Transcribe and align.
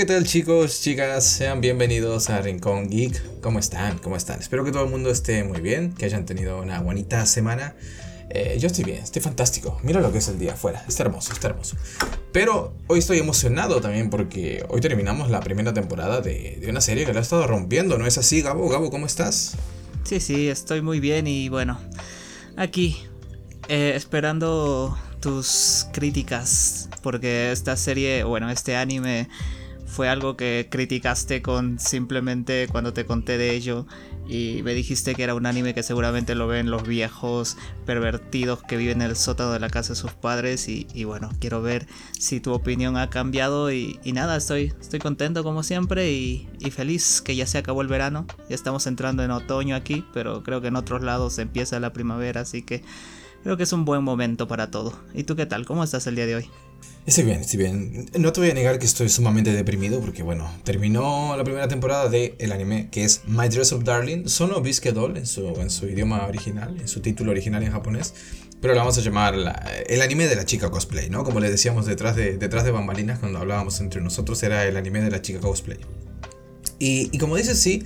¿qué 0.00 0.06
tal 0.06 0.24
chicos, 0.24 0.80
chicas? 0.80 1.26
Sean 1.26 1.60
bienvenidos 1.60 2.30
a 2.30 2.40
Rincón 2.40 2.88
Geek. 2.88 3.42
¿Cómo 3.42 3.58
están? 3.58 3.98
¿Cómo 3.98 4.16
están? 4.16 4.40
Espero 4.40 4.64
que 4.64 4.72
todo 4.72 4.84
el 4.84 4.90
mundo 4.90 5.10
esté 5.10 5.44
muy 5.44 5.60
bien, 5.60 5.92
que 5.92 6.06
hayan 6.06 6.24
tenido 6.24 6.58
una 6.58 6.80
bonita 6.80 7.26
semana. 7.26 7.74
Eh, 8.30 8.56
yo 8.58 8.68
estoy 8.68 8.84
bien, 8.84 9.02
estoy 9.02 9.20
fantástico. 9.20 9.78
Mira 9.82 10.00
lo 10.00 10.10
que 10.10 10.16
es 10.16 10.28
el 10.28 10.38
día 10.38 10.54
afuera, 10.54 10.82
está 10.88 11.02
hermoso, 11.02 11.34
está 11.34 11.48
hermoso. 11.48 11.76
Pero 12.32 12.72
hoy 12.86 13.00
estoy 13.00 13.18
emocionado 13.18 13.82
también 13.82 14.08
porque 14.08 14.64
hoy 14.70 14.80
terminamos 14.80 15.28
la 15.28 15.40
primera 15.40 15.74
temporada 15.74 16.22
de, 16.22 16.56
de 16.58 16.70
una 16.70 16.80
serie 16.80 17.04
que 17.04 17.12
la 17.12 17.18
ha 17.18 17.22
estado 17.22 17.46
rompiendo, 17.46 17.98
¿no 17.98 18.06
es 18.06 18.16
así, 18.16 18.40
Gabo? 18.40 18.70
Gabo, 18.70 18.90
¿cómo 18.90 19.04
estás? 19.04 19.58
Sí, 20.04 20.18
sí, 20.18 20.48
estoy 20.48 20.80
muy 20.80 20.98
bien 21.00 21.26
y 21.26 21.50
bueno, 21.50 21.78
aquí 22.56 22.96
eh, 23.68 23.92
esperando 23.94 24.98
tus 25.20 25.88
críticas 25.92 26.88
porque 27.02 27.52
esta 27.52 27.76
serie, 27.76 28.24
bueno, 28.24 28.48
este 28.48 28.76
anime 28.76 29.28
fue 29.90 30.08
algo 30.08 30.36
que 30.36 30.68
criticaste 30.70 31.42
con 31.42 31.78
simplemente 31.80 32.68
cuando 32.70 32.92
te 32.92 33.04
conté 33.04 33.38
de 33.38 33.50
ello 33.54 33.86
y 34.28 34.60
me 34.62 34.72
dijiste 34.72 35.16
que 35.16 35.24
era 35.24 35.34
un 35.34 35.46
anime 35.46 35.74
que 35.74 35.82
seguramente 35.82 36.36
lo 36.36 36.46
ven 36.46 36.70
los 36.70 36.84
viejos 36.84 37.56
pervertidos 37.86 38.62
que 38.62 38.76
viven 38.76 39.02
en 39.02 39.10
el 39.10 39.16
sótano 39.16 39.52
de 39.52 39.58
la 39.58 39.68
casa 39.68 39.94
de 39.94 39.96
sus 39.96 40.12
padres 40.12 40.68
y, 40.68 41.04
bueno, 41.04 41.30
quiero 41.40 41.60
ver 41.60 41.88
si 42.16 42.38
tu 42.38 42.52
opinión 42.52 42.96
ha 42.96 43.10
cambiado 43.10 43.72
y, 43.72 43.98
nada, 44.04 44.36
estoy, 44.36 44.72
estoy 44.80 45.00
contento 45.00 45.42
como 45.42 45.64
siempre 45.64 46.12
y, 46.12 46.48
y, 46.60 46.70
feliz 46.70 47.20
que 47.20 47.34
ya 47.34 47.46
se 47.46 47.58
acabó 47.58 47.82
el 47.82 47.88
verano, 47.88 48.26
ya 48.48 48.54
estamos 48.54 48.86
entrando 48.86 49.24
en 49.24 49.32
otoño 49.32 49.74
aquí, 49.74 50.04
pero 50.14 50.44
creo 50.44 50.60
que 50.60 50.68
en 50.68 50.76
otros 50.76 51.02
lados 51.02 51.38
empieza 51.38 51.80
la 51.80 51.92
primavera, 51.92 52.42
así 52.42 52.62
que 52.62 52.84
creo 53.42 53.56
que 53.56 53.64
es 53.64 53.72
un 53.72 53.84
buen 53.84 54.04
momento 54.04 54.46
para 54.46 54.70
todo. 54.70 54.92
¿Y 55.14 55.24
tú 55.24 55.34
qué 55.34 55.46
tal? 55.46 55.66
¿Cómo 55.66 55.82
estás 55.82 56.06
el 56.06 56.14
día 56.14 56.26
de 56.26 56.36
hoy? 56.36 56.50
Estoy 57.06 57.24
bien, 57.24 57.40
estoy 57.40 57.58
bien. 57.58 58.10
No 58.18 58.32
te 58.32 58.40
voy 58.40 58.50
a 58.50 58.54
negar 58.54 58.78
que 58.78 58.86
estoy 58.86 59.08
sumamente 59.08 59.52
deprimido 59.52 60.00
porque, 60.00 60.22
bueno, 60.22 60.48
terminó 60.64 61.34
la 61.36 61.44
primera 61.44 61.66
temporada 61.66 62.08
de 62.08 62.36
el 62.38 62.52
anime 62.52 62.88
que 62.90 63.04
es 63.04 63.22
My 63.26 63.48
Dress 63.48 63.72
of 63.72 63.84
Darling, 63.84 64.28
Sono 64.28 64.60
Bisque 64.60 64.92
Doll 64.92 65.16
en 65.16 65.26
su, 65.26 65.46
en 65.60 65.70
su 65.70 65.86
idioma 65.86 66.26
original, 66.26 66.76
en 66.78 66.86
su 66.86 67.00
título 67.00 67.32
original 67.32 67.62
en 67.62 67.72
japonés, 67.72 68.14
pero 68.60 68.74
la 68.74 68.80
vamos 68.80 68.98
a 68.98 69.00
llamar 69.00 69.34
el 69.88 70.02
anime 70.02 70.28
de 70.28 70.36
la 70.36 70.44
chica 70.44 70.70
cosplay, 70.70 71.08
¿no? 71.08 71.24
Como 71.24 71.40
le 71.40 71.50
decíamos 71.50 71.86
detrás 71.86 72.14
de, 72.14 72.36
detrás 72.36 72.64
de 72.64 72.70
bambalinas 72.70 73.18
cuando 73.18 73.38
hablábamos 73.38 73.80
entre 73.80 74.02
nosotros, 74.02 74.42
era 74.42 74.66
el 74.66 74.76
anime 74.76 75.00
de 75.00 75.10
la 75.10 75.22
chica 75.22 75.40
cosplay. 75.40 75.78
Y, 76.78 77.08
y 77.12 77.18
como 77.18 77.36
dices, 77.36 77.58
sí, 77.58 77.84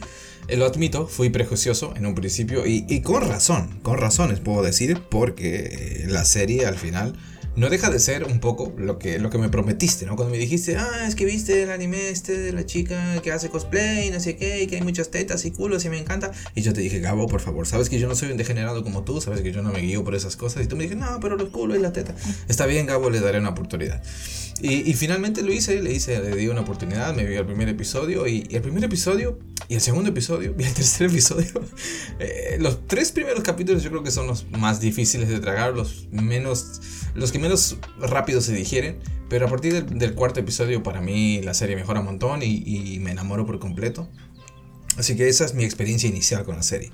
eh, 0.48 0.56
lo 0.56 0.66
admito, 0.66 1.06
fui 1.06 1.30
prejuicioso 1.30 1.94
en 1.96 2.04
un 2.06 2.14
principio 2.14 2.66
y, 2.66 2.84
y 2.88 3.00
con 3.00 3.26
razón, 3.26 3.78
con 3.82 3.98
razones 3.98 4.40
puedo 4.40 4.62
decir, 4.62 5.00
porque 5.08 6.04
la 6.08 6.24
serie 6.24 6.66
al 6.66 6.76
final 6.76 7.16
no 7.56 7.70
deja 7.70 7.90
de 7.90 7.98
ser 7.98 8.24
un 8.24 8.40
poco 8.40 8.72
lo 8.76 8.98
que, 8.98 9.18
lo 9.18 9.30
que 9.30 9.38
me 9.38 9.48
prometiste, 9.48 10.06
¿no? 10.06 10.16
Cuando 10.16 10.32
me 10.32 10.38
dijiste, 10.38 10.76
ah, 10.76 11.06
es 11.06 11.14
que 11.14 11.24
viste 11.24 11.62
el 11.62 11.70
anime 11.70 12.08
este 12.08 12.36
de 12.36 12.52
la 12.52 12.66
chica 12.66 13.20
que 13.22 13.32
hace 13.32 13.48
cosplay, 13.48 14.10
no 14.10 14.20
sé 14.20 14.36
qué, 14.36 14.62
y 14.62 14.66
que 14.66 14.76
hay 14.76 14.82
muchas 14.82 15.10
tetas 15.10 15.44
y 15.44 15.50
culos 15.50 15.84
y 15.84 15.88
me 15.88 15.98
encanta. 15.98 16.32
Y 16.54 16.62
yo 16.62 16.72
te 16.72 16.80
dije, 16.80 17.00
Gabo, 17.00 17.26
por 17.26 17.40
favor, 17.40 17.66
sabes 17.66 17.88
que 17.88 17.98
yo 17.98 18.08
no 18.08 18.14
soy 18.14 18.30
un 18.30 18.36
degenerado 18.36 18.82
como 18.82 19.04
tú, 19.04 19.20
sabes 19.20 19.40
que 19.40 19.52
yo 19.52 19.62
no 19.62 19.72
me 19.72 19.80
guío 19.80 20.04
por 20.04 20.14
esas 20.14 20.36
cosas. 20.36 20.64
Y 20.64 20.66
tú 20.66 20.76
me 20.76 20.84
dijiste, 20.84 21.04
no, 21.04 21.20
pero 21.20 21.36
los 21.36 21.50
culos 21.50 21.78
y 21.78 21.80
la 21.80 21.92
teta. 21.92 22.14
Está 22.48 22.66
bien, 22.66 22.86
Gabo, 22.86 23.10
le 23.10 23.20
daré 23.20 23.38
una 23.38 23.50
oportunidad. 23.50 24.02
Y, 24.60 24.88
y, 24.88 24.94
finalmente 24.94 25.42
lo 25.42 25.52
hice, 25.52 25.82
le 25.82 25.92
hice, 25.92 26.20
le 26.20 26.36
di 26.36 26.46
una 26.46 26.60
oportunidad, 26.60 27.14
me 27.14 27.24
vi 27.24 27.34
el 27.34 27.44
primer 27.44 27.68
episodio 27.68 28.26
y, 28.26 28.46
el 28.50 28.62
primer 28.62 28.84
episodio 28.84 29.38
y 29.68 29.74
el 29.74 29.80
segundo 29.80 30.10
episodio 30.10 30.54
y 30.58 30.62
el 30.62 30.74
tercer 30.74 31.10
episodio. 31.10 31.52
Eh, 32.20 32.58
los 32.60 32.86
tres 32.86 33.10
primeros 33.10 33.42
capítulos 33.42 33.82
yo 33.82 33.90
creo 33.90 34.04
que 34.04 34.12
son 34.12 34.28
los 34.28 34.48
más 34.50 34.80
difíciles 34.80 35.28
de 35.28 35.40
tragar, 35.40 35.74
los 35.74 36.06
menos, 36.12 36.80
los 37.14 37.32
que 37.32 37.40
menos 37.44 37.76
rápido 37.98 38.40
se 38.40 38.52
digieren. 38.52 38.98
Pero 39.28 39.46
a 39.46 39.48
partir 39.48 39.86
del, 39.86 40.14
cuarto 40.14 40.40
episodio 40.40 40.82
para 40.82 41.00
mí 41.00 41.40
la 41.42 41.54
serie 41.54 41.76
mejora 41.76 42.00
un 42.00 42.06
montón 42.06 42.42
y, 42.42 42.62
y 42.66 42.98
me 43.00 43.10
enamoro 43.10 43.46
por 43.46 43.58
completo. 43.58 44.08
Así 44.96 45.16
que 45.16 45.28
esa 45.28 45.44
es 45.44 45.54
mi 45.54 45.64
experiencia 45.64 46.08
inicial 46.08 46.44
con 46.44 46.56
la 46.56 46.62
serie. 46.62 46.90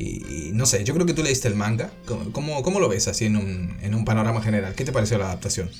Y, 0.00 0.50
no 0.52 0.64
sé, 0.66 0.84
yo 0.84 0.94
creo 0.94 1.06
que 1.06 1.14
tú 1.14 1.22
leíste 1.22 1.48
el 1.48 1.56
manga. 1.56 1.90
¿Cómo, 2.32 2.62
cómo 2.62 2.78
lo 2.78 2.88
ves 2.88 3.08
así 3.08 3.24
en 3.24 3.36
un, 3.36 3.76
en 3.80 3.94
un, 3.94 4.04
panorama 4.04 4.40
general? 4.40 4.74
¿Qué 4.74 4.84
te 4.84 4.92
pareció 4.92 5.18
la 5.18 5.26
adaptación? 5.26 5.70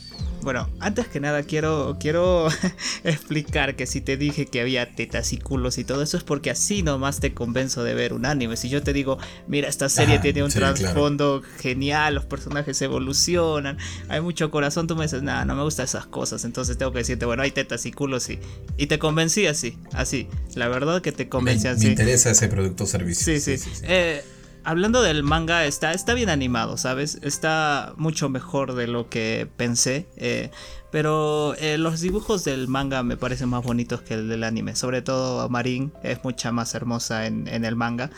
Bueno, 0.48 0.66
antes 0.80 1.08
que 1.08 1.20
nada 1.20 1.42
quiero, 1.42 1.98
quiero 2.00 2.48
explicar 3.04 3.76
que 3.76 3.84
si 3.84 4.00
te 4.00 4.16
dije 4.16 4.46
que 4.46 4.62
había 4.62 4.94
tetas 4.94 5.34
y 5.34 5.36
culos 5.36 5.76
y 5.76 5.84
todo 5.84 6.02
eso 6.02 6.16
es 6.16 6.24
porque 6.24 6.48
así 6.48 6.82
nomás 6.82 7.20
te 7.20 7.34
convenzo 7.34 7.84
de 7.84 7.92
ver 7.92 8.14
un 8.14 8.24
anime. 8.24 8.56
Si 8.56 8.70
yo 8.70 8.82
te 8.82 8.94
digo, 8.94 9.18
mira, 9.46 9.68
esta 9.68 9.90
serie 9.90 10.20
tiene 10.20 10.42
un 10.42 10.50
trasfondo 10.50 11.42
genial, 11.58 12.14
los 12.14 12.24
personajes 12.24 12.80
evolucionan, 12.80 13.76
hay 14.08 14.22
mucho 14.22 14.50
corazón, 14.50 14.86
tú 14.86 14.96
me 14.96 15.02
dices, 15.02 15.22
nada, 15.22 15.44
no 15.44 15.54
me 15.54 15.64
gustan 15.64 15.84
esas 15.84 16.06
cosas. 16.06 16.46
Entonces 16.46 16.78
tengo 16.78 16.92
que 16.92 17.00
decirte, 17.00 17.26
bueno, 17.26 17.42
hay 17.42 17.50
tetas 17.50 17.84
y 17.84 17.92
culos 17.92 18.30
y, 18.30 18.38
y 18.78 18.86
te 18.86 18.98
convencí 18.98 19.46
así, 19.46 19.76
así. 19.92 20.28
La 20.54 20.68
verdad 20.68 21.02
que 21.02 21.12
te 21.12 21.28
convencí 21.28 21.68
así. 21.68 21.84
Me 21.84 21.90
interesa 21.90 22.30
ese 22.30 22.48
producto 22.48 22.84
o 22.84 22.86
servicio. 22.86 23.22
Sí, 23.26 23.38
sí. 23.38 23.58
sí, 23.58 23.68
eh, 23.82 24.24
hablando 24.64 25.02
del 25.02 25.22
manga, 25.22 25.64
está, 25.64 25.92
está 25.92 26.14
bien 26.14 26.28
animado, 26.28 26.76
¿sabes? 26.76 27.18
Está 27.22 27.94
mucho 27.96 28.28
mejor 28.28 28.74
de 28.74 28.86
lo 28.86 29.08
que 29.08 29.48
pensé. 29.56 30.08
Eh, 30.16 30.50
pero 30.90 31.54
eh, 31.56 31.76
los 31.76 32.00
dibujos 32.00 32.44
del 32.44 32.66
manga 32.68 33.02
me 33.02 33.16
parecen 33.16 33.50
más 33.50 33.62
bonitos 33.62 34.00
que 34.00 34.14
el 34.14 34.28
del 34.28 34.44
anime. 34.44 34.74
Sobre 34.74 35.02
todo 35.02 35.48
Marin 35.48 35.92
es 36.02 36.24
mucha 36.24 36.50
más 36.50 36.74
hermosa 36.74 37.26
en, 37.26 37.46
el 37.46 37.76
manga. 37.76 38.10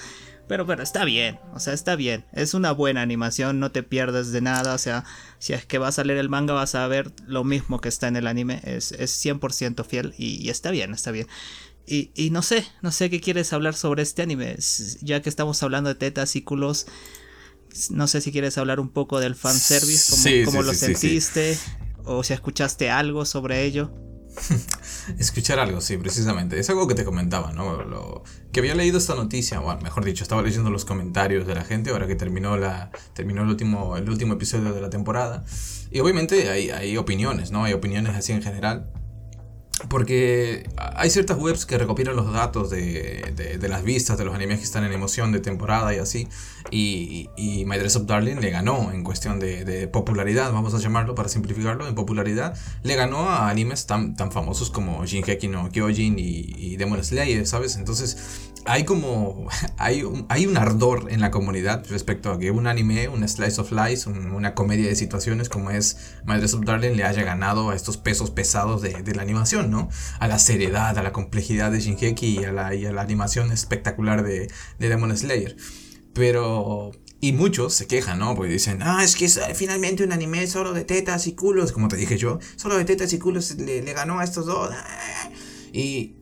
Pero 0.47 0.65
bueno, 0.65 0.83
está 0.83 1.05
bien, 1.05 1.39
o 1.55 1.61
sea, 1.61 1.75
está 1.75 1.95
bien. 1.95 2.25
Es 2.33 2.55
una 2.55 2.73
buena 2.73 3.03
animación, 3.03 3.61
no 3.61 3.71
te 3.71 3.85
pierdes 3.85 4.33
de 4.33 4.41
nada. 4.41 4.75
O 4.75 4.79
sea, 4.79 5.05
si 5.39 5.53
es 5.53 5.65
que 5.65 5.79
vas 5.79 5.99
a 5.99 6.05
leer 6.05 6.19
el 6.19 6.29
manga 6.29 6.55
vas 6.55 6.75
a 6.75 6.87
ver 6.89 7.13
lo 7.27 7.45
mismo 7.45 7.81
que 7.81 7.89
está 7.89 8.09
en 8.09 8.17
el 8.17 8.27
anime. 8.27 8.61
Es, 8.65 8.93
es 8.93 9.25
100% 9.25 9.85
fiel 9.85 10.15
y, 10.19 10.49
está 10.51 10.71
bien, 10.73 10.93
está 10.93 11.13
bien. 11.13 11.29
Y, 11.93 12.31
no 12.31 12.43
sé, 12.43 12.65
no 12.83 12.93
sé 12.93 13.11
qué 13.11 13.21
quieres 13.21 13.53
hablar 13.53 13.75
sobre 13.75 14.03
este 14.03 14.23
anime. 14.23 14.57
Ya 15.01 15.21
que 15.23 15.29
estamos 15.29 15.61
hablando 15.65 15.89
de 15.89 15.97
tetas 15.97 16.37
y 16.37 16.43
culos, 16.43 16.87
no 17.91 18.07
sé 18.07 18.21
si 18.21 18.31
quieres 18.31 18.59
hablar 18.59 18.79
un 18.79 18.91
poco 18.91 19.19
del 19.19 19.35
fanservice, 19.35 20.13
cómo, 20.13 20.45
cómo 20.45 20.63
lo 20.63 20.73
sentiste, 20.73 21.59
o 22.05 22.23
si 22.23 22.33
escuchaste 22.33 22.91
algo 22.91 23.25
sobre 23.25 23.65
ello. 23.65 23.93
Escuchar 25.19 25.59
algo, 25.59 25.81
sí, 25.81 25.97
precisamente. 25.97 26.61
Es 26.61 26.71
algo 26.71 26.87
que 26.87 26.95
te 26.95 27.05
comentaba, 27.05 27.53
¿no? 27.53 27.83
Lo, 27.83 28.23
que 28.53 28.61
había 28.61 28.77
leído 28.77 28.99
esta 28.99 29.17
noticia, 29.17 29.59
bueno, 29.59 29.81
mejor 29.81 30.05
dicho, 30.05 30.23
estaba 30.23 30.43
leyendo 30.43 30.71
los 30.71 30.85
comentarios 30.85 31.45
de 31.45 31.57
la 31.57 31.65
gente 31.65 31.91
ahora 31.91 32.07
que 32.07 32.15
terminó, 32.15 32.57
la, 32.57 32.93
terminó 33.15 33.43
el, 33.43 33.49
último, 33.49 33.97
el 33.97 34.09
último 34.09 34.35
episodio 34.35 34.73
de 34.73 34.81
la 34.81 34.91
temporada. 34.91 35.45
Y 35.91 35.99
obviamente 35.99 36.51
hay, 36.51 36.71
hay 36.71 36.97
opiniones, 36.97 37.51
¿no? 37.51 37.65
Hay 37.65 37.73
opiniones 37.73 38.15
así 38.15 38.31
en 38.31 38.43
general. 38.43 38.93
Porque 39.89 40.69
hay 40.77 41.11
ciertas 41.11 41.39
webs 41.39 41.65
que 41.65 41.79
recopilan 41.79 42.15
los 42.15 42.33
datos 42.33 42.71
de, 42.71 43.33
de, 43.59 43.69
las 43.69 43.83
vistas 43.83 44.19
de 44.19 44.25
los 44.25 44.35
animes 44.35 44.59
que 44.59 44.65
están 44.65 44.85
en 44.85 44.93
emoción 44.93 45.33
de 45.33 45.41
temporada 45.41 45.95
y 45.95 45.99
así. 45.99 46.29
Y, 46.71 47.31
y 47.37 47.65
My 47.65 47.79
Dress 47.79 47.97
Up 47.97 48.07
Darling 48.07 48.37
le 48.37 48.51
ganó 48.51 48.93
en 48.93 49.03
cuestión 49.05 49.41
de, 49.41 49.89
popularidad, 49.89 50.53
vamos 50.53 50.75
a 50.75 50.79
llamarlo 50.79 51.15
para 51.15 51.29
simplificarlo, 51.29 51.87
en 51.89 51.95
popularidad. 51.95 52.57
Le 52.83 52.95
ganó 52.95 53.31
a 53.31 53.49
animes 53.49 53.87
tan, 53.87 54.17
tan 54.17 54.31
famosos 54.33 54.71
como 54.71 55.05
Shinheki 55.07 55.49
no 55.49 55.71
Kyojin 55.71 56.19
y, 56.19 56.53
y 56.57 56.77
Demon 56.77 57.03
Slayer, 57.03 57.47
¿sabes? 57.47 57.77
Entonces 57.77 58.51
hay 58.65 58.85
como. 58.85 59.49
Hay 59.79 60.03
un, 60.03 60.27
hay 60.29 60.47
un 60.47 60.59
ardor 60.59 61.07
en 61.11 61.23
la 61.23 61.31
comunidad 61.31 61.87
respecto 61.89 62.31
a 62.31 62.39
que 62.39 62.51
un 62.51 62.67
anime, 62.67 63.09
un 63.09 63.27
slice 63.27 63.59
of 63.63 63.73
life, 63.73 64.09
una 64.11 64.55
comedia 64.55 64.89
de 64.89 64.95
situaciones 64.95 65.49
como 65.49 65.71
es 65.71 65.97
My 66.27 66.37
Dress 66.37 66.53
Up 66.53 66.67
Darling 66.67 66.97
le 66.97 67.05
haya 67.05 67.23
ganado 67.23 67.71
a 67.71 67.75
estos 67.75 67.97
pesos 67.97 68.31
pesados 68.31 68.83
de 68.83 69.15
la 69.15 69.23
animación. 69.23 69.70
A 70.19 70.29
la 70.29 70.39
seriedad, 70.39 70.97
a 70.99 71.03
la 71.03 71.13
complejidad 71.13 71.71
de 71.71 71.81
Shinheki 71.81 72.41
y 72.41 72.45
a 72.45 72.53
la, 72.53 72.75
y 72.75 72.87
a 72.87 72.93
la 72.93 73.03
animación 73.03 73.53
espectacular 73.53 74.23
de, 74.23 74.51
de 74.79 74.89
Demon 74.89 75.17
Slayer. 75.17 75.57
Pero 76.15 76.93
y 77.21 77.33
muchos 77.33 77.75
se 77.75 77.87
quejan, 77.87 78.19
¿no? 78.19 78.35
Porque 78.35 78.53
dicen, 78.53 78.79
ah, 78.83 79.05
es 79.05 79.15
que 79.15 79.27
es 79.27 79.37
eh, 79.37 79.55
finalmente 79.55 80.03
un 80.03 80.13
anime 80.13 80.47
solo 80.47 80.73
de 80.73 80.85
tetas 80.85 81.27
y 81.27 81.35
culos, 81.35 81.73
como 81.73 81.89
te 81.89 81.97
dije 81.97 82.17
yo, 82.17 82.39
solo 82.57 82.79
de 82.79 82.85
tetas 82.87 83.13
y 83.13 83.19
culos 83.19 83.57
le, 83.59 83.81
ganó 83.93 84.21
a 84.21 84.25
estos 84.25 84.47
dos. 84.47 84.75
Y, 85.73 86.17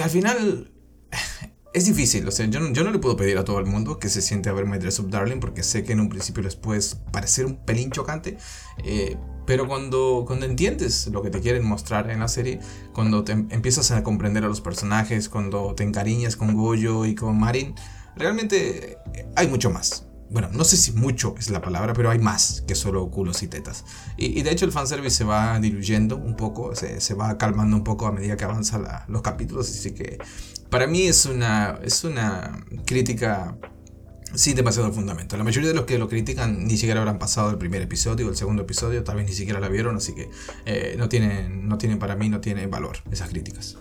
al 0.00 0.10
final 0.10 0.72
es 1.72 1.86
difícil, 1.86 2.26
o 2.28 2.30
sea, 2.30 2.46
yo, 2.46 2.60
yo, 2.72 2.84
no 2.84 2.90
le 2.90 2.98
puedo 2.98 3.16
pedir 3.16 3.38
a 3.38 3.44
todo 3.44 3.58
el 3.58 3.66
mundo 3.66 3.98
que 3.98 4.08
se 4.08 4.22
siente 4.22 4.48
a 4.48 4.52
ver 4.52 4.66
My 4.66 4.78
Dress 4.78 5.00
Up 5.00 5.10
Darling 5.10 5.40
porque 5.40 5.62
sé 5.62 5.84
que 5.84 5.92
en 5.92 6.00
un 6.00 6.08
principio 6.08 6.42
les 6.42 6.54
puede 6.54 6.80
parecer 7.12 7.44
un 7.44 7.64
pelín 7.64 7.90
chocante, 7.90 8.38
eh, 8.84 9.16
pero 9.46 9.66
cuando, 9.68 10.24
cuando 10.26 10.44
entiendes 10.44 11.06
lo 11.06 11.22
que 11.22 11.30
te 11.30 11.40
quieren 11.40 11.64
mostrar 11.64 12.10
en 12.10 12.20
la 12.20 12.28
serie, 12.28 12.60
cuando 12.92 13.24
te 13.24 13.32
empiezas 13.32 13.90
a 13.92 14.02
comprender 14.02 14.44
a 14.44 14.48
los 14.48 14.60
personajes, 14.60 15.28
cuando 15.28 15.74
te 15.74 15.84
encariñas 15.84 16.36
con 16.36 16.54
Goyo 16.54 17.06
y 17.06 17.14
con 17.14 17.38
Marin, 17.38 17.74
realmente 18.16 18.98
hay 19.36 19.48
mucho 19.48 19.70
más. 19.70 20.06
Bueno, 20.28 20.48
no 20.52 20.64
sé 20.64 20.76
si 20.76 20.90
mucho 20.90 21.36
es 21.38 21.50
la 21.50 21.62
palabra, 21.62 21.92
pero 21.92 22.10
hay 22.10 22.18
más 22.18 22.64
que 22.66 22.74
solo 22.74 23.08
culos 23.10 23.44
y 23.44 23.46
tetas. 23.46 23.84
Y, 24.16 24.42
de 24.42 24.50
hecho 24.50 24.64
el 24.64 24.72
fanservice 24.72 25.18
se 25.18 25.24
va 25.24 25.60
diluyendo 25.60 26.16
un 26.16 26.34
poco, 26.34 26.74
se, 26.74 27.00
se 27.00 27.14
va 27.14 27.38
calmando 27.38 27.76
un 27.76 27.84
poco 27.84 28.06
a 28.06 28.12
medida 28.12 28.36
que 28.36 28.44
avanzan 28.44 28.84
los 29.06 29.22
capítulos. 29.22 29.70
Así 29.70 29.92
que 29.92 30.18
para 30.68 30.88
mí 30.88 31.02
es 31.02 31.26
una, 31.26 31.78
es 31.84 32.02
una 32.02 32.64
crítica 32.84 33.56
sin 34.34 34.56
demasiado 34.56 34.92
fundamento. 34.92 35.36
La 35.36 35.44
mayoría 35.44 35.68
de 35.68 35.74
los 35.74 35.84
que 35.84 35.98
lo 35.98 36.08
critican 36.08 36.66
ni 36.66 36.76
siquiera 36.76 37.00
habrán 37.00 37.18
pasado 37.18 37.50
el 37.50 37.58
primer 37.58 37.82
episodio 37.82 38.26
o 38.26 38.30
el 38.30 38.36
segundo 38.36 38.62
episodio, 38.62 39.04
tal 39.04 39.16
vez 39.16 39.26
ni 39.26 39.32
siquiera 39.32 39.60
la 39.60 39.68
vieron, 39.68 39.96
así 39.96 40.14
que 40.14 40.30
eh, 40.66 40.94
no, 40.98 41.08
tienen, 41.08 41.68
no 41.68 41.78
tienen 41.78 41.98
para 41.98 42.16
mí, 42.16 42.28
no 42.28 42.40
tienen 42.40 42.70
valor 42.70 42.98
esas 43.10 43.30
críticas. 43.30 43.76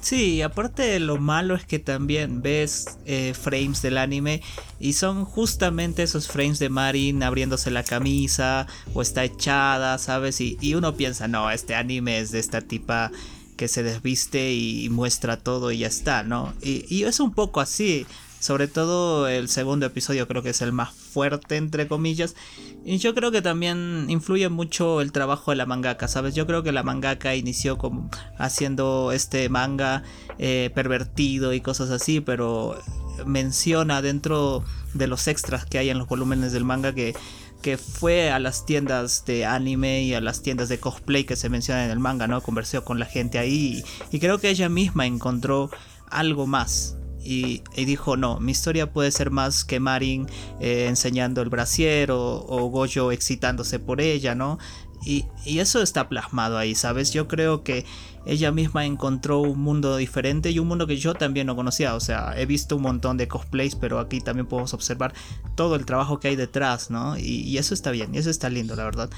Sí, 0.00 0.42
aparte 0.42 1.00
lo 1.00 1.18
malo 1.18 1.56
es 1.56 1.64
que 1.64 1.80
también 1.80 2.40
ves 2.40 2.98
eh, 3.04 3.34
frames 3.34 3.82
del 3.82 3.98
anime 3.98 4.42
y 4.78 4.92
son 4.92 5.24
justamente 5.24 6.04
esos 6.04 6.28
frames 6.28 6.60
de 6.60 6.68
Marin 6.68 7.22
abriéndose 7.24 7.72
la 7.72 7.82
camisa 7.82 8.68
o 8.94 9.02
está 9.02 9.24
echada, 9.24 9.98
¿sabes? 9.98 10.40
Y, 10.40 10.56
y 10.60 10.74
uno 10.74 10.94
piensa, 10.94 11.26
no, 11.26 11.50
este 11.50 11.74
anime 11.74 12.20
es 12.20 12.30
de 12.30 12.38
esta 12.38 12.60
tipa 12.60 13.10
que 13.56 13.66
se 13.66 13.82
desviste 13.82 14.52
y 14.54 14.88
muestra 14.88 15.36
todo 15.36 15.72
y 15.72 15.78
ya 15.78 15.88
está, 15.88 16.22
¿no? 16.22 16.54
Y, 16.62 16.86
y 16.88 17.02
es 17.02 17.18
un 17.18 17.34
poco 17.34 17.60
así. 17.60 18.06
Sobre 18.40 18.68
todo 18.68 19.26
el 19.26 19.48
segundo 19.48 19.86
episodio 19.86 20.28
creo 20.28 20.42
que 20.42 20.50
es 20.50 20.62
el 20.62 20.72
más 20.72 20.92
fuerte, 20.92 21.56
entre 21.56 21.88
comillas. 21.88 22.36
Y 22.84 22.98
yo 22.98 23.14
creo 23.14 23.30
que 23.30 23.42
también 23.42 24.06
influye 24.08 24.48
mucho 24.48 25.00
el 25.00 25.10
trabajo 25.10 25.50
de 25.50 25.56
la 25.56 25.66
mangaka, 25.66 26.06
¿sabes? 26.06 26.34
Yo 26.34 26.46
creo 26.46 26.62
que 26.62 26.72
la 26.72 26.82
mangaka 26.82 27.34
inició 27.34 27.78
como 27.78 28.10
haciendo 28.38 29.10
este 29.12 29.48
manga 29.48 30.04
eh, 30.38 30.70
pervertido 30.74 31.52
y 31.52 31.60
cosas 31.60 31.90
así, 31.90 32.20
pero 32.20 32.80
menciona 33.26 34.02
dentro 34.02 34.64
de 34.94 35.08
los 35.08 35.26
extras 35.26 35.66
que 35.66 35.78
hay 35.78 35.90
en 35.90 35.98
los 35.98 36.08
volúmenes 36.08 36.52
del 36.52 36.64
manga 36.64 36.94
que 36.94 37.14
que 37.62 37.76
fue 37.76 38.30
a 38.30 38.38
las 38.38 38.66
tiendas 38.66 39.24
de 39.26 39.44
anime 39.44 40.04
y 40.04 40.14
a 40.14 40.20
las 40.20 40.42
tiendas 40.42 40.68
de 40.68 40.78
cosplay 40.78 41.24
que 41.24 41.34
se 41.34 41.48
mencionan 41.48 41.86
en 41.86 41.90
el 41.90 41.98
manga, 41.98 42.28
¿no? 42.28 42.40
Conversó 42.40 42.84
con 42.84 43.00
la 43.00 43.06
gente 43.06 43.38
ahí 43.38 43.82
y 44.12 44.20
creo 44.20 44.38
que 44.38 44.50
ella 44.50 44.68
misma 44.68 45.06
encontró 45.06 45.68
algo 46.08 46.46
más 46.46 46.96
y, 47.24 47.62
dijo, 47.76 48.16
no, 48.16 48.40
mi 48.40 48.52
historia 48.52 48.92
puede 48.92 49.10
ser 49.10 49.30
más 49.30 49.64
que 49.64 49.80
Marin 49.80 50.26
eh, 50.60 50.86
enseñando 50.88 51.42
el 51.42 51.48
brasier 51.48 52.10
o, 52.10 52.68
Goyo 52.70 53.12
excitándose 53.12 53.78
por 53.78 54.00
ella, 54.00 54.34
¿no? 54.34 54.58
Y, 55.04 55.26
eso 55.44 55.82
está 55.82 56.08
plasmado 56.08 56.58
ahí, 56.58 56.74
¿sabes? 56.74 57.12
Yo 57.12 57.28
creo 57.28 57.62
que 57.62 57.84
ella 58.26 58.50
misma 58.52 58.84
encontró 58.84 59.40
un 59.40 59.60
mundo 59.60 59.96
diferente 59.96 60.50
y 60.50 60.58
un 60.58 60.68
mundo 60.68 60.86
que 60.86 60.96
yo 60.96 61.14
también 61.14 61.46
no 61.46 61.56
conocía. 61.56 61.94
O 61.94 62.00
sea, 62.00 62.34
he 62.36 62.46
visto 62.46 62.76
un 62.76 62.82
montón 62.82 63.16
de 63.16 63.28
cosplays, 63.28 63.74
pero 63.74 63.98
aquí 64.00 64.20
también 64.20 64.46
podemos 64.46 64.74
observar 64.74 65.14
todo 65.54 65.76
el 65.76 65.86
trabajo 65.86 66.20
que 66.20 66.28
hay 66.28 66.36
detrás, 66.36 66.90
¿no? 66.90 67.16
Y, 67.18 67.42
y 67.42 67.58
eso 67.58 67.74
está 67.74 67.90
bien, 67.90 68.14
y 68.14 68.18
eso 68.18 68.30
está 68.30 68.48
lindo, 68.48 68.76
la 68.76 68.84
verdad. 68.84 69.10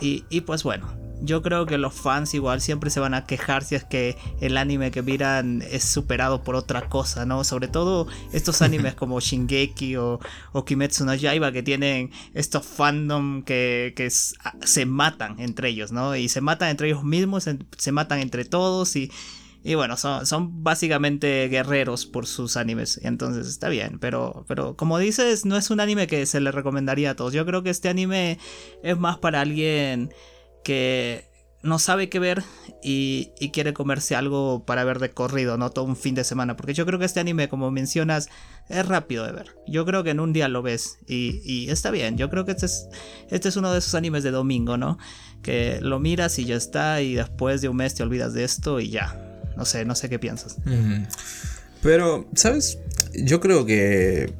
Y, 0.00 0.24
y, 0.30 0.42
pues 0.42 0.62
bueno, 0.62 0.88
yo 1.24 1.40
creo 1.42 1.66
que 1.66 1.78
los 1.78 1.94
fans 1.94 2.34
igual 2.34 2.60
siempre 2.60 2.90
se 2.90 3.00
van 3.00 3.14
a 3.14 3.24
quejar 3.24 3.62
si 3.62 3.76
es 3.76 3.84
que 3.84 4.16
el 4.40 4.56
anime 4.56 4.90
que 4.90 5.02
miran 5.02 5.62
es 5.62 5.84
superado 5.84 6.42
por 6.42 6.56
otra 6.56 6.88
cosa, 6.88 7.24
¿no? 7.24 7.44
Sobre 7.44 7.68
todo 7.68 8.08
estos 8.32 8.60
animes 8.62 8.94
como 8.94 9.20
Shingeki 9.20 9.96
o, 9.96 10.18
o 10.52 10.64
Kimetsu 10.64 11.04
no 11.04 11.14
Yaiba 11.14 11.52
que 11.52 11.62
tienen 11.62 12.10
estos 12.34 12.66
fandom 12.66 13.42
que, 13.42 13.92
que 13.96 14.10
se 14.10 14.86
matan 14.86 15.38
entre 15.38 15.68
ellos, 15.68 15.92
¿no? 15.92 16.16
Y 16.16 16.28
se 16.28 16.40
matan 16.40 16.70
entre 16.70 16.88
ellos 16.88 17.04
mismos, 17.04 17.48
se, 17.78 17.92
matan 17.92 18.20
entre 18.20 18.44
todos 18.44 18.96
y... 18.96 19.10
Y 19.64 19.74
bueno, 19.74 19.96
son, 19.96 20.26
son, 20.26 20.64
básicamente 20.64 21.48
guerreros 21.48 22.06
por 22.06 22.26
sus 22.26 22.56
animes. 22.56 23.00
Entonces 23.02 23.46
está 23.46 23.68
bien. 23.68 23.98
Pero, 24.00 24.44
pero 24.48 24.76
como 24.76 24.98
dices, 24.98 25.44
no 25.44 25.56
es 25.56 25.70
un 25.70 25.80
anime 25.80 26.06
que 26.06 26.26
se 26.26 26.40
le 26.40 26.50
recomendaría 26.50 27.10
a 27.10 27.16
todos. 27.16 27.32
Yo 27.32 27.46
creo 27.46 27.62
que 27.62 27.70
este 27.70 27.88
anime 27.88 28.38
es 28.82 28.98
más 28.98 29.18
para 29.18 29.40
alguien 29.40 30.12
que 30.64 31.30
no 31.62 31.78
sabe 31.78 32.08
qué 32.08 32.18
ver 32.18 32.42
y, 32.82 33.32
quiere 33.52 33.72
comerse 33.72 34.16
algo 34.16 34.64
para 34.64 34.82
ver 34.82 34.98
de 34.98 35.10
corrido, 35.10 35.56
no 35.58 35.70
todo 35.70 35.84
un 35.84 35.96
fin 35.96 36.14
de 36.14 36.24
semana. 36.24 36.56
Porque 36.56 36.74
yo 36.74 36.84
creo 36.84 36.98
que 36.98 37.04
este 37.04 37.20
anime, 37.20 37.48
como 37.48 37.70
mencionas, 37.70 38.28
es 38.68 38.86
rápido 38.86 39.24
de 39.24 39.32
ver. 39.32 39.56
Yo 39.68 39.84
creo 39.84 40.02
que 40.02 40.10
en 40.10 40.20
un 40.20 40.32
día 40.32 40.48
lo 40.48 40.62
ves 40.62 40.98
y, 41.06 41.40
y 41.44 41.70
está 41.70 41.90
bien. 41.90 42.16
Yo 42.16 42.30
creo 42.30 42.44
que 42.44 42.52
este 42.52 42.66
es, 42.66 42.88
este 43.30 43.48
es 43.48 43.56
uno 43.56 43.72
de 43.72 43.78
esos 43.78 43.94
animes 43.94 44.24
de 44.24 44.32
domingo, 44.32 44.76
¿no? 44.76 44.98
Que 45.42 45.80
lo 45.80 46.00
miras 46.00 46.38
y 46.38 46.46
ya 46.46 46.56
está 46.56 47.00
y 47.00 47.14
después 47.14 47.60
de 47.60 47.68
un 47.68 47.76
mes 47.76 47.94
te 47.94 48.02
olvidas 48.02 48.34
de 48.34 48.44
esto 48.44 48.80
y 48.80 48.90
ya. 48.90 49.31
No 49.56 49.64
sé, 49.64 49.84
no 49.84 49.94
sé 49.94 50.08
qué 50.08 50.18
piensas. 50.18 50.56
Pero, 51.82 52.28
¿sabes? 52.34 52.78
Yo 53.14 53.40
creo 53.40 53.66
que... 53.66 54.32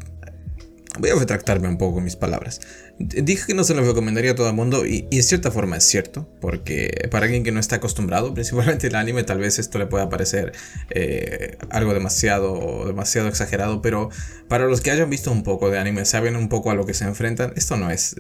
Voy 0.99 1.11
a 1.11 1.15
retractarme 1.15 1.69
un 1.69 1.79
poco 1.79 2.01
mis 2.01 2.17
palabras. 2.17 2.61
Dije 2.99 3.47
que 3.47 3.55
no 3.55 3.65
se 3.65 3.75
lo 3.75 3.83
recomendaría 3.83 4.33
a 4.33 4.35
todo 4.35 4.49
el 4.49 4.55
mundo 4.55 4.87
y, 4.87 5.09
y, 5.11 5.17
en 5.17 5.23
cierta 5.23 5.51
forma 5.51 5.77
es 5.77 5.85
cierto, 5.85 6.29
porque 6.41 7.09
para 7.11 7.25
alguien 7.25 7.43
que 7.43 7.51
no 7.51 7.59
está 7.59 7.77
acostumbrado, 7.77 8.35
principalmente 8.35 8.87
el 8.87 8.95
anime, 8.95 9.25
tal 9.25 9.39
vez 9.39 9.59
esto 9.59 9.79
le 9.79 9.87
pueda 9.87 10.09
parecer 10.09 10.53
eh, 10.91 11.57
algo 11.71 11.95
demasiado, 11.95 12.87
demasiado 12.87 13.29
exagerado, 13.29 13.83
pero 13.83 14.11
para 14.49 14.67
los 14.67 14.83
que 14.83 14.91
hayan 14.91 15.09
visto 15.09 15.33
un 15.33 15.43
poco 15.43 15.71
de 15.71 15.79
anime, 15.79 16.05
saben 16.05 16.37
un 16.37 16.49
poco 16.49 16.71
a 16.71 16.75
lo 16.75 16.85
que 16.85 16.95
se 16.95 17.05
enfrentan, 17.05 17.55
esto 17.57 17.77
no 17.77 17.91
es, 17.91 18.15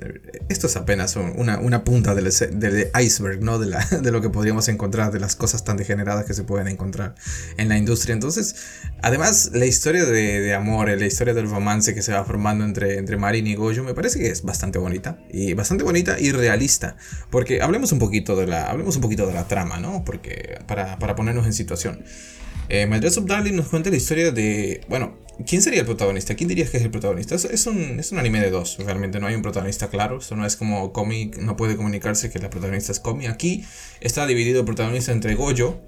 esto 0.48 0.66
es 0.66 0.76
apenas 0.76 1.16
una, 1.16 1.58
una 1.58 1.84
punta 1.84 2.14
del, 2.14 2.26
iceberg, 2.26 3.42
¿no? 3.42 3.58
De, 3.58 3.66
la, 3.66 3.84
de 3.84 4.10
lo 4.10 4.20
que 4.20 4.30
podríamos 4.30 4.68
encontrar, 4.68 5.12
de 5.12 5.20
las 5.20 5.36
cosas 5.36 5.64
tan 5.64 5.76
degeneradas 5.76 6.24
que 6.24 6.34
se 6.34 6.44
pueden 6.44 6.68
encontrar 6.68 7.14
en 7.58 7.68
la 7.68 7.76
industria. 7.76 8.14
Entonces, 8.14 8.56
además, 9.02 9.50
la 9.52 9.66
historia 9.66 10.04
de, 10.04 10.40
de 10.40 10.54
amor, 10.54 10.88
la 10.88 11.06
historia 11.06 11.34
del 11.34 11.48
romance 11.50 11.94
que 11.94 12.02
se 12.02 12.12
va 12.12 12.24
formando 12.24 12.64
entre, 12.64 12.96
entre 12.96 13.16
Marin 13.16 13.46
y 13.46 13.54
Gojo, 13.54 13.82
me 13.82 13.94
parece 13.94 14.18
que 14.18 14.28
es 14.28 14.42
bastante 14.42 14.71
bonita 14.78 15.18
y 15.30 15.54
bastante 15.54 15.84
bonita 15.84 16.18
y 16.18 16.32
realista, 16.32 16.96
porque 17.30 17.62
hablemos 17.62 17.92
un 17.92 17.98
poquito 17.98 18.36
de 18.36 18.46
la 18.46 18.70
hablemos 18.70 18.96
un 18.96 19.02
poquito 19.02 19.26
de 19.26 19.34
la 19.34 19.48
trama, 19.48 19.78
¿no? 19.78 20.04
Porque 20.04 20.58
para, 20.66 20.98
para 20.98 21.14
ponernos 21.14 21.46
en 21.46 21.52
situación. 21.52 22.04
Eh, 22.68 22.86
Dress 22.86 23.24
Darling 23.26 23.54
nos 23.54 23.68
cuenta 23.68 23.90
la 23.90 23.96
historia 23.96 24.30
de, 24.30 24.80
bueno, 24.88 25.18
¿quién 25.46 25.60
sería 25.62 25.80
el 25.80 25.86
protagonista? 25.86 26.34
¿Quién 26.34 26.48
dirías 26.48 26.70
que 26.70 26.78
es 26.78 26.82
el 26.82 26.90
protagonista? 26.90 27.34
Es, 27.34 27.66
un, 27.66 27.98
es 27.98 28.12
un 28.12 28.18
anime 28.18 28.40
de 28.40 28.50
dos, 28.50 28.78
realmente 28.78 29.20
no 29.20 29.26
hay 29.26 29.34
un 29.34 29.42
protagonista 29.42 29.88
claro, 29.88 30.18
esto 30.18 30.36
no 30.36 30.46
es 30.46 30.56
como 30.56 30.92
cómic, 30.92 31.36
no 31.38 31.56
puede 31.56 31.76
comunicarse 31.76 32.30
que 32.30 32.38
la 32.38 32.50
protagonista 32.50 32.92
es 32.92 33.00
Komi. 33.00 33.26
Aquí 33.26 33.64
está 34.00 34.26
dividido 34.26 34.60
el 34.60 34.64
protagonista 34.64 35.12
entre 35.12 35.34
Goyo, 35.34 35.80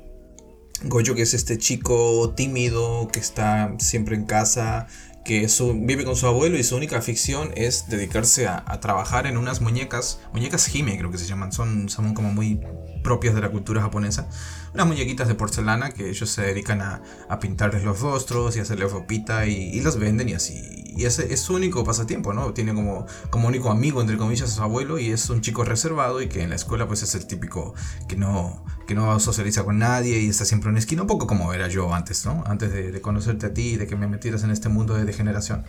Goyo 0.82 1.14
que 1.14 1.22
es 1.22 1.32
este 1.32 1.56
chico 1.56 2.34
tímido 2.36 3.08
que 3.10 3.20
está 3.20 3.74
siempre 3.78 4.16
en 4.16 4.24
casa, 4.24 4.86
que 5.24 5.48
vive 5.76 6.04
con 6.04 6.16
su 6.16 6.26
abuelo 6.26 6.58
y 6.58 6.64
su 6.64 6.76
única 6.76 7.00
ficción 7.00 7.50
es 7.56 7.88
dedicarse 7.88 8.46
a, 8.46 8.62
trabajar 8.80 9.26
en 9.26 9.38
unas 9.38 9.60
muñecas, 9.62 10.20
muñecas 10.32 10.74
Hime 10.74 10.98
creo 10.98 11.10
que 11.10 11.18
se 11.18 11.26
llaman, 11.26 11.52
son, 11.52 11.88
son 11.88 12.12
como 12.12 12.30
muy 12.30 12.60
propias 13.02 13.34
de 13.34 13.40
la 13.40 13.50
cultura 13.50 13.80
japonesa, 13.80 14.28
unas 14.74 14.86
muñequitas 14.86 15.28
de 15.28 15.34
porcelana 15.34 15.90
que 15.90 16.10
ellos 16.10 16.30
se 16.30 16.42
dedican 16.42 16.82
a, 16.82 17.02
a 17.28 17.38
pintarles 17.38 17.84
los 17.84 18.00
rostros 18.00 18.56
y 18.56 18.60
hacerles 18.60 18.92
ropita 18.92 19.46
y, 19.46 19.54
y 19.54 19.80
las 19.80 19.98
venden 19.98 20.28
y 20.28 20.34
así. 20.34 20.84
Y 20.96 21.06
ese 21.06 21.32
es 21.32 21.40
su 21.40 21.54
único 21.54 21.82
pasatiempo, 21.82 22.32
¿no? 22.32 22.52
Tiene 22.52 22.72
como, 22.72 23.06
como 23.30 23.48
único 23.48 23.70
amigo, 23.70 24.00
entre 24.00 24.16
comillas, 24.16 24.50
a 24.50 24.54
su 24.54 24.62
abuelo 24.62 24.98
y 24.98 25.10
es 25.10 25.28
un 25.28 25.40
chico 25.40 25.64
reservado 25.64 26.22
y 26.22 26.28
que 26.28 26.42
en 26.42 26.50
la 26.50 26.56
escuela 26.56 26.86
pues 26.86 27.02
es 27.02 27.16
el 27.16 27.26
típico 27.26 27.74
que 28.06 28.16
no, 28.16 28.64
que 28.86 28.94
no 28.94 29.18
socializa 29.18 29.64
con 29.64 29.78
nadie 29.78 30.20
y 30.20 30.28
está 30.28 30.44
siempre 30.44 30.70
en 30.70 30.76
esquina, 30.76 31.02
un 31.02 31.08
poco 31.08 31.26
como 31.26 31.52
era 31.52 31.66
yo 31.66 31.92
antes, 31.92 32.24
¿no? 32.24 32.44
Antes 32.46 32.72
de, 32.72 32.92
de 32.92 33.00
conocerte 33.00 33.46
a 33.46 33.54
ti 33.54 33.70
y 33.70 33.76
de 33.76 33.88
que 33.88 33.96
me 33.96 34.06
metieras 34.06 34.44
en 34.44 34.50
este 34.50 34.68
mundo 34.68 34.94
de 34.94 35.04
degeneración. 35.14 35.64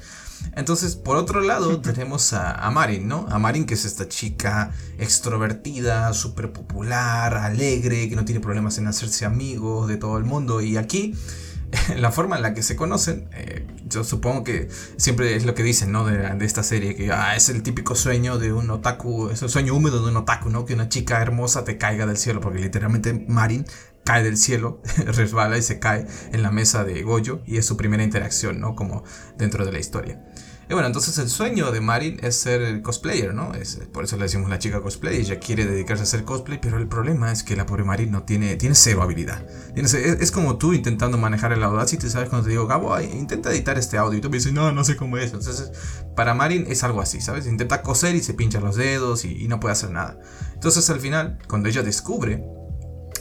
Entonces, 0.56 0.96
por 0.96 1.18
otro 1.18 1.42
lado, 1.42 1.82
tenemos 1.82 2.34
a, 2.34 2.52
a, 2.52 2.72
Marin, 2.72 3.08
¿no? 3.08 3.26
A 3.30 3.40
Marin, 3.40 3.66
que 3.66 3.74
es 3.74 3.86
esta 3.86 4.08
chica 4.08 4.72
extrovertida, 4.98 6.14
súper 6.14 6.52
popular, 6.52 7.36
alegre, 7.36 8.10
que 8.10 8.16
no 8.16 8.26
tiene 8.26 8.42
problemas 8.42 8.78
en 8.78 8.88
hacerse 8.88 9.26
amigos 9.26 9.88
de 9.88 9.98
todo 9.98 10.18
el 10.18 10.24
mundo. 10.24 10.62
Y 10.62 10.78
aquí, 10.78 11.16
la 11.98 12.12
forma 12.12 12.36
en 12.36 12.44
la 12.44 12.54
que 12.54 12.64
se 12.64 12.76
conocen, 12.76 13.28
eh, 13.34 13.66
yo 13.88 14.04
supongo 14.04 14.44
que 14.44 14.70
siempre 14.98 15.36
es 15.36 15.46
lo 15.46 15.56
que 15.56 15.64
dicen, 15.64 15.92
¿no? 15.92 16.06
De, 16.06 16.18
de, 16.18 16.46
esta 16.46 16.64
serie, 16.64 16.96
que 16.96 17.12
ah, 17.12 17.36
es 17.36 17.50
el 17.50 17.64
típico 17.64 17.96
sueño 17.96 18.38
de 18.38 18.54
un 18.54 18.70
otaku, 18.70 19.30
es 19.30 19.42
el 19.42 19.50
sueño 19.50 19.74
húmedo 19.74 20.04
de 20.04 20.12
un 20.12 20.18
otaku, 20.18 20.50
¿no? 20.50 20.66
Que 20.66 20.74
una 20.74 20.90
chica 20.90 21.22
hermosa 21.22 21.64
te 21.64 21.78
caiga 21.78 22.06
del 22.06 22.18
cielo, 22.18 22.42
porque 22.42 22.60
literalmente 22.60 23.14
Marin 23.28 23.66
cae 24.06 24.24
del 24.24 24.38
cielo, 24.38 24.82
resbala 25.08 25.58
y 25.58 25.62
se 25.62 25.80
cae 25.80 26.08
en 26.32 26.44
la 26.44 26.52
mesa 26.52 26.86
de 26.86 27.02
Goyo 27.02 27.42
y 27.46 27.58
es 27.58 27.66
su 27.66 27.76
primera 27.76 28.04
interacción, 28.04 28.62
¿no? 28.62 28.76
Como 28.76 29.04
dentro 29.38 29.66
de 29.66 29.74
la 29.74 29.80
historia. 29.80 30.22
Y 30.68 30.74
bueno, 30.74 30.88
entonces 30.88 31.16
el 31.20 31.30
sueño 31.30 31.72
de 31.72 31.80
Marin 31.80 32.20
es 32.24 32.38
ser 32.38 32.82
cosplayer, 32.82 33.36
¿no? 33.36 33.54
Es, 33.54 33.76
por 33.94 34.04
eso 34.04 34.18
le 34.18 34.24
decimos 34.24 34.50
la 34.50 34.58
chica 34.58 34.82
cosplay. 34.82 35.18
Ella 35.18 35.40
quiere 35.40 35.66
dedicarse 35.66 36.02
a 36.02 36.06
hacer 36.06 36.24
cosplay, 36.24 36.60
pero 36.60 36.80
el 36.80 36.88
problema 36.88 37.32
es 37.32 37.44
que 37.44 37.56
la 37.56 37.68
pobre 37.68 37.84
Marin 37.84 38.12
no 38.12 38.24
tiene, 38.24 38.56
tiene 38.56 38.74
cero 38.74 39.04
habilidad. 39.04 39.46
Es, 39.76 40.32
como 40.32 40.58
tú 40.58 40.74
intentando 40.74 41.20
manejar 41.20 41.54
el 41.54 41.64
Audacity, 41.64 42.10
¿sabes? 42.10 42.30
Cuando 42.30 42.46
te 42.46 42.52
digo, 42.52 42.66
Gabo, 42.66 43.00
intenta 43.00 43.52
editar 43.52 43.78
este 43.78 44.00
audio. 44.00 44.18
Y 44.18 44.22
tú 44.22 44.32
me 44.32 44.38
dices, 44.38 44.54
no, 44.54 44.72
no 44.72 44.84
sé 44.84 44.96
cómo 44.96 45.18
es. 45.18 45.34
Entonces, 45.34 45.72
para 46.16 46.34
Marin 46.34 46.66
es 46.68 46.84
algo 46.84 47.00
así, 47.00 47.22
¿sabes? 47.22 47.46
Intenta 47.46 47.84
coser 47.84 48.16
y 48.16 48.24
se 48.24 48.34
pincha 48.34 48.60
los 48.60 48.76
dedos 48.76 49.24
y, 49.24 49.44
y 49.44 49.48
no 49.48 49.60
puede 49.60 49.74
hacer 49.74 49.92
nada. 49.92 50.18
Entonces, 50.56 50.90
al 50.90 51.00
final, 51.00 51.38
cuando 51.48 51.70
ella 51.70 51.84
descubre 51.84 52.44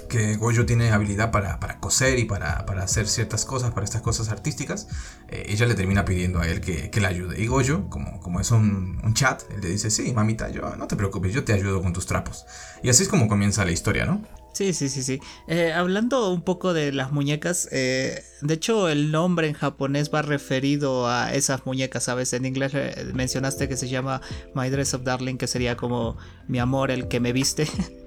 que 0.09 0.37
Goyo 0.37 0.67
tiene 0.67 0.91
habilidad 0.91 1.31
para, 1.31 1.61
para 1.61 1.81
coser 1.81 2.19
y 2.19 2.25
para, 2.25 2.67
para, 2.67 2.83
hacer 2.83 3.09
ciertas 3.09 3.45
cosas, 3.45 3.73
para 3.73 3.85
estas 3.85 4.03
cosas 4.03 4.29
artísticas, 4.29 4.89
eh, 5.29 5.47
ella 5.49 5.67
le 5.67 5.75
termina 5.75 6.05
pidiendo 6.05 6.41
a 6.41 6.49
él 6.49 6.61
que, 6.61 6.91
que 6.91 7.01
le 7.01 7.07
ayude. 7.07 7.41
Y 7.41 7.47
Goyo, 7.47 7.89
como, 7.89 8.21
como 8.21 8.41
es 8.41 8.51
un, 8.51 9.01
un, 9.03 9.15
chat, 9.15 9.43
él 9.53 9.61
le 9.63 9.69
dice, 9.69 9.91
sí, 9.91 10.13
mamita, 10.13 10.51
yo 10.51 10.77
no 10.77 10.87
te 10.87 10.97
preocupes, 10.97 11.33
yo 11.33 11.45
te 11.45 11.53
ayudo 11.53 11.83
con 11.83 11.93
tus 11.93 12.07
trapos. 12.07 12.47
Y 12.83 12.89
así 12.89 13.03
es 13.03 13.09
como 13.09 13.29
comienza 13.29 13.65
la 13.65 13.73
historia, 13.73 14.05
¿no? 14.05 14.23
Sí, 14.55 14.73
sí, 14.73 14.89
sí, 14.89 15.03
sí. 15.03 15.21
Eh, 15.49 15.73
hablando 15.73 16.33
un 16.33 16.43
poco 16.43 16.75
de 16.75 16.93
las 16.93 17.11
muñecas, 17.11 17.69
eh, 17.73 18.23
de 18.41 18.55
hecho 18.55 18.89
el 18.89 19.11
nombre 19.11 19.49
en 19.49 19.55
japonés 19.55 20.13
va 20.15 20.23
referido 20.23 21.09
a 21.09 21.35
esas 21.35 21.67
muñecas, 21.67 22.05
¿sabes? 22.05 22.33
En 22.35 22.45
inglés 22.45 22.73
mencionaste 23.15 23.69
que 23.69 23.77
se 23.77 23.89
llama 23.89 24.21
My 24.55 24.71
Dress 24.71 24.95
of 24.95 25.03
Darling, 25.03 25.39
que 25.39 25.49
sería 25.49 25.77
como 25.77 26.17
mi 26.47 26.61
amor, 26.61 26.93
el 26.93 27.09
que 27.09 27.19
me 27.19 27.33
viste. 27.33 27.67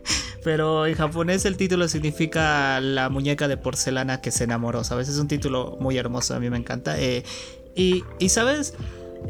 Pero 0.47 0.85
en 0.85 0.95
japonés 0.95 1.43
el 1.43 1.57
título 1.57 1.89
significa 1.89 2.79
la 2.79 3.09
muñeca 3.09 3.49
de 3.49 3.57
porcelana 3.57 4.21
que 4.21 4.31
se 4.31 4.45
enamoró, 4.45 4.85
¿sabes? 4.85 5.09
Es 5.09 5.17
un 5.17 5.27
título 5.27 5.75
muy 5.81 5.97
hermoso, 5.97 6.35
a 6.35 6.39
mí 6.39 6.49
me 6.49 6.55
encanta. 6.55 6.95
y, 7.01 7.25
y, 8.17 8.29
¿sabes? 8.29 8.73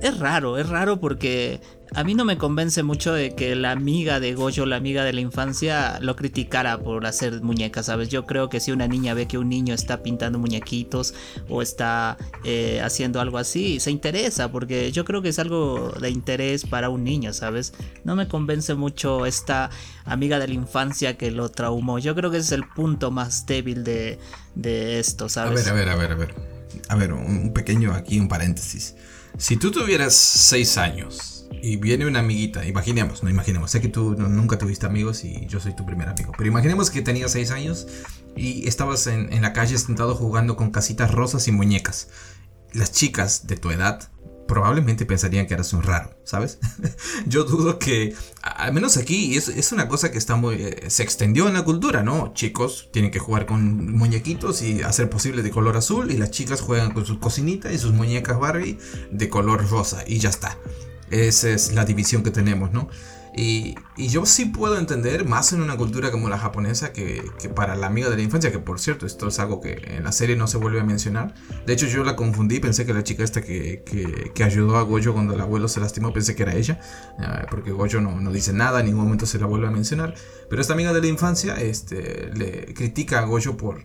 Es 0.01 0.19
raro, 0.19 0.57
es 0.57 0.69
raro 0.69 0.99
porque 0.99 1.59
a 1.95 2.03
mí 2.03 2.13
no 2.13 2.25
me 2.25 2.37
convence 2.37 2.83
mucho 2.83 3.13
de 3.13 3.33
que 3.33 3.55
la 3.55 3.71
amiga 3.71 4.19
de 4.19 4.35
Goyo, 4.35 4.65
la 4.65 4.75
amiga 4.75 5.03
de 5.03 5.13
la 5.13 5.21
infancia, 5.21 5.99
lo 6.01 6.15
criticara 6.15 6.77
por 6.79 7.05
hacer 7.05 7.41
muñecas, 7.41 7.87
¿sabes? 7.87 8.09
Yo 8.09 8.25
creo 8.25 8.49
que 8.49 8.59
si 8.59 8.71
una 8.71 8.87
niña 8.87 9.13
ve 9.13 9.27
que 9.27 9.37
un 9.37 9.49
niño 9.49 9.73
está 9.73 10.03
pintando 10.03 10.37
muñequitos 10.37 11.13
o 11.49 11.61
está 11.61 12.17
eh, 12.43 12.81
haciendo 12.83 13.21
algo 13.21 13.37
así, 13.37 13.79
se 13.79 13.89
interesa, 13.89 14.51
porque 14.51 14.91
yo 14.91 15.05
creo 15.05 15.21
que 15.21 15.29
es 15.29 15.39
algo 15.39 15.91
de 15.99 16.09
interés 16.09 16.65
para 16.65 16.89
un 16.89 17.03
niño, 17.03 17.33
¿sabes? 17.33 17.73
No 18.03 18.15
me 18.15 18.27
convence 18.27 18.75
mucho 18.75 19.25
esta 19.25 19.69
amiga 20.05 20.39
de 20.39 20.49
la 20.49 20.53
infancia 20.53 21.17
que 21.17 21.31
lo 21.31 21.49
traumó. 21.49 21.99
Yo 21.99 22.13
creo 22.15 22.29
que 22.29 22.37
ese 22.37 22.47
es 22.47 22.51
el 22.51 22.67
punto 22.67 23.11
más 23.11 23.45
débil 23.45 23.83
de, 23.83 24.19
de 24.55 24.99
esto, 24.99 25.29
¿sabes? 25.29 25.67
A 25.67 25.73
ver, 25.73 25.89
a 25.89 25.95
ver, 25.95 25.95
a 25.95 25.95
ver, 25.95 26.11
a 26.11 26.15
ver. 26.15 26.57
A 26.89 26.95
ver, 26.95 27.13
un 27.13 27.53
pequeño 27.53 27.93
aquí, 27.93 28.19
un 28.19 28.27
paréntesis. 28.27 28.95
Si 29.37 29.55
tú 29.55 29.69
tuvieras 29.71 30.15
6 30.15 30.77
años 30.79 31.47
y 31.61 31.77
viene 31.77 32.07
una 32.07 32.19
amiguita, 32.19 32.65
imaginemos, 32.65 33.21
no 33.21 33.29
imaginemos, 33.29 33.69
sé 33.69 33.79
que 33.79 33.87
tú 33.87 34.15
nunca 34.15 34.57
tuviste 34.57 34.87
amigos 34.87 35.23
y 35.23 35.45
yo 35.45 35.59
soy 35.59 35.75
tu 35.75 35.85
primer 35.85 36.09
amigo, 36.09 36.31
pero 36.35 36.49
imaginemos 36.49 36.89
que 36.89 37.03
tenías 37.03 37.33
6 37.33 37.51
años 37.51 37.87
y 38.35 38.67
estabas 38.67 39.05
en, 39.05 39.31
en 39.31 39.43
la 39.43 39.53
calle 39.53 39.77
sentado 39.77 40.15
jugando 40.15 40.55
con 40.55 40.71
casitas 40.71 41.11
rosas 41.11 41.47
y 41.47 41.51
muñecas. 41.51 42.09
Las 42.73 42.91
chicas 42.91 43.45
de 43.45 43.57
tu 43.57 43.69
edad 43.69 44.09
probablemente 44.47 45.05
pensarían 45.05 45.45
que 45.45 45.53
eras 45.53 45.73
un 45.73 45.83
raro, 45.83 46.17
¿sabes? 46.23 46.59
Yo 47.27 47.43
dudo 47.43 47.77
que, 47.79 48.15
al 48.41 48.73
menos 48.73 48.97
aquí, 48.97 49.35
es, 49.35 49.47
es, 49.49 49.71
una 49.71 49.87
cosa 49.87 50.11
que 50.11 50.17
está 50.17 50.35
muy... 50.35 50.55
Eh, 50.55 50.85
se 50.89 51.03
extendió 51.03 51.47
en 51.47 51.53
la 51.53 51.63
cultura, 51.63 52.03
¿no? 52.03 52.33
Chicos 52.33 52.89
tienen 52.91 53.11
que 53.11 53.19
jugar 53.19 53.45
con 53.45 53.95
muñequitos 53.95 54.61
y 54.61 54.81
hacer 54.81 55.09
posible 55.09 55.43
de 55.43 55.51
color 55.51 55.77
azul 55.77 56.11
y 56.11 56.17
las 56.17 56.31
chicas 56.31 56.61
juegan 56.61 56.93
con 56.93 57.05
su 57.05 57.19
cocinita 57.19 57.71
y 57.71 57.77
sus 57.77 57.93
muñecas 57.93 58.39
Barbie 58.39 58.77
de 59.11 59.29
color 59.29 59.69
rosa 59.69 60.03
y 60.07 60.19
ya 60.19 60.29
está. 60.29 60.57
Esa 61.09 61.49
es 61.49 61.73
la 61.73 61.85
división 61.85 62.23
que 62.23 62.31
tenemos, 62.31 62.71
¿no? 62.71 62.89
Y, 63.37 63.75
yo 63.97 64.25
sí 64.25 64.45
puedo 64.45 64.77
entender, 64.79 65.25
más 65.25 65.53
en 65.53 65.61
una 65.61 65.77
cultura 65.77 66.11
como 66.11 66.27
la 66.27 66.39
japonesa, 66.39 66.91
que, 66.91 67.23
para 67.55 67.75
la 67.75 67.85
amiga 67.85 68.09
de 68.09 68.15
la 68.15 68.23
infancia, 68.23 68.51
que 68.51 68.57
por 68.57 68.79
cierto, 68.79 69.05
esto 69.05 69.27
es 69.27 69.39
algo 69.39 69.61
que 69.61 69.79
en 69.85 70.03
la 70.03 70.11
serie 70.11 70.35
no 70.35 70.47
se 70.47 70.57
vuelve 70.57 70.79
a 70.79 70.83
mencionar. 70.83 71.35
De 71.65 71.73
hecho, 71.73 71.85
yo 71.85 72.03
la 72.03 72.15
confundí, 72.15 72.59
pensé 72.59 72.85
que 72.85 72.93
la 72.93 73.03
chica 73.03 73.23
esta 73.23 73.41
que, 73.43 73.83
que, 74.33 74.43
ayudó 74.43 74.77
a 74.77 74.81
Goyo 74.81 75.13
cuando 75.13 75.35
el 75.35 75.41
abuelo 75.41 75.67
se 75.67 75.79
lastimó, 75.79 76.11
pensé 76.13 76.35
que 76.35 76.43
era 76.43 76.55
ella, 76.55 76.79
eh, 77.19 77.45
porque 77.49 77.71
Goyo 77.71 78.01
no, 78.01 78.19
no, 78.19 78.31
dice 78.31 78.53
nada, 78.53 78.79
en 78.79 78.87
ningún 78.87 79.03
momento 79.03 79.27
se 79.27 79.37
la 79.37 79.45
vuelve 79.45 79.67
a 79.67 79.71
mencionar. 79.71 80.15
Pero 80.49 80.59
esta 80.59 80.73
amiga 80.73 80.91
de 80.91 81.01
la 81.01 81.07
infancia 81.07 81.55
este, 81.55 82.31
le 82.33 82.73
critica 82.73 83.19
a 83.19 83.25
Goyo 83.25 83.55
por, 83.55 83.83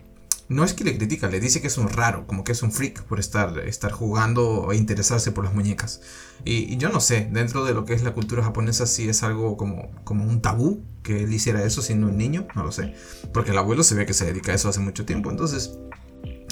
no 0.49 0.63
es 0.63 0.73
que 0.73 0.83
le 0.83 0.97
critica, 0.97 1.29
le 1.29 1.39
dice 1.39 1.61
que 1.61 1.67
es 1.67 1.77
un 1.77 1.89
raro, 1.89 2.27
como 2.27 2.43
que 2.43 2.51
es 2.51 2.63
un 2.63 2.71
freak 2.71 3.03
por 3.03 3.19
estar, 3.19 3.57
estar 3.59 3.91
jugando 3.91 4.71
e 4.71 4.75
interesarse 4.75 5.31
por 5.31 5.45
las 5.45 5.53
muñecas. 5.53 6.01
Y, 6.45 6.77
yo 6.77 6.89
no 6.89 6.99
sé, 6.99 7.29
dentro 7.31 7.63
de 7.65 7.73
lo 7.73 7.85
que 7.85 7.93
es 7.93 8.03
la 8.03 8.13
cultura 8.13 8.43
japonesa, 8.43 8.85
si 8.85 9.07
es 9.07 9.23
algo 9.23 9.57
como, 9.57 9.91
como 10.03 10.25
un 10.25 10.41
tabú 10.41 10.83
que 11.01 11.23
él 11.23 11.33
hiciera 11.33 11.63
eso 11.63 11.81
siendo 11.81 12.07
un 12.07 12.17
niño, 12.17 12.47
no 12.55 12.63
lo 12.63 12.71
sé. 12.71 12.93
Porque 13.33 13.51
el 13.51 13.57
abuelo 13.57 13.83
se 13.83 13.95
ve 13.95 14.05
que 14.05 14.13
se 14.13 14.25
dedica 14.25 14.51
a 14.51 14.55
eso 14.55 14.69
hace 14.69 14.79
mucho 14.79 15.05
tiempo, 15.05 15.31
entonces... 15.31 15.77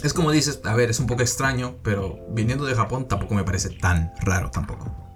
Es 0.03 0.13
como 0.13 0.31
dices, 0.31 0.61
a 0.63 0.73
ver, 0.73 0.89
es 0.89 0.99
un 0.99 1.05
poco 1.05 1.21
extraño, 1.21 1.75
pero 1.83 2.17
viniendo 2.31 2.65
de 2.65 2.73
Japón 2.73 3.07
tampoco 3.07 3.35
me 3.35 3.43
parece 3.43 3.69
tan 3.69 4.11
raro 4.21 4.49
tampoco. 4.49 5.10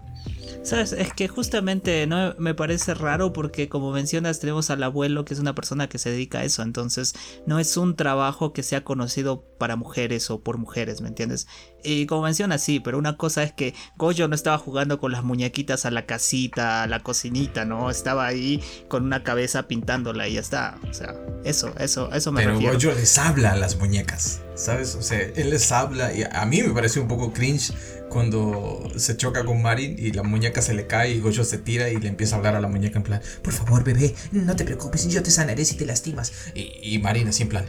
¿Sabes? 0.66 0.94
Es 0.94 1.14
que 1.14 1.28
justamente 1.28 2.08
no 2.08 2.34
me 2.40 2.56
parece 2.56 2.96
raro 2.96 3.34
porque 3.34 3.70
como 3.70 3.92
mencionas 3.92 4.40
tenemos 4.40 4.72
al 4.72 4.82
abuelo 4.82 5.24
que 5.24 5.36
es 5.36 5.40
una 5.40 5.54
persona 5.54 5.88
que 5.88 6.00
se 6.00 6.10
dedica 6.10 6.40
a 6.40 6.44
eso, 6.44 6.64
entonces 6.64 7.14
no 7.46 7.60
es 7.60 7.78
un 7.78 7.96
trabajo 7.96 8.52
que 8.52 8.64
sea 8.64 8.84
conocido 8.84 9.44
para 9.60 9.76
mujeres 9.76 10.32
o 10.32 10.42
por 10.42 10.58
mujeres, 10.58 11.02
¿me 11.02 11.10
entiendes? 11.10 11.46
Y 11.84 12.08
como 12.08 12.24
mencionas, 12.24 12.64
sí, 12.64 12.80
pero 12.80 12.98
una 12.98 13.16
cosa 13.16 13.44
es 13.44 13.54
que 13.54 13.76
Goyo 13.96 14.28
no 14.28 14.34
estaba 14.34 14.58
jugando 14.58 15.00
con 15.00 15.12
las 15.12 15.24
muñequitas 15.24 15.86
a 15.86 15.92
la 15.92 16.08
casita, 16.08 16.82
a 16.82 16.88
la 16.88 17.02
cocinita, 17.02 17.64
¿no? 17.64 17.92
Estaba 17.92 18.26
ahí 18.26 18.60
con 18.88 19.04
una 19.04 19.24
cabeza 19.24 19.68
pintándola 19.68 20.28
y 20.28 20.34
ya 20.34 20.40
está. 20.40 20.80
O 20.90 20.94
sea, 20.96 21.14
eso, 21.44 21.76
eso, 21.78 22.12
eso 22.12 22.32
me 22.32 22.42
pero 22.42 22.60
Goyo 22.60 22.92
les 22.92 23.20
habla 23.20 23.52
a 23.52 23.56
las 23.56 23.78
muñecas, 23.78 24.42
¿sabes? 24.56 24.96
O 24.96 25.04
sea, 25.04 25.20
él 25.20 25.52
les 25.52 25.72
habla 25.72 26.12
y 26.12 26.24
a 26.24 26.44
mí 26.48 26.64
me 26.64 26.74
pareció 26.74 27.04
un 27.04 27.08
poco 27.08 27.32
cringe 27.32 27.72
cuando 28.16 28.90
se 28.96 29.18
choca 29.18 29.44
con 29.44 29.62
Marin 29.62 29.98
y 30.00 30.14
la 30.14 30.24
muñeca 30.24 30.62
se 30.62 30.74
le 30.74 30.88
cae 30.88 31.12
y 31.12 31.20
Goyo 31.20 31.44
se 31.44 31.58
tira 31.58 31.90
y 31.90 31.98
le 31.98 32.08
empieza 32.08 32.36
a 32.36 32.38
hablar 32.38 32.56
a 32.56 32.62
la 32.62 32.70
muñeca 32.70 32.96
en 32.98 33.04
plan, 33.04 33.22
por 33.42 33.52
favor 33.52 33.84
bebé, 33.84 34.16
no 34.32 34.56
te 34.56 34.64
preocupes, 34.64 35.06
yo 35.10 35.22
te 35.22 35.32
sanaré 35.32 35.66
si 35.66 35.76
te 35.76 35.86
lastimas. 35.86 36.32
Y, 36.54 36.98
Marin 37.00 37.28
así 37.28 37.44
en 37.44 37.50
plan, 37.50 37.66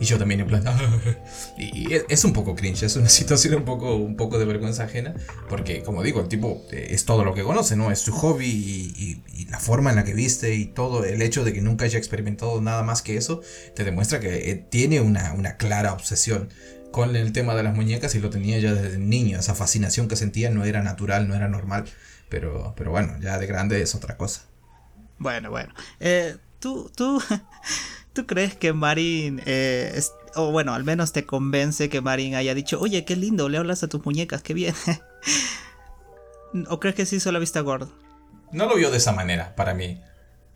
y 0.00 0.04
yo 0.04 0.18
también 0.18 0.40
en 0.40 0.48
plan, 0.48 0.64
y 1.56 1.88
es 2.10 2.24
un 2.24 2.34
poco 2.34 2.54
cringe, 2.54 2.82
es 2.82 2.96
una 2.96 3.08
situación 3.08 3.54
un 3.54 3.64
poco, 3.64 3.96
un 3.96 4.16
poco 4.16 4.38
de 4.38 4.44
vergüenza 4.44 4.84
ajena, 4.84 5.14
porque 5.48 5.82
como 5.82 6.02
digo, 6.02 6.20
el 6.20 6.28
tipo 6.28 6.62
eh, 6.70 6.88
es 6.90 7.06
todo 7.06 7.24
lo 7.24 7.32
que 7.32 7.42
conoce, 7.42 7.74
¿no? 7.74 7.90
Es 7.90 8.00
su 8.00 8.12
hobby 8.12 8.44
y, 8.44 9.22
y 9.34 9.46
la 9.46 9.60
forma 9.60 9.88
en 9.88 9.96
la 9.96 10.04
que 10.04 10.12
viste 10.12 10.56
y 10.56 10.66
todo, 10.66 11.04
el 11.06 11.22
hecho 11.22 11.42
de 11.42 11.54
que 11.54 11.62
nunca 11.62 11.86
haya 11.86 11.96
experimentado 11.96 12.60
nada 12.60 12.82
más 12.82 13.00
que 13.00 13.16
eso, 13.16 13.40
te 13.74 13.84
demuestra 13.84 14.20
que 14.20 14.50
eh, 14.50 14.56
tiene 14.56 15.00
una, 15.00 15.32
una 15.32 15.56
clara 15.56 15.94
obsesión 15.94 16.50
con 16.92 17.14
el 17.16 17.32
tema 17.32 17.54
de 17.54 17.62
las 17.62 17.74
muñecas 17.74 18.14
y 18.14 18.20
lo 18.20 18.30
tenía 18.30 18.58
ya 18.58 18.72
desde 18.72 18.98
niño. 18.98 19.38
Esa 19.38 19.54
fascinación 19.54 20.08
que 20.08 20.16
sentía 20.16 20.50
no 20.50 20.64
era 20.64 20.82
natural, 20.82 21.28
no 21.28 21.34
era 21.34 21.48
normal. 21.48 21.84
Pero, 22.28 22.74
pero 22.76 22.90
bueno, 22.90 23.16
ya 23.20 23.38
de 23.38 23.46
grande 23.46 23.80
es 23.80 23.94
otra 23.94 24.16
cosa. 24.16 24.42
Bueno, 25.18 25.50
bueno. 25.50 25.74
Eh, 26.00 26.36
¿tú, 26.60 26.90
tú, 26.94 27.22
¿Tú 28.18 28.26
crees 28.26 28.56
que 28.56 28.72
Marin, 28.72 29.40
eh, 29.46 30.00
o 30.34 30.50
bueno, 30.50 30.74
al 30.74 30.82
menos 30.82 31.12
te 31.12 31.24
convence 31.24 31.88
que 31.88 32.00
Marin 32.00 32.34
haya 32.34 32.52
dicho, 32.52 32.80
oye, 32.80 33.04
qué 33.04 33.14
lindo, 33.14 33.48
le 33.48 33.58
hablas 33.58 33.84
a 33.84 33.88
tus 33.88 34.04
muñecas, 34.04 34.42
qué 34.42 34.54
bien? 34.54 34.74
¿O 36.68 36.80
crees 36.80 36.96
que 36.96 37.06
sí 37.06 37.16
hizo 37.16 37.30
la 37.30 37.38
vista 37.38 37.60
gorda? 37.60 37.88
No 38.50 38.66
lo 38.66 38.74
vio 38.74 38.90
de 38.90 38.96
esa 38.96 39.12
manera, 39.12 39.54
para 39.54 39.72
mí. 39.72 40.00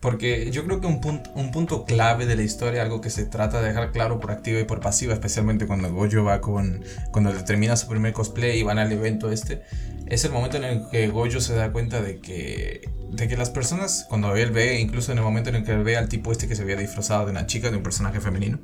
Porque 0.03 0.51
yo 0.51 0.65
creo 0.65 0.81
que 0.81 0.89
un 0.89 1.01
punto, 1.01 1.31
un 1.37 1.53
punto 1.53 1.85
clave 1.85 2.27
de 2.27 2.35
la 2.35 2.43
historia, 2.43 2.83
algo 2.83 3.01
que 3.01 3.09
se 3.09 3.25
trata 3.25 3.63
de 3.63 3.69
dejar 3.69 3.93
claro 3.93 4.19
por 4.19 4.33
activa 4.33 4.59
y 4.59 4.65
por 4.65 4.81
pasiva, 4.81 5.15
especialmente 5.15 5.69
cuando 5.69 5.93
Gojo 5.93 6.25
va 6.25 6.41
con. 6.41 6.85
cuando 7.13 7.33
termina 7.45 7.77
su 7.77 7.87
primer 7.87 8.13
cosplay 8.13 8.59
y 8.59 8.65
van 8.65 8.81
al 8.81 8.91
evento 8.91 9.31
este, 9.31 9.63
es 10.09 10.25
el 10.25 10.33
momento 10.33 10.57
en 10.57 10.65
el 10.65 10.89
que 10.91 11.07
Gojo 11.07 11.41
se 11.41 11.55
da 11.55 11.71
cuenta 11.71 12.03
de 12.03 12.19
que. 12.19 12.91
de 13.13 13.29
que 13.29 13.37
las 13.37 13.51
personas, 13.51 14.05
cuando 14.09 14.35
él 14.35 14.51
ve, 14.51 14.81
incluso 14.81 15.13
en 15.13 15.19
el 15.19 15.25
momento 15.25 15.51
en 15.51 15.57
el 15.57 15.65
que 15.65 15.71
él 15.71 15.85
ve 15.85 15.97
al 15.97 16.09
tipo 16.09 16.33
este 16.33 16.49
que 16.49 16.57
se 16.57 16.63
había 16.63 16.77
disfrazado 16.77 17.27
de 17.27 17.31
una 17.31 17.47
chica, 17.47 17.71
de 17.71 17.77
un 17.77 17.85
personaje 17.85 18.21
femenino, 18.21 18.59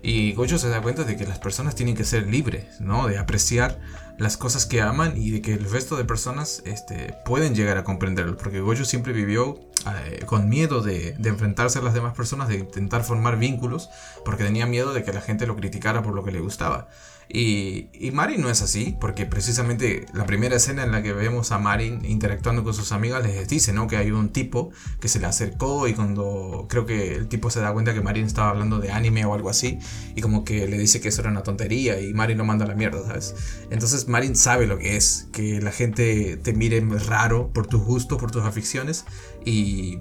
y 0.00 0.34
Gojo 0.34 0.58
se 0.58 0.68
da 0.68 0.80
cuenta 0.80 1.02
de 1.02 1.16
que 1.16 1.26
las 1.26 1.40
personas 1.40 1.74
tienen 1.74 1.96
que 1.96 2.04
ser 2.04 2.28
libres, 2.28 2.80
¿no? 2.80 3.08
De 3.08 3.18
apreciar 3.18 3.80
las 4.16 4.36
cosas 4.36 4.64
que 4.64 4.80
aman 4.80 5.14
y 5.16 5.32
de 5.32 5.42
que 5.42 5.54
el 5.54 5.68
resto 5.68 5.96
de 5.96 6.04
personas 6.04 6.62
este, 6.66 7.16
pueden 7.24 7.56
llegar 7.56 7.78
a 7.78 7.82
comprenderlo. 7.82 8.36
Porque 8.36 8.60
Gojo 8.60 8.84
siempre 8.84 9.12
vivió 9.12 9.58
eh, 9.86 10.24
con 10.26 10.48
miedo 10.48 10.80
de, 10.80 11.14
enfrentarse 11.24 11.78
a 11.78 11.82
las 11.82 11.94
demás 11.94 12.14
personas, 12.14 12.48
de 12.48 12.56
intentar 12.56 13.04
formar 13.04 13.38
vínculos, 13.38 13.90
porque 14.24 14.44
tenía 14.44 14.66
miedo 14.66 14.92
de 14.94 15.04
que 15.04 15.12
la 15.12 15.20
gente 15.20 15.46
lo 15.46 15.56
criticara 15.56 16.02
por 16.02 16.14
lo 16.14 16.24
que 16.24 16.32
le 16.32 16.40
gustaba. 16.40 16.88
Y, 17.28 17.88
y, 17.94 18.10
Marin 18.10 18.42
no 18.42 18.50
es 18.50 18.60
así, 18.60 18.96
porque 19.00 19.24
precisamente 19.24 20.04
la 20.12 20.26
primera 20.26 20.56
escena 20.56 20.84
en 20.84 20.92
la 20.92 21.02
que 21.02 21.14
vemos 21.14 21.52
a 21.52 21.58
Marin 21.58 22.04
interactuando 22.04 22.62
con 22.64 22.74
sus 22.74 22.92
amigas 22.92 23.22
les 23.22 23.48
dice, 23.48 23.72
¿no? 23.72 23.86
Que 23.86 23.96
hay 23.96 24.10
un 24.10 24.28
tipo 24.28 24.70
que 25.00 25.08
se 25.08 25.20
le 25.20 25.26
acercó 25.26 25.88
y 25.88 25.94
cuando 25.94 26.66
creo 26.68 26.84
que 26.84 27.14
el 27.14 27.28
tipo 27.28 27.50
se 27.50 27.60
da 27.60 27.72
cuenta 27.72 27.94
que 27.94 28.02
Marin 28.02 28.26
estaba 28.26 28.50
hablando 28.50 28.78
de 28.78 28.92
anime 28.92 29.24
o 29.24 29.32
algo 29.32 29.48
así, 29.48 29.78
y 30.14 30.20
como 30.20 30.44
que 30.44 30.66
le 30.68 30.78
dice 30.78 31.00
que 31.00 31.08
eso 31.08 31.22
era 31.22 31.30
una 31.30 31.42
tontería 31.42 31.98
y 31.98 32.12
Marin 32.12 32.36
lo 32.36 32.44
manda 32.44 32.66
a 32.66 32.68
la 32.68 32.74
mierda, 32.74 33.02
¿sabes? 33.06 33.34
Entonces 33.70 34.06
Marin 34.06 34.36
sabe 34.36 34.66
lo 34.66 34.78
que 34.78 34.96
es, 34.96 35.28
que 35.32 35.62
la 35.62 35.72
gente 35.72 36.36
te 36.36 36.52
mire 36.52 36.80
raro 37.06 37.48
por 37.52 37.66
tus 37.66 37.82
gustos, 37.82 38.18
por 38.18 38.30
tus 38.30 38.44
aficiones, 38.44 39.06
y 39.44 40.00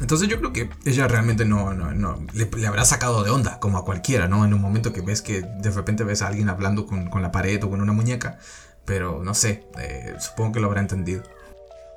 entonces 0.00 0.28
yo 0.28 0.38
creo 0.38 0.52
que 0.52 0.70
ella 0.84 1.06
realmente 1.06 1.44
no, 1.44 1.72
no, 1.72 2.26
le, 2.32 2.66
habrá 2.66 2.84
sacado 2.84 3.22
de 3.22 3.30
onda, 3.30 3.60
como 3.60 3.78
a 3.78 3.84
cualquiera, 3.84 4.26
¿no? 4.26 4.44
En 4.44 4.52
un 4.52 4.60
momento 4.60 4.92
que 4.92 5.00
ves 5.00 5.22
que 5.22 5.42
de 5.42 5.70
repente 5.70 6.02
ves 6.02 6.22
a 6.22 6.28
alguien 6.28 6.48
hablando 6.48 6.86
con, 6.86 7.10
la 7.22 7.30
pared 7.30 7.62
o 7.62 7.70
con 7.70 7.80
una 7.80 7.92
muñeca, 7.92 8.38
pero 8.84 9.22
no 9.22 9.34
sé, 9.34 9.68
eh, 9.78 10.14
supongo 10.18 10.52
que 10.52 10.60
lo 10.60 10.66
habrá 10.66 10.80
entendido. 10.80 11.22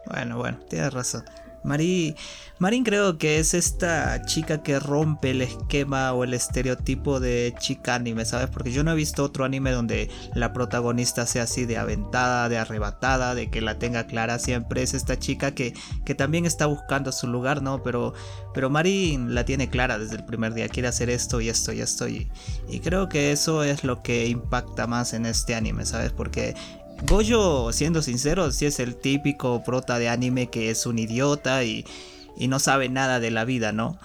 Bueno, 0.06 0.38
bueno, 0.38 0.60
tienes 0.70 0.94
razón. 0.94 1.26
Mari, 1.68 2.16
Marin 2.60 2.84
creo 2.84 3.18
que 3.18 3.40
es 3.40 3.54
esta 3.54 4.24
chica 4.24 4.64
que 4.64 4.80
rompe 4.80 5.32
el 5.32 5.42
esquema 5.42 6.14
o 6.14 6.24
el 6.24 6.34
estereotipo 6.34 7.20
de 7.20 7.54
chica 7.60 7.96
anime, 7.96 8.26
¿sabes? 8.26 8.50
Porque 8.50 8.72
yo 8.72 8.84
no 8.84 8.92
he 8.94 8.96
visto 8.96 9.24
otro 9.24 9.46
anime 9.46 9.72
donde 9.72 10.10
la 10.34 10.54
protagonista 10.54 11.28
sea 11.28 11.44
así 11.44 11.66
de 11.66 11.78
aventada, 11.78 12.50
de 12.50 12.58
arrebatada, 12.58 13.36
de 13.36 13.52
que 13.52 13.62
la 13.62 13.78
tenga 13.78 14.08
clara. 14.08 14.40
Siempre 14.40 14.82
es 14.82 14.94
esta 14.94 15.20
chica 15.20 15.54
que, 15.54 15.74
que 16.06 16.16
también 16.16 16.46
está 16.46 16.66
buscando 16.66 17.12
su 17.12 17.28
lugar, 17.28 17.62
¿no? 17.62 17.84
Pero, 17.84 18.14
pero 18.54 18.70
Marin 18.70 19.36
la 19.36 19.46
tiene 19.46 19.70
clara 19.70 20.00
desde 20.00 20.16
el 20.16 20.26
primer 20.26 20.54
día. 20.54 20.70
Quiere 20.70 20.88
hacer 20.88 21.10
esto 21.10 21.42
y 21.42 21.50
esto 21.50 21.74
y 21.74 21.82
esto. 21.82 22.08
Y 22.08 22.30
creo 22.82 23.10
que 23.10 23.32
eso 23.32 23.64
es 23.64 23.84
lo 23.84 24.02
que 24.02 24.28
impacta 24.28 24.88
más 24.88 25.14
en 25.14 25.26
este 25.26 25.54
anime, 25.54 25.86
¿sabes? 25.86 26.12
Porque 26.12 26.56
Goyo, 27.06 27.72
siendo 27.72 28.02
sincero, 28.02 28.52
sí 28.52 28.66
es 28.66 28.80
el 28.80 28.96
típico 28.96 29.64
prota 29.64 30.00
de 30.00 30.10
anime 30.10 30.50
que 30.50 30.72
es 30.72 30.86
un 30.86 30.98
idiota 30.98 31.64
y, 31.64 31.86
no 32.48 32.60
sabe 32.60 32.90
nada 32.90 33.20
de 33.20 33.32
la 33.32 33.46
vida, 33.46 33.72
¿no? 33.72 33.98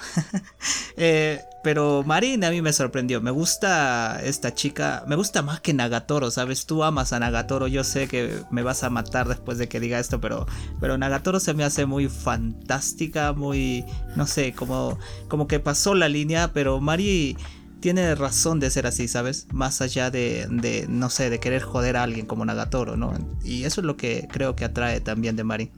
eh, 0.97 1.41
pero 1.63 2.03
Marin 2.05 2.45
a 2.45 2.51
mí 2.51 2.61
me 2.61 2.73
sorprendió. 2.73 3.21
Me 3.21 3.31
gusta 3.31 4.21
esta 4.25 4.55
chica. 4.55 5.05
Me 5.07 5.17
gusta 5.17 5.43
más 5.43 5.61
que 5.61 5.75
Nagatoro, 5.75 6.31
¿sabes? 6.31 6.67
Tú 6.67 6.83
amas 6.83 7.13
a 7.13 7.21
Nagatoro. 7.21 7.69
Yo 7.69 7.85
sé 7.85 8.09
que 8.09 8.43
me 8.51 8.63
vas 8.63 8.83
a 8.83 8.91
matar 8.91 9.29
después 9.29 9.59
de 9.59 9.69
que 9.69 9.79
diga 9.79 10.01
esto, 10.01 10.21
pero, 10.21 10.47
pero 10.81 10.99
Nagatoro 10.99 11.41
se 11.41 11.55
me 11.55 11.63
hace 11.63 11.87
muy 11.87 12.09
fantástica, 12.09 13.33
muy. 13.33 13.85
No 14.17 14.27
sé, 14.27 14.55
como, 14.55 14.99
como 15.29 15.47
que 15.47 15.61
pasó 15.61 15.95
la 15.95 16.09
línea, 16.09 16.53
pero 16.53 16.81
Mari 16.81 17.37
tiene 17.83 18.15
razón 18.15 18.61
de 18.61 18.71
ser 18.71 18.87
así, 18.87 19.09
¿sabes? 19.09 19.49
Más 19.53 19.83
allá 19.83 20.11
de, 20.11 20.47
de, 20.49 20.87
no 20.89 21.11
sé, 21.11 21.29
de 21.29 21.41
querer 21.41 21.63
joder 21.63 21.97
a 21.97 22.05
alguien 22.05 22.25
como 22.25 22.45
Nagatoro, 22.45 22.97
¿no? 22.97 23.13
Y 23.45 23.65
eso 23.65 23.81
es 23.83 23.85
lo 23.85 23.97
que 23.97 24.29
creo 24.31 24.57
que 24.57 24.65
atrae 24.65 25.01
también 25.01 25.37
de 25.37 25.45
Mari. 25.45 25.71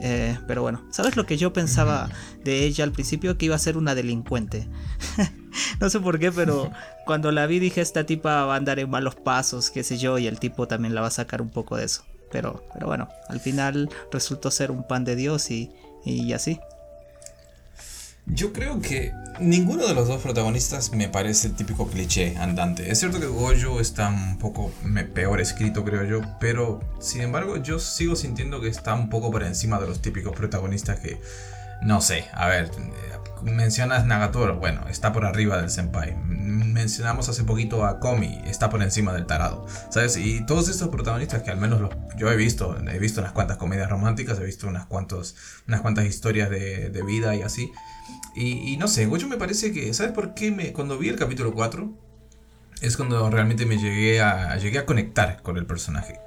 Eh, 0.00 0.38
pero 0.46 0.62
bueno, 0.62 0.82
¿sabes 0.90 1.16
lo 1.16 1.26
que 1.26 1.36
yo 1.36 1.52
pensaba 1.52 2.08
de 2.42 2.64
ella 2.64 2.84
al 2.84 2.92
principio? 2.92 3.36
Que 3.36 3.46
iba 3.46 3.56
a 3.56 3.58
ser 3.58 3.76
una 3.76 3.94
delincuente. 3.94 4.68
no 5.80 5.90
sé 5.90 5.98
por 5.98 6.20
qué, 6.20 6.30
pero 6.32 6.70
cuando 7.04 7.32
la 7.32 7.46
vi 7.46 7.58
dije, 7.58 7.80
esta 7.80 8.06
tipa 8.06 8.46
va 8.46 8.54
a 8.54 8.56
andar 8.56 8.78
en 8.78 8.88
malos 8.88 9.16
pasos, 9.16 9.70
qué 9.70 9.82
sé 9.82 9.98
yo, 9.98 10.18
y 10.18 10.28
el 10.28 10.38
tipo 10.38 10.68
también 10.68 10.94
la 10.94 11.00
va 11.00 11.08
a 11.08 11.10
sacar 11.10 11.42
un 11.42 11.50
poco 11.50 11.76
de 11.76 11.84
eso. 11.84 12.04
Pero, 12.30 12.64
pero 12.72 12.86
bueno, 12.86 13.08
al 13.28 13.40
final 13.40 13.90
resultó 14.12 14.52
ser 14.52 14.70
un 14.70 14.86
pan 14.86 15.04
de 15.04 15.16
Dios 15.16 15.50
y, 15.50 15.72
y 16.04 16.32
así. 16.32 16.60
Yo 18.32 18.52
creo 18.52 18.80
que 18.80 19.12
ninguno 19.40 19.86
de 19.86 19.94
los 19.94 20.06
dos 20.06 20.22
protagonistas 20.22 20.92
me 20.92 21.08
parece 21.08 21.48
el 21.48 21.56
típico 21.56 21.88
cliché 21.88 22.36
andante. 22.36 22.90
Es 22.90 23.00
cierto 23.00 23.18
que 23.18 23.26
Gojo 23.26 23.80
está 23.80 24.08
un 24.08 24.38
poco 24.38 24.70
peor 25.14 25.40
escrito, 25.40 25.84
creo 25.84 26.04
yo, 26.04 26.20
pero 26.38 26.80
sin 27.00 27.22
embargo 27.22 27.56
yo 27.56 27.80
sigo 27.80 28.14
sintiendo 28.14 28.60
que 28.60 28.68
está 28.68 28.94
un 28.94 29.10
poco 29.10 29.32
por 29.32 29.42
encima 29.42 29.80
de 29.80 29.88
los 29.88 30.00
típicos 30.00 30.32
protagonistas 30.36 31.00
que, 31.00 31.20
no 31.82 32.00
sé, 32.00 32.26
a 32.32 32.46
ver, 32.46 32.70
mencionas 33.42 34.06
Nagatoro, 34.06 34.58
bueno, 34.58 34.86
está 34.88 35.12
por 35.12 35.24
arriba 35.24 35.56
del 35.56 35.70
senpai. 35.70 36.14
Mencionamos 36.14 37.28
hace 37.28 37.42
poquito 37.42 37.84
a 37.84 37.98
Komi, 37.98 38.42
está 38.46 38.70
por 38.70 38.80
encima 38.80 39.12
del 39.12 39.26
tarado, 39.26 39.66
¿sabes? 39.90 40.16
Y 40.16 40.46
todos 40.46 40.68
estos 40.68 40.88
protagonistas 40.88 41.42
que 41.42 41.50
al 41.50 41.58
menos 41.58 41.80
los, 41.80 41.90
yo 42.16 42.30
he 42.30 42.36
visto, 42.36 42.78
he 42.88 42.98
visto 43.00 43.20
unas 43.20 43.32
cuantas 43.32 43.56
comedias 43.56 43.90
románticas, 43.90 44.38
he 44.38 44.44
visto 44.44 44.68
unas, 44.68 44.86
cuantos, 44.86 45.34
unas 45.66 45.80
cuantas 45.80 46.04
historias 46.04 46.48
de, 46.48 46.90
de 46.90 47.02
vida 47.02 47.34
y 47.34 47.42
así. 47.42 47.72
Y, 48.34 48.76
no 48.76 48.88
sé, 48.88 49.06
me 49.28 49.36
parece 49.36 49.72
que, 49.72 49.92
¿sabes 49.92 50.12
por 50.12 50.34
qué? 50.34 50.50
Me, 50.50 50.72
cuando 50.72 50.98
vi 50.98 51.08
el 51.08 51.16
capítulo 51.16 51.52
4, 51.52 51.92
es 52.80 52.96
cuando 52.96 53.28
realmente 53.30 53.66
me 53.66 53.76
llegué 53.76 54.20
a, 54.20 54.56
llegué 54.56 54.78
a 54.78 54.86
conectar 54.86 55.42
con 55.42 55.56
el 55.56 55.66
personaje. 55.66 56.20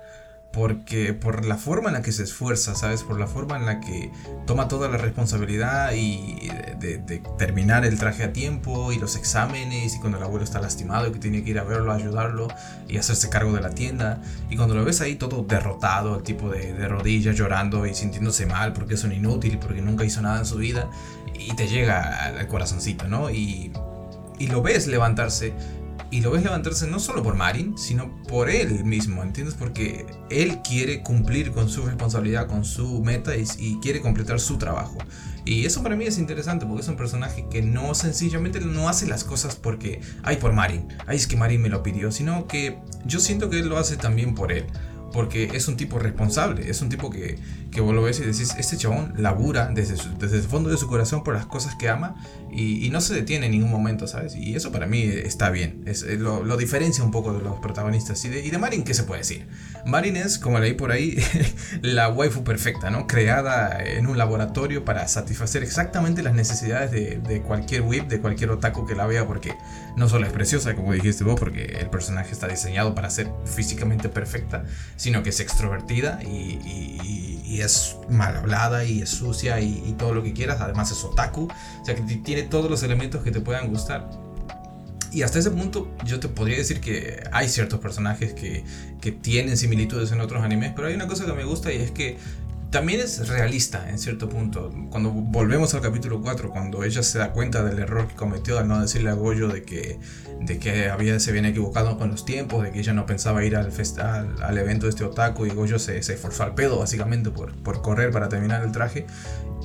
Porque 0.54 1.14
por 1.14 1.46
la 1.46 1.58
forma 1.58 1.90
en 1.90 1.96
la 1.96 2.02
que 2.04 2.12
se 2.12 2.24
esfuerza, 2.24 2.76
¿sabes? 2.76 3.02
Por 3.02 3.20
la 3.20 3.26
forma 3.26 3.58
en 3.58 3.66
la 3.66 3.80
que 3.80 4.12
toma 4.46 4.68
toda 4.68 4.88
la 4.88 4.98
responsabilidad 4.98 5.94
y 5.94 6.48
de, 6.80 7.24
terminar 7.40 7.86
el 7.86 7.98
traje 7.98 8.24
a 8.24 8.34
tiempo 8.34 8.92
y 8.92 9.00
los 9.00 9.16
exámenes 9.16 9.96
y 9.96 10.00
cuando 10.00 10.20
el 10.20 10.24
abuelo 10.24 10.44
está 10.44 10.62
lastimado 10.62 11.08
y 11.08 11.12
que 11.12 11.20
tiene 11.20 11.44
que 11.44 11.50
ir 11.50 11.60
a 11.60 11.64
verlo, 11.64 11.92
ayudarlo 11.92 12.48
y 12.88 12.98
hacerse 12.98 13.30
cargo 13.30 13.52
de 13.54 13.62
la 13.62 13.72
tienda. 13.72 14.22
Y 14.50 14.56
cuando 14.56 14.76
lo 14.76 14.86
ves 14.86 15.02
ahí 15.02 15.16
todo 15.16 15.44
derrotado, 15.44 16.18
el 16.18 16.24
tipo 16.24 16.50
de, 16.50 16.88
rodillas 16.88 17.36
llorando 17.36 17.88
y 17.88 17.96
sintiéndose 17.96 18.46
mal 18.46 18.74
porque 18.74 18.94
es 18.94 19.04
un 19.04 19.12
inútil 19.12 19.58
porque 19.58 19.82
nunca 19.82 20.06
hizo 20.06 20.22
nada 20.22 20.38
en 20.38 20.46
su 20.46 20.58
vida 20.58 20.88
y 21.34 21.56
te 21.56 21.68
llega 21.68 22.26
al 22.26 22.48
corazoncito, 22.48 23.08
¿no? 23.08 23.32
Y 23.32 23.72
lo 24.40 24.62
ves 24.62 24.88
levantarse. 24.88 25.54
Y 26.14 26.22
lo 26.22 26.30
ves 26.30 26.44
levantarse 26.44 26.86
no 26.86 27.00
solo 27.00 27.24
por 27.24 27.34
Marin, 27.34 27.76
sino 27.76 28.22
por 28.28 28.48
él 28.52 28.86
mismo, 28.86 29.24
¿entiendes? 29.24 29.56
Porque 29.56 30.06
él 30.30 30.60
quiere 30.62 31.02
cumplir 31.02 31.52
con 31.52 31.68
su 31.68 31.88
responsabilidad, 31.88 32.46
con 32.46 32.66
su 32.66 33.02
meta 33.02 33.32
y, 33.36 33.80
quiere 33.82 34.00
completar 34.00 34.40
su 34.40 34.60
trabajo. 34.60 35.00
Y 35.44 35.66
eso 35.66 35.82
para 35.82 35.96
mí 35.96 36.06
es 36.06 36.20
interesante 36.20 36.68
porque 36.68 36.84
es 36.84 36.88
un 36.88 36.98
personaje 36.98 37.48
que 37.50 37.64
no 37.64 37.96
sencillamente 37.96 38.60
no 38.60 38.90
hace 38.90 39.08
las 39.08 39.24
cosas 39.24 39.56
porque, 39.56 40.02
ay, 40.22 40.38
por 40.38 40.54
Marin, 40.54 40.88
ay, 41.08 41.18
es 41.18 41.26
que 41.26 41.36
Marin 41.36 41.64
me 41.64 41.70
lo 41.70 41.82
pidió, 41.82 42.12
sino 42.12 42.46
que 42.46 42.78
yo 43.08 43.20
siento 43.20 43.50
que 43.50 43.62
él 43.62 43.68
lo 43.68 43.80
hace 43.80 43.98
también 43.98 44.36
por 44.36 44.52
él 44.52 44.68
porque 45.14 45.52
es 45.54 45.68
un 45.68 45.78
tipo 45.78 46.00
responsable, 46.00 46.70
es 46.70 46.82
un 46.82 46.90
tipo 46.90 47.10
que, 47.12 47.38
que 47.74 47.82
vos 47.82 47.94
lo 47.94 48.04
ves 48.04 48.20
y 48.20 48.24
decís, 48.24 48.56
este 48.58 48.78
chabón 48.78 49.14
labura 49.18 49.70
desde, 49.74 49.96
desde 50.20 50.38
el 50.38 50.44
fondo 50.44 50.70
de 50.70 50.78
su 50.78 50.88
corazón 50.88 51.24
por 51.24 51.34
las 51.34 51.46
cosas 51.46 51.76
que 51.76 51.90
ama 51.90 52.16
y, 52.52 52.90
no 52.94 53.02
se 53.02 53.16
detiene 53.16 53.48
en 53.48 53.54
ningún 53.54 53.72
momento, 53.72 54.06
¿sabes? 54.06 54.36
Y 54.36 54.56
eso 54.56 54.72
para 54.72 54.86
mí 54.86 55.02
está 55.02 55.50
bien, 55.50 55.82
es, 55.88 56.04
lo, 56.04 56.44
lo, 56.44 56.58
diferencia 56.58 57.04
un 57.04 57.10
poco 57.10 57.34
de 57.34 57.42
los 57.42 57.60
protagonistas. 57.60 58.24
¿Y 58.26 58.30
de, 58.30 58.46
y 58.46 58.52
de 58.52 58.60
Marin 58.60 58.84
qué 58.84 58.94
se 58.94 59.04
puede 59.04 59.22
decir? 59.22 59.48
Marin 59.88 60.16
es, 60.16 60.38
como 60.38 60.60
leí 60.60 60.74
por 60.74 60.92
ahí, 60.92 61.18
la 61.82 62.10
waifu 62.10 62.44
perfecta, 62.44 62.92
¿no? 62.92 63.08
Creada 63.08 63.84
en 63.84 64.06
un 64.06 64.20
laboratorio 64.20 64.86
para 64.86 65.08
satisfacer 65.08 65.64
exactamente 65.64 66.22
las 66.22 66.36
necesidades 66.36 66.92
de, 66.92 67.20
de 67.28 67.42
cualquier 67.42 67.82
whip, 67.82 68.08
de 68.08 68.20
cualquier 68.20 68.52
otaku 68.52 68.86
que 68.86 68.94
la 68.94 69.08
vea, 69.08 69.26
porque 69.26 69.56
no 69.98 70.08
solo 70.08 70.28
es 70.28 70.32
preciosa, 70.32 70.76
como 70.76 70.94
dijiste 70.94 71.24
vos, 71.24 71.40
porque 71.40 71.78
el 71.80 71.90
personaje 71.90 72.32
está 72.32 72.48
diseñado 72.48 72.94
para 72.94 73.10
ser 73.10 73.32
físicamente 73.46 74.10
perfecta, 74.10 74.66
sino 74.96 75.24
que 75.24 75.30
es 75.30 75.40
extrovertida 75.40 76.20
y, 76.24 76.60
y, 76.64 77.42
y 77.44 77.62
es 77.64 77.98
mal 78.10 78.36
hablada 78.36 78.86
y 78.86 79.02
es 79.02 79.10
sucia 79.10 79.60
y, 79.60 79.96
todo 79.98 80.14
lo 80.14 80.24
que 80.24 80.34
quieras. 80.34 80.62
Además 80.62 80.92
es 80.92 81.04
otaku, 81.04 81.48
o 81.82 81.86
sea 81.86 81.96
que 81.96 82.02
tiene 82.02 82.44
todos 82.44 82.70
los 82.70 82.84
elementos 82.84 83.24
que 83.24 83.32
te 83.32 83.42
puedan 83.42 83.70
gustar. 83.70 84.10
Y 85.12 85.22
hasta 85.22 85.38
ese 85.38 85.52
punto 85.52 85.96
yo 86.06 86.20
te 86.20 86.28
podría 86.28 86.58
decir 86.58 86.82
que 86.82 87.24
hay 87.32 87.48
ciertos 87.48 87.80
personajes 87.80 88.34
que, 88.34 88.64
que 89.00 89.12
tienen 89.12 89.58
similitudes 89.58 90.12
en 90.12 90.22
otros 90.22 90.42
animes, 90.44 90.74
pero 90.76 90.88
hay 90.88 90.96
una 90.96 91.08
cosa 91.08 91.26
que 91.26 91.34
me 91.34 91.44
gusta 91.44 91.72
y 91.72 91.78
es 91.78 91.92
que 91.92 92.18
también 92.74 93.02
es 93.02 93.28
realista 93.28 93.88
en 93.88 94.00
cierto 94.00 94.28
punto. 94.28 94.74
Cuando 94.90 95.12
volvemos 95.12 95.76
al 95.76 95.82
capítulo 95.82 96.20
4, 96.22 96.50
cuando 96.50 96.84
ella 96.84 97.04
se 97.04 97.20
da 97.20 97.32
cuenta 97.32 97.64
del 97.64 97.78
error 97.78 98.08
que 98.08 98.16
cometió 98.16 98.58
al 98.58 98.68
no 98.68 98.82
decirle 98.82 99.12
a 99.12 99.14
Goyo 99.14 99.48
de 99.48 99.62
que, 99.62 100.00
de 100.46 100.60
que 100.60 100.90
había, 100.90 101.20
se 101.20 101.30
había 101.30 101.48
equivocado 101.48 101.98
con 101.98 102.12
los 102.12 102.26
tiempos, 102.26 102.64
de 102.64 102.72
que 102.72 102.80
ella 102.80 102.94
no 102.94 103.06
pensaba 103.06 103.44
ir 103.44 103.56
al, 103.56 103.72
al, 104.00 104.44
al 104.44 104.58
evento 104.58 104.86
de 104.86 104.92
este 104.92 105.04
otaku 105.04 105.46
y 105.46 105.50
Goyo 105.50 105.80
se, 105.80 106.02
se 106.04 106.14
esforzó 106.14 106.44
al 106.44 106.54
pedo 106.56 106.80
básicamente 106.80 107.32
por, 107.32 107.54
por 107.56 107.82
correr 107.82 108.12
para 108.12 108.30
terminar 108.30 108.64
el 108.64 108.72
traje. 108.72 109.06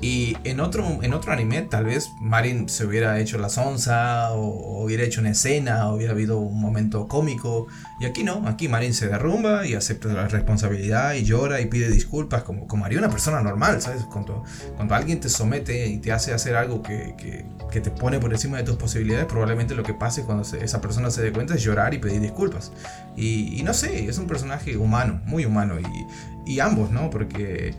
Y 0.01 0.37
en 0.45 0.61
otro, 0.61 1.03
en 1.03 1.13
otro 1.13 1.33
anime, 1.33 1.63
tal 1.63 1.87
vez 1.87 2.11
Marin 2.21 2.69
se 2.69 2.87
hubiera 2.87 3.19
hecho 3.19 3.37
la 3.39 3.49
sonza, 3.49 4.33
o, 4.33 4.85
hubiera 4.85 5.03
hecho 5.03 5.21
una 5.21 5.31
escena, 5.31 5.89
o 5.89 5.97
hubiera 5.97 6.13
habido 6.13 6.39
un 6.39 6.61
momento 6.61 7.09
cómico. 7.09 7.67
Y 8.01 8.07
aquí 8.07 8.23
no, 8.23 8.47
aquí 8.47 8.69
Marin 8.69 8.95
se 8.95 9.09
derrumba 9.09 9.67
y 9.67 9.75
acepta 9.75 10.09
la 10.09 10.29
responsabilidad 10.29 11.15
y 11.15 11.25
llora 11.25 11.61
y 11.61 11.67
pide 11.67 11.91
disculpas, 11.91 12.45
como, 12.45 12.69
como 12.69 12.85
haría 12.85 12.99
una 12.99 13.11
persona 13.11 13.41
normal, 13.41 13.83
¿sabes? 13.83 14.05
Cuando, 14.05 14.45
cuando 14.77 14.95
alguien 14.95 15.19
te 15.19 15.29
somete 15.29 15.89
y 15.89 15.99
te 15.99 16.13
hace 16.13 16.33
hacer 16.33 16.55
algo 16.55 16.81
que, 16.83 17.15
que, 17.17 17.81
te 17.81 17.91
pone 17.91 18.19
por 18.19 18.33
encima 18.33 18.57
de 18.57 18.65
tus 18.65 18.77
posibilidades, 18.77 19.27
probablemente 19.27 19.75
lo 19.75 19.85
que 19.85 19.95
pase 19.95 20.25
cuando 20.25 20.43
esa 20.43 20.81
persona 20.81 21.11
se 21.11 21.23
dé 21.23 21.33
cuenta 21.33 21.55
es 21.55 21.63
llorar 21.63 21.95
y 21.95 21.99
pedir 21.99 22.21
disculpas. 22.21 22.73
Y, 23.17 23.59
y 23.59 23.63
no 23.63 23.73
sé, 23.73 24.07
es 24.07 24.19
un 24.19 24.27
personaje 24.27 24.77
humano, 24.77 25.21
muy 25.27 25.45
humano, 25.45 25.75
y, 25.79 26.53
y 26.53 26.61
ambos, 26.61 26.91
¿no? 26.91 27.11
Porque 27.11 27.75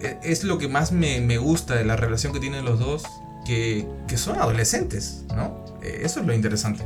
e, 0.00 0.18
es 0.22 0.44
lo 0.44 0.58
que 0.58 0.68
más 0.68 0.92
me, 0.92 1.20
me, 1.20 1.38
gusta 1.38 1.74
de 1.74 1.84
la 1.84 1.96
relación 1.96 2.32
que 2.32 2.40
tienen 2.40 2.64
los 2.64 2.78
dos, 2.78 3.04
que, 3.46 3.86
que 4.06 4.16
son 4.16 4.38
adolescentes, 4.38 5.24
¿no? 5.34 5.64
E, 5.82 6.00
eso 6.04 6.20
es 6.20 6.26
lo 6.26 6.34
interesante. 6.34 6.84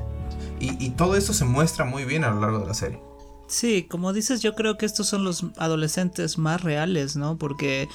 Y, 0.63 0.91
todo 0.91 1.17
eso 1.17 1.35
se 1.35 1.45
muestra 1.45 1.85
muy 1.85 2.05
bien 2.05 2.23
a 2.23 2.31
lo 2.31 2.41
largo 2.41 2.61
de 2.61 2.67
la 2.67 2.75
serie. 2.75 3.01
Sí, 3.49 3.83
como 3.83 4.13
dices, 4.13 4.43
yo 4.43 4.55
creo 4.55 4.79
que 4.79 4.87
estos 4.87 5.09
son 5.09 5.25
los 5.25 5.45
adolescentes 5.59 6.39
más 6.39 6.63
reales, 6.63 7.17
¿no? 7.17 7.37
Porque 7.37 7.89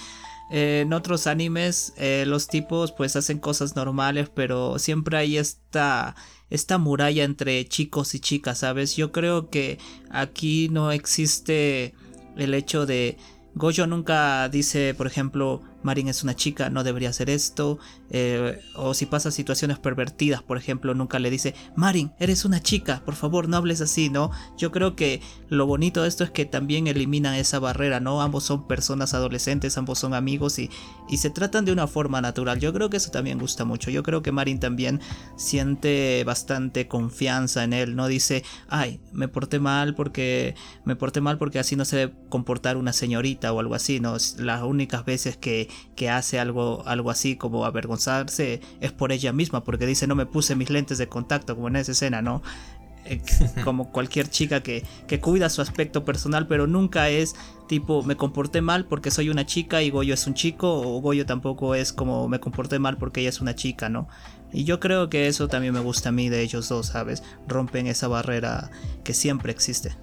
eh, 0.52 0.82
en 0.86 0.92
otros 0.92 1.28
animes 1.28 1.94
eh, 1.96 2.26
los 2.28 2.48
tipos 2.48 2.92
pues 2.92 3.16
hacen 3.16 3.40
cosas 3.40 3.78
normales, 3.78 4.30
pero 4.34 4.80
siempre 4.80 5.18
hay 5.18 5.38
esta, 5.38 6.16
esta 6.50 6.78
muralla 6.78 7.24
entre 7.24 7.66
chicos 7.66 8.14
y 8.16 8.20
chicas, 8.20 8.60
¿sabes? 8.60 8.98
Yo 8.98 9.14
creo 9.14 9.50
que 9.50 9.80
aquí 10.10 10.68
no 10.70 10.92
existe 10.92 11.96
el 12.36 12.54
hecho 12.54 12.86
de 12.86 13.18
Gojo 13.58 13.88
nunca 13.88 14.50
dice, 14.50 14.94
por 14.94 15.08
ejemplo, 15.08 15.64
Marin 15.88 16.10
es 16.10 16.22
una 16.22 16.36
chica, 16.36 16.70
no 16.70 16.84
debería 16.84 17.10
hacer 17.10 17.30
esto. 17.30 17.80
Eh, 18.10 18.60
o 18.76 18.94
si 18.94 19.06
pasa 19.06 19.32
situaciones 19.32 19.80
pervertidas, 19.80 20.44
por 20.44 20.58
ejemplo, 20.58 20.94
nunca 20.94 21.18
le 21.18 21.30
dice, 21.30 21.56
Marin, 21.78 22.12
eres 22.20 22.44
una 22.44 22.62
chica, 22.62 23.02
por 23.06 23.16
favor, 23.16 23.48
no 23.48 23.56
hables 23.56 23.80
así, 23.80 24.10
¿no? 24.10 24.32
Yo 24.58 24.70
creo 24.74 24.98
que 24.98 25.22
lo 25.48 25.66
bonito 25.66 26.02
de 26.02 26.10
esto 26.10 26.26
es 26.26 26.32
que 26.32 26.46
también 26.46 26.88
eliminan 26.88 27.36
esa 27.36 27.60
barrera, 27.60 28.02
¿no? 28.02 28.22
Ambos 28.22 28.44
son 28.44 28.68
personas 28.68 29.14
adolescentes, 29.14 29.78
ambos 29.78 30.00
son 30.00 30.14
amigos 30.14 30.60
y, 30.60 30.70
y 31.08 31.18
se 31.18 31.30
tratan 31.30 31.64
de 31.64 31.72
una 31.72 31.88
forma 31.88 32.20
natural. 32.20 32.60
Yo 32.60 32.74
creo 32.74 32.90
que 32.90 32.98
eso 32.98 33.10
también 33.10 33.40
gusta 33.40 33.64
mucho. 33.64 33.90
Yo 33.90 34.04
creo 34.04 34.22
que 34.22 34.34
Marin 34.34 34.60
también 34.60 35.00
siente 35.38 36.24
bastante 36.26 36.90
confianza 36.90 37.64
en 37.64 37.72
él, 37.72 37.96
no 37.96 38.08
dice, 38.08 38.44
ay, 38.68 39.00
me 39.14 39.30
porté 39.30 39.60
mal 39.60 39.96
porque 39.96 40.54
me 40.84 40.98
porté 40.98 41.22
mal 41.22 41.38
porque 41.38 41.60
así 41.60 41.78
no 41.78 41.86
se 41.86 41.96
debe 41.96 42.14
comportar 42.28 42.76
una 42.76 42.92
señorita 42.92 43.54
o 43.54 43.62
algo 43.62 43.74
así, 43.74 44.02
¿no? 44.02 44.18
Las 44.38 44.64
únicas 44.64 45.06
veces 45.06 45.38
que, 45.38 45.70
que 45.96 46.10
hace 46.10 46.40
algo, 46.40 46.84
algo 46.86 47.10
así 47.10 47.36
como 47.36 47.66
avergonzarse 47.66 48.62
es 48.82 48.92
por 48.92 49.12
ella 49.12 49.34
misma, 49.34 49.64
porque 49.64 49.86
dice 49.86 50.08
no 50.08 50.16
me 50.16 50.26
puse 50.26 50.56
mis 50.56 50.70
lentes 50.70 50.98
de 50.98 51.08
contacto, 51.08 51.56
como 51.56 51.68
en 51.68 51.78
esa 51.78 51.92
escena, 51.92 52.22
¿no? 52.22 52.42
Como 53.64 53.92
cualquier 53.92 54.30
chica 54.30 54.62
que, 54.62 54.84
que, 55.08 55.22
cuida 55.22 55.50
su 55.50 55.62
aspecto 55.62 56.04
personal, 56.04 56.46
pero 56.46 56.68
nunca 56.68 57.08
es 57.08 57.36
tipo 57.70 58.04
me 58.04 58.18
comporté 58.18 58.60
mal 58.60 58.86
porque 58.86 59.12
soy 59.12 59.30
una 59.30 59.46
chica 59.46 59.82
y 59.82 59.90
Goyo 59.90 60.14
es 60.14 60.28
un 60.28 60.34
chico, 60.34 60.82
o 60.82 61.00
Goyo 61.00 61.26
tampoco 61.26 61.74
es 61.74 61.94
como 61.94 62.28
me 62.28 62.42
comporté 62.42 62.80
mal 62.80 62.98
porque 62.98 63.22
ella 63.22 63.30
es 63.30 63.40
una 63.40 63.56
chica, 63.56 63.88
¿no? 63.88 64.10
Y 64.52 64.64
yo 64.64 64.80
creo 64.80 65.10
que 65.10 65.28
eso 65.28 65.48
también 65.48 65.74
me 65.74 65.80
gusta 65.80 66.10
a 66.10 66.12
mí 66.12 66.30
de 66.30 66.42
ellos 66.42 66.70
dos, 66.70 66.88
¿sabes? 66.88 67.24
Rompen 67.48 67.88
esa 67.88 68.08
barrera 68.08 68.72
que 69.04 69.14
siempre 69.14 69.52
existe. 69.52 69.96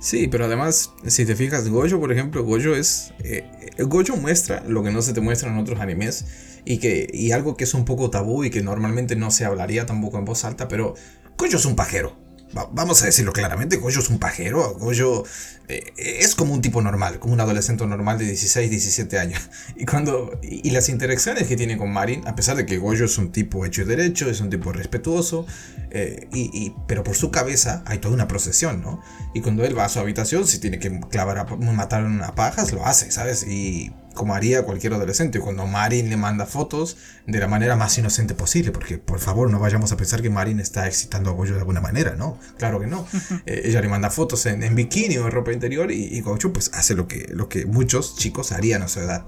Sí, 0.00 0.28
pero 0.28 0.44
además, 0.44 0.92
si 1.06 1.26
te 1.26 1.34
fijas, 1.34 1.68
Gojo, 1.68 1.98
por 1.98 2.12
ejemplo, 2.12 2.44
Gojo 2.44 2.74
es. 2.74 3.12
Eh, 3.24 3.44
Gojo 3.78 4.16
muestra 4.16 4.62
lo 4.66 4.82
que 4.82 4.90
no 4.90 5.02
se 5.02 5.12
te 5.12 5.20
muestra 5.20 5.50
en 5.50 5.58
otros 5.58 5.80
animes. 5.80 6.24
Y, 6.64 6.78
que, 6.78 7.08
y 7.12 7.32
algo 7.32 7.56
que 7.56 7.64
es 7.64 7.72
un 7.74 7.84
poco 7.84 8.10
tabú 8.10 8.44
y 8.44 8.50
que 8.50 8.62
normalmente 8.62 9.16
no 9.16 9.30
se 9.30 9.44
hablaría 9.44 9.86
tampoco 9.86 10.18
en 10.18 10.24
voz 10.24 10.44
alta, 10.44 10.68
pero 10.68 10.94
Gojo 11.38 11.56
es 11.56 11.64
un 11.64 11.76
pajero 11.76 12.28
vamos 12.72 13.02
a 13.02 13.06
decirlo 13.06 13.32
claramente, 13.32 13.76
Goyo 13.76 14.00
es 14.00 14.08
un 14.08 14.18
pajero, 14.18 14.74
Goyo 14.74 15.24
eh, 15.68 15.92
es 15.96 16.34
como 16.34 16.54
un 16.54 16.62
tipo 16.62 16.80
normal, 16.80 17.18
como 17.18 17.34
un 17.34 17.40
adolescente 17.40 17.86
normal 17.86 18.18
de 18.18 18.26
16, 18.26 18.70
17 18.70 19.18
años. 19.18 19.40
Y, 19.76 19.84
cuando, 19.86 20.38
y, 20.42 20.70
las 20.70 20.88
interacciones 20.88 21.46
que 21.46 21.56
tiene 21.56 21.76
con 21.76 21.92
Marin, 21.92 22.26
a 22.26 22.34
pesar 22.34 22.56
de 22.56 22.66
que 22.66 22.78
Goyo 22.78 23.04
es 23.04 23.16
un 23.18 23.30
tipo 23.30 23.64
hecho 23.64 23.82
y 23.82 23.84
derecho, 23.84 24.28
es 24.28 24.40
un 24.40 24.50
tipo 24.50 24.72
respetuoso, 24.72 25.46
eh, 25.90 26.28
y, 26.32 26.74
pero 26.86 27.02
por 27.02 27.16
su 27.16 27.30
cabeza 27.30 27.82
hay 27.86 27.98
toda 27.98 28.14
una 28.14 28.28
procesión, 28.28 28.82
¿no? 28.82 29.00
Y 29.34 29.40
cuando 29.40 29.64
él 29.64 29.76
va 29.76 29.84
a 29.84 29.88
su 29.88 29.98
habitación, 29.98 30.46
si 30.46 30.58
tiene 30.58 30.78
que 30.78 31.00
clavar 31.00 31.38
a, 31.38 31.44
matar 31.44 32.06
a 32.06 32.34
pajas, 32.34 32.72
lo 32.72 32.86
hace, 32.86 33.10
¿sabes? 33.10 33.46
Y 33.46 33.92
como 34.18 34.34
haría 34.34 34.64
cualquier 34.64 34.94
adolescente. 34.94 35.38
Cuando 35.38 35.66
Marin 35.66 36.10
le 36.10 36.16
manda 36.16 36.44
fotos 36.44 36.96
de 37.26 37.38
la 37.38 37.46
manera 37.46 37.76
más 37.76 37.96
inocente 37.96 38.34
posible, 38.34 38.72
porque 38.72 38.98
por 38.98 39.20
favor 39.20 39.48
no 39.50 39.60
vayamos 39.60 39.92
a 39.92 39.96
pensar 39.96 40.20
que 40.20 40.28
Marin 40.28 40.60
está 40.60 40.86
excitando 40.86 41.30
a 41.30 41.32
Goyo 41.32 41.54
de 41.54 41.60
alguna 41.60 41.80
manera, 41.80 42.16
¿no? 42.16 42.38
Claro 42.58 42.80
que 42.80 42.86
no. 42.86 43.06
Eh, 43.46 43.62
ella 43.64 43.80
le 43.80 43.88
manda 43.88 44.10
fotos 44.10 44.44
en, 44.46 44.74
bikini 44.74 45.16
o 45.18 45.26
en 45.26 45.30
ropa 45.30 45.52
interior 45.52 45.92
y, 45.92 46.04
y 46.04 46.20
Goyo 46.20 46.52
pues 46.52 46.70
hace 46.74 46.94
lo 46.94 47.06
que, 47.06 47.28
lo 47.32 47.48
que 47.48 47.64
muchos 47.64 48.16
chicos 48.16 48.52
harían 48.52 48.82
a 48.82 48.88
su 48.88 49.00
edad. 49.00 49.24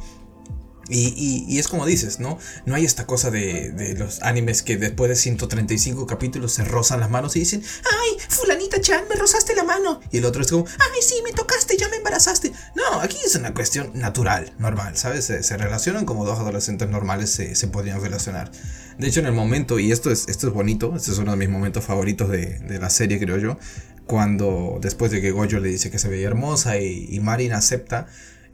Y, 0.91 1.59
es 1.59 1.69
como 1.69 1.87
dices, 1.87 2.21
¿no? 2.21 2.39
No 2.67 2.75
hay 2.75 2.85
esta 2.85 3.07
cosa 3.07 3.31
de, 3.31 3.95
los 3.99 4.23
animes 4.23 4.63
que 4.63 4.77
después 4.77 5.09
de 5.09 5.17
135 5.17 6.07
capítulos 6.07 6.53
se 6.53 6.65
rozan 6.65 7.01
las 7.01 7.11
manos 7.11 7.37
y 7.37 7.41
dicen, 7.41 7.63
¡ay, 7.85 8.19
fulanita 8.29 8.81
Chan, 8.81 9.05
me 9.09 9.17
rozaste 9.17 9.55
la 9.55 9.65
mano! 9.65 10.01
Y 10.11 10.19
el 10.19 10.25
otro 10.25 10.43
es 10.43 10.51
como, 10.51 10.67
¡ay, 10.67 11.03
sí, 11.03 11.15
me 11.25 11.33
tocaste, 11.33 11.77
ya 11.77 11.89
me 11.89 11.97
embarazaste! 11.97 12.53
No, 12.75 13.01
aquí 13.01 13.19
es 13.25 13.35
una 13.37 13.55
cuestión 13.55 13.93
natural, 13.95 14.53
normal, 14.59 14.97
¿sabes? 14.97 15.25
Se, 15.27 15.57
relacionan 15.57 16.07
como 16.07 16.25
dos 16.25 16.39
adolescentes 16.39 16.89
normales 16.89 17.31
se, 17.31 17.55
se, 17.55 17.69
podrían 17.69 18.01
relacionar. 18.01 18.51
De 18.99 19.09
hecho, 19.09 19.21
en 19.21 19.27
el 19.27 19.33
momento, 19.33 19.79
y 19.79 19.93
esto 19.93 20.11
es, 20.11 20.29
esto 20.29 20.49
es 20.49 20.53
bonito, 20.53 20.95
este 20.97 21.11
es 21.13 21.19
uno 21.19 21.33
de 21.33 21.37
mis 21.37 21.49
momentos 21.49 21.85
favoritos 21.85 22.29
de, 22.31 22.79
la 22.81 22.91
serie, 22.91 23.19
creo 23.19 23.39
yo, 23.39 23.59
cuando 24.07 24.79
después 24.81 25.11
de 25.11 25.21
que 25.21 25.31
Goyo 25.31 25.61
le 25.61 25.69
dice 25.69 25.91
que 25.91 25.99
se 25.99 26.09
veía 26.09 26.27
hermosa 26.27 26.79
y, 26.79 27.07
y 27.11 27.21
Marin 27.21 27.53
acepta 27.53 28.09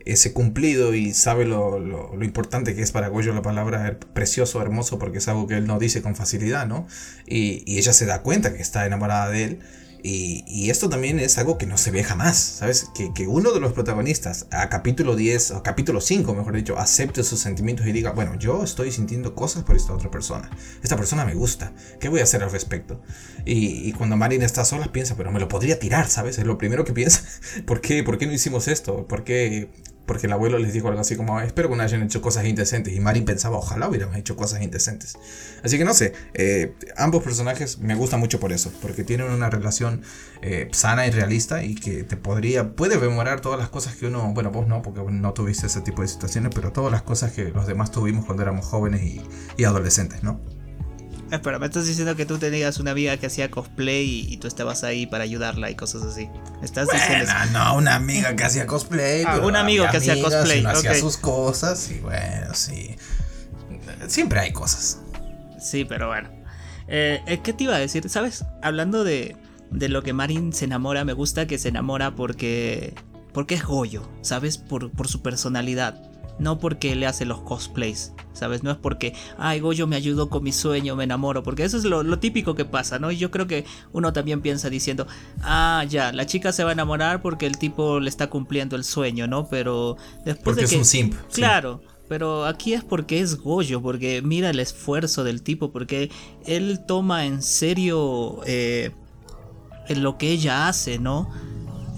ese 0.07 0.33
cumplido 0.33 0.95
y 0.95 1.13
sabe 1.13 1.45
lo, 1.45 1.79
lo, 1.79 2.25
importante 2.25 2.75
que 2.75 2.83
es 2.83 2.93
para 2.93 3.09
Goyo 3.09 3.35
la 3.35 3.43
palabra 3.43 3.99
precioso, 4.15 4.63
hermoso, 4.63 4.99
porque 4.99 5.19
es 5.19 5.29
algo 5.29 5.47
que 5.47 5.57
él 5.57 5.67
no 5.67 5.79
dice 5.79 6.01
con 6.01 6.17
facilidad, 6.17 6.67
¿no? 6.67 6.87
Y, 7.27 7.63
y 7.67 7.79
ella 7.79 7.93
se 7.93 8.07
da 8.07 8.23
cuenta 8.23 8.55
que 8.55 8.63
está 8.63 8.87
enamorada 8.87 9.29
de 9.29 9.45
él 9.45 9.59
y, 10.09 10.71
esto 10.71 10.89
también 10.89 11.19
es 11.19 11.37
algo 11.39 11.59
que 11.59 11.67
no 11.67 11.77
se 11.79 11.91
ve 11.91 12.05
jamás, 12.05 12.37
¿sabes? 12.37 12.91
Que, 12.95 13.27
uno 13.27 13.53
de 13.53 13.59
los 13.61 13.73
protagonistas 13.73 14.47
a 14.53 14.69
capítulo 14.69 15.17
10, 15.17 15.51
o 15.53 15.63
capítulo 15.65 16.01
5, 16.01 16.33
mejor 16.35 16.55
dicho, 16.55 16.79
acepte 16.79 17.25
sus 17.25 17.41
sentimientos 17.41 17.87
y 17.87 17.93
diga, 17.93 18.13
bueno, 18.13 18.39
yo 18.39 18.63
estoy 18.63 18.93
sintiendo 18.93 19.35
cosas 19.35 19.65
por 19.65 19.75
esta 19.75 19.93
otra 19.93 20.11
persona. 20.11 20.49
Esta 20.83 20.97
persona 20.97 21.25
me 21.25 21.35
gusta. 21.35 21.73
¿Qué 21.99 22.09
voy 22.09 22.21
a 22.21 22.23
hacer 22.23 22.45
al 22.45 22.53
respecto? 22.53 23.03
Y, 23.45 23.93
cuando 23.95 24.17
Marin 24.17 24.43
está 24.43 24.65
sola 24.65 24.93
piensa, 24.93 25.17
pero 25.17 25.33
me 25.33 25.41
lo 25.41 25.49
podría 25.49 25.79
tirar, 25.79 26.09
¿sabes? 26.09 26.39
Es 26.39 26.45
lo 26.47 26.57
primero 26.57 26.85
que 26.85 26.93
piensa. 26.93 27.23
¿Por 27.67 27.81
qué? 27.81 28.05
¿Por 28.05 28.19
qué 28.19 28.27
no 28.27 28.33
hicimos 28.33 28.69
esto? 28.69 29.09
¿Por 29.09 29.25
qué 29.25 29.71
porque 30.07 30.27
el 30.27 30.33
abuelo 30.33 30.59
les 30.59 30.73
dijo 30.73 30.89
algo 30.89 31.01
así 31.01 31.17
como, 31.17 31.41
espero 31.41 31.69
que 31.69 31.77
no 31.77 31.83
hayan 31.83 32.03
hecho 32.03 32.23
cosas 32.23 32.47
indecentes. 32.47 32.95
Y 32.95 33.01
Marin 33.01 33.25
pensaba, 33.25 33.57
ojalá 33.57 33.89
hubiéramos 33.89 34.17
hecho 34.17 34.37
cosas 34.37 34.63
indecentes. 34.63 35.19
Así 35.63 35.79
que 35.79 35.85
no 35.85 35.95
sé, 35.95 36.13
eh, 36.35 36.75
ambos 36.97 37.23
personajes 37.23 37.79
me 37.79 37.95
gustan 37.95 38.21
mucho 38.21 38.41
por 38.41 38.53
eso, 38.53 38.73
porque 38.81 39.05
tienen 39.05 39.31
una 39.31 39.51
relación 39.51 40.03
eh, 40.43 40.69
sana 40.73 41.07
y 41.07 41.11
realista 41.11 41.63
y 41.65 41.75
que 41.75 42.05
te 42.05 42.17
podría, 42.17 42.75
puede 42.75 42.99
memorar 42.99 43.41
todas 43.41 43.59
las 43.59 43.69
cosas 43.69 43.97
que 43.97 44.07
uno, 44.07 44.33
bueno, 44.33 44.51
vos 44.51 44.67
no, 44.69 44.83
porque 44.83 45.01
no 45.11 45.33
tuviste 45.33 45.67
ese 45.67 45.81
tipo 45.81 46.03
de 46.03 46.09
situaciones, 46.09 46.53
pero 46.55 46.73
todas 46.73 46.93
las 46.93 47.03
cosas 47.03 47.33
que 47.33 47.51
los 47.51 47.67
demás 47.67 47.91
tuvimos 47.91 48.25
cuando 48.25 48.43
éramos 48.43 48.65
jóvenes 48.65 49.03
y, 49.03 49.21
y 49.57 49.65
adolescentes, 49.65 50.23
¿no? 50.23 50.41
Espera, 51.31 51.59
me 51.59 51.67
estás 51.67 51.87
diciendo 51.87 52.15
que 52.15 52.25
tú 52.25 52.39
tenías 52.39 52.79
una 52.79 52.93
amiga 52.93 53.17
que 53.17 53.27
hacía 53.27 53.51
cosplay 53.51 54.27
y, 54.29 54.37
tú 54.37 54.47
estabas 54.47 54.85
ahí 54.85 55.07
para 55.07 55.25
ayudarla 55.25 55.71
y 55.71 55.75
cosas 55.75 56.03
así. 56.03 56.29
¿Estás 56.63 56.87
bueno, 56.87 57.33
no, 57.53 57.77
una 57.77 57.97
amiga 57.97 58.37
que 58.37 58.45
hacía 58.45 58.67
cosplay. 58.67 59.25
Ah, 59.27 59.41
un 59.43 59.57
amigo 59.57 59.87
que 59.91 59.97
hacía 59.97 60.21
cosplay. 60.21 60.65
Hacía 60.65 60.95
sus 60.95 61.17
cosas 61.17 61.91
y 61.91 61.99
bueno, 61.99 62.55
sí. 62.55 62.97
Siempre 64.07 64.41
hay 64.41 64.53
cosas. 64.53 65.01
Sí, 65.61 65.85
pero 65.85 66.09
bueno. 66.09 66.31
Eh, 66.89 67.21
eh, 67.27 67.41
¿Qué 67.43 67.53
te 67.53 67.65
iba 67.65 67.75
a 67.75 67.79
decir? 67.79 68.09
¿Sabes? 68.09 68.45
Hablando 68.63 69.03
de, 69.03 69.37
de 69.71 69.89
lo 69.89 70.03
que 70.03 70.13
Marin 70.13 70.53
se 70.53 70.67
enamora, 70.67 71.05
me 71.05 71.13
gusta 71.13 71.47
que 71.47 71.59
se 71.59 71.69
enamora 71.69 72.15
porque. 72.15 72.95
Porque 73.33 73.57
es 73.57 73.65
Goyo, 73.65 74.09
¿sabes? 74.23 74.57
Por, 74.57 74.91
por 74.93 75.09
su 75.09 75.21
personalidad 75.21 76.01
no 76.39 76.59
porque 76.59 76.95
le 76.95 77.07
hace 77.07 77.25
los 77.25 77.41
cosplays, 77.41 78.13
¿sabes? 78.33 78.63
No 78.63 78.71
es 78.71 78.77
porque, 78.77 79.15
ay, 79.39 79.61
Goyo 79.61 79.87
me 79.87 79.97
ayudó 79.97 80.29
con 80.29 80.43
mi 80.43 80.53
sueño, 80.53 80.97
me 80.97 81.05
enamoro, 81.05 81.43
porque 81.43 81.65
eso 81.65 81.77
es 81.77 81.85
lo, 81.85 82.19
típico 82.19 82.55
que 82.55 82.65
pasa, 82.65 82.99
¿no? 82.99 83.11
Y 83.11 83.17
yo 83.17 83.31
creo 83.31 83.47
que 83.47 83.65
uno 83.93 84.13
también 84.13 84.41
piensa 84.43 84.71
diciendo, 84.71 85.07
ah, 85.43 85.85
ya, 85.89 86.13
la 86.13 86.27
chica 86.27 86.53
se 86.53 86.65
va 86.65 86.71
a 86.71 86.73
enamorar 86.73 87.23
porque 87.23 87.47
el 87.47 87.59
tipo 87.59 88.01
le 88.01 88.09
está 88.09 88.29
cumpliendo 88.29 88.77
el 88.77 88.85
sueño, 88.85 89.27
¿no? 89.27 89.49
Pero 89.49 89.97
después 90.25 90.57
porque 90.57 90.63
de 90.63 90.69
que... 90.69 90.75
es 90.75 90.79
un 90.79 90.85
simp. 90.85 91.15
Claro. 91.33 91.81
Pero 92.09 92.45
aquí 92.47 92.73
es 92.73 92.85
porque 92.85 93.21
es 93.21 93.37
Goyo, 93.37 93.83
porque 93.83 94.23
mira 94.23 94.51
el 94.51 94.61
esfuerzo 94.61 95.25
del 95.25 95.43
tipo, 95.43 95.73
porque 95.73 96.11
él 96.45 96.81
toma 96.87 97.27
en 97.27 97.43
serio 97.43 98.41
eh, 98.47 98.93
lo 99.89 100.17
que 100.17 100.31
ella 100.31 100.69
hace, 100.69 100.99
¿no? 100.99 101.29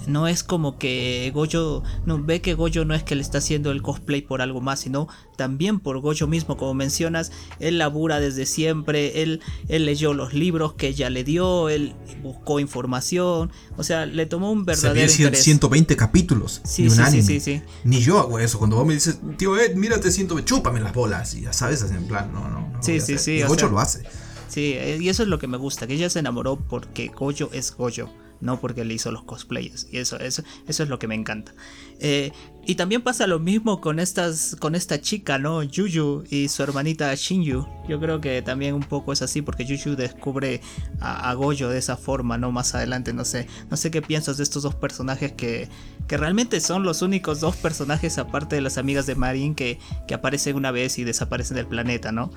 No 0.08 0.26
es 0.26 0.42
como 0.42 0.78
que 0.78 1.30
Goyo 1.34 1.82
no 2.06 2.22
ve 2.22 2.40
que 2.40 2.54
Goyo 2.54 2.84
no 2.86 2.94
es 2.94 3.02
que 3.02 3.14
le 3.14 3.20
está 3.20 3.38
haciendo 3.38 3.70
el 3.70 3.82
cosplay 3.82 4.22
por 4.22 4.40
algo 4.40 4.62
más, 4.62 4.80
sino 4.80 5.06
también 5.36 5.80
por 5.80 6.00
Goyo 6.00 6.26
mismo, 6.26 6.56
como 6.56 6.72
mencionas, 6.72 7.30
él 7.60 7.78
labura 7.78 8.18
desde 8.18 8.46
siempre, 8.46 9.22
él, 9.22 9.40
él 9.68 9.84
leyó 9.84 10.14
los 10.14 10.32
libros 10.32 10.72
que 10.72 10.88
ella 10.88 11.10
le 11.10 11.24
dio, 11.24 11.68
él 11.68 11.94
buscó 12.22 12.58
información, 12.58 13.52
o 13.76 13.84
sea, 13.84 14.06
le 14.06 14.24
tomó 14.24 14.50
un 14.50 14.64
verdadero 14.64 15.08
Se 15.08 15.22
interés. 15.22 15.44
120 15.44 15.96
capítulos 15.96 16.62
sí, 16.64 16.84
de 16.84 16.88
un 16.88 16.96
sí, 17.10 17.22
Sí, 17.22 17.40
sí, 17.40 17.62
Ni 17.84 18.00
yo 18.00 18.18
hago 18.18 18.38
eso, 18.38 18.58
cuando 18.58 18.76
vos 18.76 18.86
me 18.86 18.94
dices, 18.94 19.20
tío, 19.36 19.58
Ed, 19.58 19.74
mírate 19.76 20.10
120, 20.10 20.48
chúpame 20.48 20.80
las 20.80 20.94
bolas, 20.94 21.34
y 21.34 21.42
ya 21.42 21.52
sabes, 21.52 21.82
así 21.82 21.94
en 21.94 22.08
plan, 22.08 22.32
no, 22.32 22.48
no. 22.48 22.60
no 22.60 22.82
sí, 22.82 23.00
sí, 23.00 23.18
sí. 23.18 23.32
Y 23.32 23.42
Goyo 23.42 23.68
lo 23.68 23.78
hace. 23.78 24.04
Sí, 24.48 24.74
y 24.98 25.08
eso 25.10 25.22
es 25.22 25.28
lo 25.28 25.38
que 25.38 25.46
me 25.46 25.58
gusta, 25.58 25.86
que 25.86 25.94
ella 25.94 26.08
se 26.08 26.18
enamoró 26.18 26.56
porque 26.56 27.08
Goyo 27.08 27.50
es 27.52 27.76
Goyo 27.76 28.08
no 28.40 28.60
porque 28.60 28.84
le 28.84 28.94
hizo 28.94 29.10
los 29.10 29.24
cosplayers. 29.24 29.86
Y 29.90 29.98
eso, 29.98 30.18
eso, 30.18 30.42
eso 30.66 30.82
es 30.82 30.88
lo 30.88 30.98
que 30.98 31.08
me 31.08 31.14
encanta. 31.14 31.54
Eh, 32.00 32.32
y 32.64 32.74
también 32.74 33.00
pasa 33.00 33.26
lo 33.26 33.38
mismo 33.38 33.80
con, 33.80 33.98
estas, 33.98 34.54
con 34.60 34.74
esta 34.74 35.00
chica, 35.00 35.38
¿no? 35.38 35.62
Yuyu 35.62 36.24
y 36.28 36.48
su 36.48 36.62
hermanita 36.62 37.14
Shinju. 37.14 37.66
Yo 37.88 37.98
creo 37.98 38.20
que 38.20 38.42
también 38.42 38.74
un 38.74 38.82
poco 38.82 39.12
es 39.12 39.22
así 39.22 39.40
porque 39.40 39.64
Yuyu 39.64 39.96
descubre 39.96 40.60
a, 41.00 41.32
Goyo 41.32 41.70
de 41.70 41.78
esa 41.78 41.96
forma, 41.96 42.36
¿no? 42.36 42.52
Más 42.52 42.74
adelante, 42.74 43.14
no 43.14 43.24
sé. 43.24 43.46
No 43.70 43.78
sé 43.78 43.90
qué 43.90 44.02
piensas 44.02 44.36
de 44.36 44.42
estos 44.42 44.64
dos 44.64 44.74
personajes 44.74 45.32
que, 45.32 45.68
que 46.06 46.18
realmente 46.18 46.60
son 46.60 46.82
los 46.82 47.00
únicos 47.00 47.40
dos 47.40 47.56
personajes 47.56 48.18
aparte 48.18 48.56
de 48.56 48.60
las 48.60 48.76
amigas 48.76 49.06
de 49.06 49.14
Marin 49.14 49.54
que, 49.54 49.78
que 50.06 50.12
aparecen 50.12 50.54
una 50.54 50.70
vez 50.70 50.98
y 50.98 51.04
desaparecen 51.04 51.56
del 51.56 51.66
planeta, 51.66 52.12
¿no? 52.12 52.30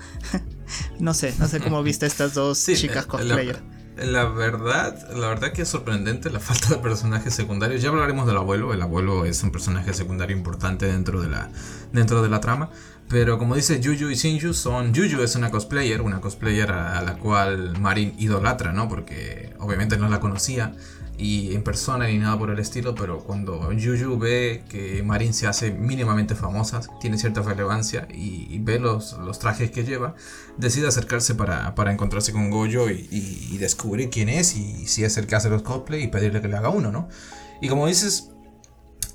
no 1.00 1.14
sé, 1.14 1.34
no 1.40 1.48
sé 1.50 1.60
cómo 1.60 1.84
viste 1.84 2.06
estas 2.06 2.34
dos 2.34 2.66
chicas 2.66 3.06
cosplayers. 3.06 3.60
La 3.98 4.26
verdad, 4.26 5.12
la 5.16 5.28
verdad 5.28 5.52
que 5.52 5.64
es 5.64 5.68
sorprendente 5.68 6.30
la 6.30 6.40
falta 6.40 6.70
de 6.70 6.78
personajes 6.78 7.34
secundarios. 7.34 7.82
Ya 7.82 7.90
hablaremos 7.90 8.26
del 8.26 8.38
abuelo. 8.38 8.74
El 8.74 8.82
abuelo 8.82 9.26
es 9.26 9.44
un 9.44 9.52
personaje 9.52 9.94
secundario 9.94 10.36
importante 10.36 10.86
dentro 10.86 11.22
de 11.22 11.30
la, 11.30 11.50
dentro 11.92 12.22
de 12.22 12.30
la 12.30 12.40
trama. 12.40 12.70
Pero 13.10 13.38
como 13.38 13.56
dice 13.56 13.82
Juju 13.84 14.10
y 14.10 14.16
Shinju, 14.16 14.54
son. 14.54 14.96
Juju 14.96 15.22
es 15.22 15.36
una 15.36 15.52
cosplayer, 15.52 16.02
una 16.02 16.22
cosplayer 16.22 16.72
a, 16.72 17.02
la 17.02 17.18
cual 17.18 17.78
Marin 17.80 18.14
idolatra, 18.18 18.72
¿no? 18.72 18.88
Porque 18.88 19.54
obviamente 19.60 19.98
no 19.98 20.08
la 20.08 20.22
conocía 20.22 20.74
y 21.22 21.54
en 21.54 21.64
persona 21.64 22.08
ni 22.08 22.18
nada 22.18 22.38
por 22.40 22.50
el 22.50 22.58
estilo, 22.58 22.96
pero 22.96 23.20
cuando 23.20 23.62
Juju 23.62 24.18
ve 24.18 24.64
que 24.68 25.04
Marin 25.04 25.36
se 25.36 25.46
hace 25.46 25.72
mínimamente 25.72 26.34
famosa, 26.34 26.82
tiene 27.00 27.20
cierta 27.20 27.44
relevancia 27.44 28.08
y, 28.12 28.58
ve 28.58 28.80
los, 28.80 29.14
los, 29.20 29.38
trajes 29.38 29.70
que 29.70 29.84
lleva, 29.84 30.16
decide 30.58 30.88
acercarse 30.88 31.36
para, 31.36 31.76
para 31.76 31.92
encontrarse 31.92 32.34
con 32.34 32.50
Goyo 32.50 32.90
y, 32.90 33.08
y, 33.12 33.58
descubrir 33.60 34.10
quién 34.10 34.30
es 34.30 34.56
y 34.56 34.88
si 34.88 35.04
es 35.04 35.16
el 35.18 35.28
que 35.28 35.36
hace 35.36 35.50
los 35.50 35.62
cosplay 35.62 36.04
y 36.04 36.08
pedirle 36.08 36.42
que 36.42 36.48
le 36.48 36.58
haga 36.58 36.70
uno, 36.70 36.92
¿no? 36.92 37.08
Y 37.62 37.70
como 37.70 37.86
dices, 37.86 38.31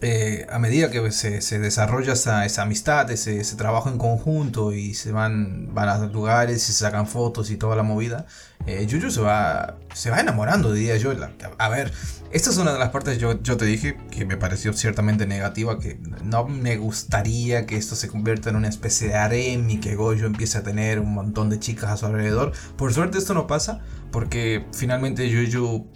eh, 0.02 0.46
a 0.50 0.58
medida 0.58 0.90
que 0.90 1.10
se, 1.10 1.58
desarrolla 1.58 2.12
esa, 2.12 2.62
amistad, 2.62 3.10
ese, 3.10 3.40
ese, 3.40 3.56
trabajo 3.56 3.88
en 3.88 3.98
conjunto 3.98 4.72
y 4.72 4.94
se 4.94 5.12
van, 5.12 5.74
van 5.74 5.88
a 5.88 6.06
lugares 6.06 6.56
y 6.56 6.60
se 6.60 6.72
sacan 6.72 7.06
fotos 7.06 7.50
y 7.50 7.56
toda 7.56 7.76
la 7.76 7.82
movida, 7.82 8.26
eh, 8.66 8.86
se 8.88 9.20
va, 9.20 9.78
se 9.94 10.10
va 10.10 10.20
enamorando, 10.20 10.72
diría 10.72 10.96
yo. 10.96 11.12
A 11.58 11.68
ver, 11.68 11.92
esta 12.30 12.50
es 12.50 12.58
una 12.58 12.72
de 12.72 12.78
las 12.78 12.90
partes, 12.90 13.18
yo, 13.18 13.40
yo 13.42 13.56
te 13.56 13.64
dije, 13.64 13.96
que 14.10 14.26
me 14.26 14.36
pareció 14.36 14.72
ciertamente 14.72 15.26
negativa, 15.26 15.78
que 15.78 15.98
no 16.22 16.46
me 16.46 16.76
gustaría 16.76 17.64
que 17.64 17.76
esto 17.76 17.94
se 17.96 18.08
convierta 18.08 18.50
en 18.50 18.56
una 18.56 18.68
especie 18.68 19.08
de 19.08 19.14
harem 19.14 19.70
y 19.70 19.78
que 19.78 19.94
Goyo 19.94 20.26
empiece 20.26 20.58
a 20.58 20.62
tener 20.62 21.00
un 21.00 21.14
montón 21.14 21.48
de 21.48 21.58
chicas 21.58 21.90
a 21.90 21.96
su 21.96 22.06
alrededor. 22.06 22.52
Por 22.76 22.92
suerte 22.92 23.18
esto 23.18 23.34
no 23.34 23.46
pasa, 23.46 23.80
porque 24.10 24.66
finalmente 24.72 25.28
Yuyu 25.30 25.86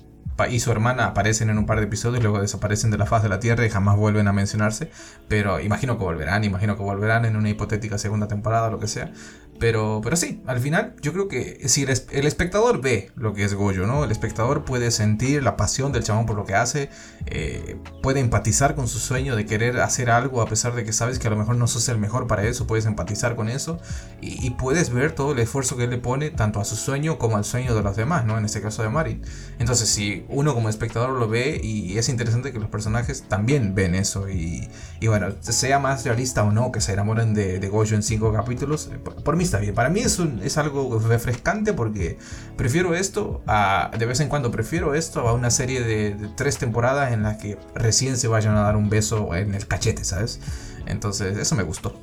y 0.48 0.60
su 0.60 0.70
hermana 0.72 1.06
aparecen 1.06 1.50
en 1.50 1.58
un 1.58 1.66
par 1.66 1.78
de 1.78 1.84
episodios, 1.84 2.22
luego 2.22 2.40
desaparecen 2.40 2.90
de 2.90 2.98
la 2.98 3.06
faz 3.06 3.22
de 3.22 3.28
la 3.28 3.40
Tierra 3.40 3.66
y 3.66 3.70
jamás 3.70 3.96
vuelven 3.96 4.28
a 4.28 4.32
mencionarse. 4.32 4.90
Pero 5.28 5.60
imagino 5.60 5.98
que 5.98 6.04
volverán, 6.04 6.44
imagino 6.44 6.76
que 6.76 6.82
volverán 6.82 7.24
en 7.24 7.36
una 7.36 7.48
hipotética 7.48 7.98
segunda 7.98 8.28
temporada 8.28 8.68
o 8.68 8.70
lo 8.70 8.78
que 8.78 8.86
sea. 8.86 9.12
Pero, 9.60 10.00
pero 10.02 10.16
sí, 10.16 10.40
al 10.46 10.58
final 10.58 10.94
yo 11.02 11.12
creo 11.12 11.28
que 11.28 11.68
si 11.68 11.82
el, 11.82 11.90
espectador 11.90 12.80
ve 12.80 13.10
lo 13.14 13.34
que 13.34 13.44
es 13.44 13.52
Goyo, 13.52 13.86
¿no? 13.86 14.04
El 14.04 14.10
espectador 14.10 14.64
puede 14.64 14.90
sentir 14.90 15.42
la 15.42 15.58
pasión 15.58 15.92
del 15.92 16.02
chabón 16.02 16.24
por 16.24 16.34
lo 16.34 16.46
que 16.46 16.54
hace, 16.54 16.88
eh, 17.26 17.76
puede 18.02 18.20
empatizar 18.20 18.74
con 18.74 18.88
su 18.88 18.98
sueño 18.98 19.36
de 19.36 19.44
querer 19.44 19.78
hacer 19.80 20.08
algo 20.08 20.40
a 20.40 20.46
pesar 20.46 20.74
de 20.74 20.82
que 20.82 20.94
sabes 20.94 21.18
que 21.18 21.26
a 21.26 21.30
lo 21.30 21.36
mejor 21.36 21.56
no 21.56 21.66
sos 21.66 21.90
el 21.90 21.98
mejor 21.98 22.26
para 22.26 22.44
eso, 22.44 22.66
puedes 22.66 22.86
empatizar 22.86 23.36
con 23.36 23.50
eso 23.50 23.78
y, 24.22 24.48
puedes 24.52 24.90
ver 24.92 25.12
todo 25.12 25.32
el 25.32 25.38
esfuerzo 25.38 25.76
que 25.76 25.84
él 25.84 25.90
le 25.90 25.98
pone 25.98 26.30
tanto 26.30 26.58
a 26.60 26.64
su 26.64 26.76
sueño 26.76 27.18
como 27.18 27.36
al 27.36 27.44
sueño 27.44 27.74
de 27.74 27.82
los 27.82 27.96
demás, 27.96 28.24
¿no? 28.24 28.38
En 28.38 28.46
este 28.46 28.62
caso 28.62 28.82
de 28.82 28.88
Mari. 28.88 29.20
Entonces 29.58 29.90
si 29.90 30.24
uno 30.28 30.54
como 30.54 30.70
espectador 30.70 31.10
lo 31.10 31.28
ve 31.28 31.60
y 31.62 31.98
es 31.98 32.08
interesante 32.08 32.50
que 32.50 32.58
los 32.58 32.70
personajes 32.70 33.24
también 33.28 33.74
ven 33.74 33.94
eso 33.94 34.30
y, 34.30 34.68
y 35.00 35.06
bueno, 35.08 35.34
sea 35.40 35.78
más 35.78 36.04
realista 36.06 36.44
o 36.44 36.50
no 36.50 36.72
que 36.72 36.80
se 36.80 36.94
enamoren 36.94 37.34
de, 37.34 37.58
de 37.58 37.68
Goyo 37.68 37.94
en 37.94 38.02
cinco 38.02 38.32
capítulos, 38.32 38.88
eh, 38.92 38.98
por, 38.98 39.22
por 39.22 39.36
mí 39.36 39.44
está 39.50 39.58
bien. 39.58 39.74
Para 39.74 39.88
mí 39.88 40.00
es, 40.00 40.18
es 40.42 40.58
algo 40.58 40.98
refrescante 41.00 41.72
porque 41.72 42.18
prefiero 42.56 42.94
esto 42.94 43.42
a, 43.46 43.90
de 43.98 44.06
vez 44.06 44.20
en 44.20 44.28
cuando 44.28 44.52
prefiero 44.52 44.94
esto 44.94 45.26
a 45.26 45.32
una 45.32 45.50
serie 45.50 45.82
de, 45.82 46.30
tres 46.36 46.58
temporadas 46.58 47.12
en 47.12 47.24
las 47.24 47.38
que 47.38 47.58
recién 47.74 48.16
se 48.16 48.28
vayan 48.28 48.56
a 48.56 48.60
dar 48.60 48.76
un 48.76 48.88
beso 48.88 49.34
en 49.34 49.54
el 49.54 49.66
cachete, 49.66 50.04
¿sabes? 50.04 50.38
Entonces, 50.86 51.36
eso 51.36 51.56
me 51.56 51.64
gustó. 51.64 51.98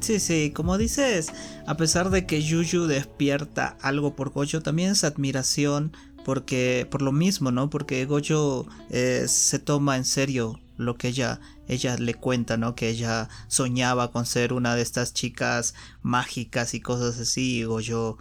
Sí, 0.00 0.18
sí, 0.18 0.50
como 0.54 0.78
dices, 0.78 1.30
a 1.66 1.76
pesar 1.76 2.08
de 2.08 2.24
que 2.24 2.42
Yuyu 2.42 2.86
despierta 2.86 3.76
algo 3.82 4.16
por 4.16 4.30
Gojo, 4.30 4.62
también 4.62 4.92
es 4.92 5.04
admiración 5.04 5.92
porque 6.24 6.88
por 6.90 7.02
lo 7.02 7.12
mismo, 7.12 7.50
¿no? 7.50 7.68
Porque 7.68 8.06
Gojo 8.06 8.66
eh, 8.88 9.26
se 9.28 9.58
toma 9.58 9.98
en 9.98 10.06
serio 10.06 10.58
lo 10.80 10.96
que 10.96 11.08
ella, 11.08 11.40
ella 11.68 11.96
le 11.96 12.14
cuenta, 12.14 12.56
¿no? 12.56 12.74
Que 12.74 12.88
ella 12.88 13.28
soñaba 13.48 14.10
con 14.10 14.26
ser 14.26 14.52
una 14.52 14.74
de 14.74 14.82
estas 14.82 15.12
chicas 15.12 15.74
mágicas 16.02 16.74
y 16.74 16.80
cosas 16.80 17.18
así. 17.20 17.58
Y 17.58 17.64
Goyo 17.64 18.16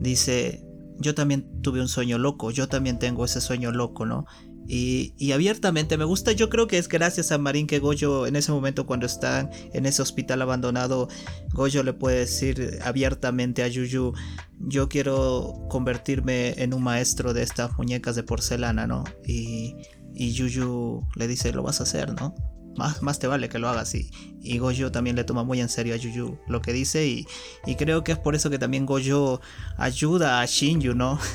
dice, 0.00 0.64
yo 0.98 1.14
también 1.14 1.62
tuve 1.62 1.80
un 1.80 1.88
sueño 1.88 2.18
loco, 2.18 2.50
yo 2.50 2.68
también 2.68 2.98
tengo 2.98 3.24
ese 3.24 3.40
sueño 3.40 3.72
loco, 3.72 4.04
¿no? 4.06 4.26
Y, 4.68 5.14
y, 5.18 5.32
abiertamente 5.32 5.98
me 5.98 6.04
gusta, 6.04 6.30
yo 6.30 6.48
creo 6.48 6.68
que 6.68 6.78
es 6.78 6.88
gracias 6.88 7.32
a 7.32 7.38
Marín 7.38 7.66
que 7.66 7.80
Goyo 7.80 8.28
en 8.28 8.36
ese 8.36 8.52
momento 8.52 8.86
cuando 8.86 9.06
están 9.06 9.50
en 9.72 9.86
ese 9.86 10.02
hospital 10.02 10.40
abandonado, 10.40 11.08
Goyo 11.52 11.82
le 11.82 11.92
puede 11.92 12.20
decir 12.20 12.78
abiertamente 12.84 13.64
a 13.64 13.68
Yuyu, 13.68 14.12
yo 14.60 14.88
quiero 14.88 15.66
convertirme 15.68 16.54
en 16.62 16.74
un 16.74 16.82
maestro 16.84 17.34
de 17.34 17.42
estas 17.42 17.76
muñecas 17.76 18.14
de 18.14 18.22
porcelana, 18.22 18.86
¿no? 18.86 19.02
Y 19.26 19.74
y 20.14 20.32
Yuyu 20.32 21.06
le 21.16 21.26
dice, 21.26 21.52
lo 21.52 21.62
vas 21.62 21.80
a 21.80 21.84
hacer, 21.84 22.12
¿no? 22.12 22.34
Más, 22.76 23.02
más 23.02 23.18
te 23.18 23.26
vale 23.26 23.48
que 23.48 23.58
lo 23.58 23.68
hagas. 23.68 23.94
Y, 23.94 24.10
y 24.40 24.58
Goyo 24.58 24.90
también 24.90 25.16
le 25.16 25.24
toma 25.24 25.44
muy 25.44 25.60
en 25.60 25.68
serio 25.68 25.94
a 25.94 25.98
Yuyu 25.98 26.38
lo 26.48 26.62
que 26.62 26.72
dice. 26.72 27.06
Y, 27.06 27.26
y 27.66 27.76
creo 27.76 28.02
que 28.02 28.12
es 28.12 28.18
por 28.18 28.34
eso 28.34 28.50
que 28.50 28.58
también 28.58 28.86
Goyo 28.86 29.40
ayuda 29.76 30.40
a 30.40 30.46
Shinju, 30.46 30.94
¿no? 30.94 31.18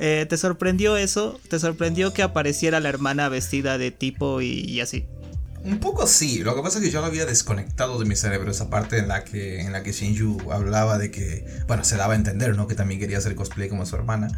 Eh, 0.00 0.26
¿Te 0.28 0.36
sorprendió 0.36 0.96
eso? 0.96 1.40
¿Te 1.48 1.58
sorprendió 1.58 2.12
que 2.12 2.22
apareciera 2.22 2.78
la 2.78 2.88
hermana 2.88 3.28
vestida 3.28 3.78
de 3.78 3.90
tipo 3.90 4.40
y 4.40 4.80
así? 4.80 5.08
Un 5.64 5.80
poco 5.80 6.06
sí, 6.06 6.42
lo 6.44 6.54
que 6.54 6.62
pasa 6.62 6.78
es 6.78 6.84
que 6.84 6.90
yo 6.90 7.00
lo 7.00 7.06
había 7.06 7.26
desconectado 7.26 7.98
de 7.98 8.04
mi 8.04 8.14
cerebro 8.14 8.50
esa 8.50 8.70
parte 8.70 8.98
en 8.98 9.08
la 9.08 9.24
que 9.24 9.60
en 9.60 9.72
la 9.72 9.82
que 9.82 9.92
Shinju 9.92 10.52
hablaba 10.52 10.98
de 10.98 11.10
que, 11.10 11.44
bueno, 11.66 11.84
se 11.84 11.96
daba 11.96 12.12
a 12.12 12.16
entender, 12.16 12.56
¿no? 12.56 12.68
Que 12.68 12.74
también 12.74 13.00
quería 13.00 13.18
hacer 13.18 13.34
cosplay 13.34 13.68
como 13.68 13.84
su 13.84 13.96
hermana. 13.96 14.28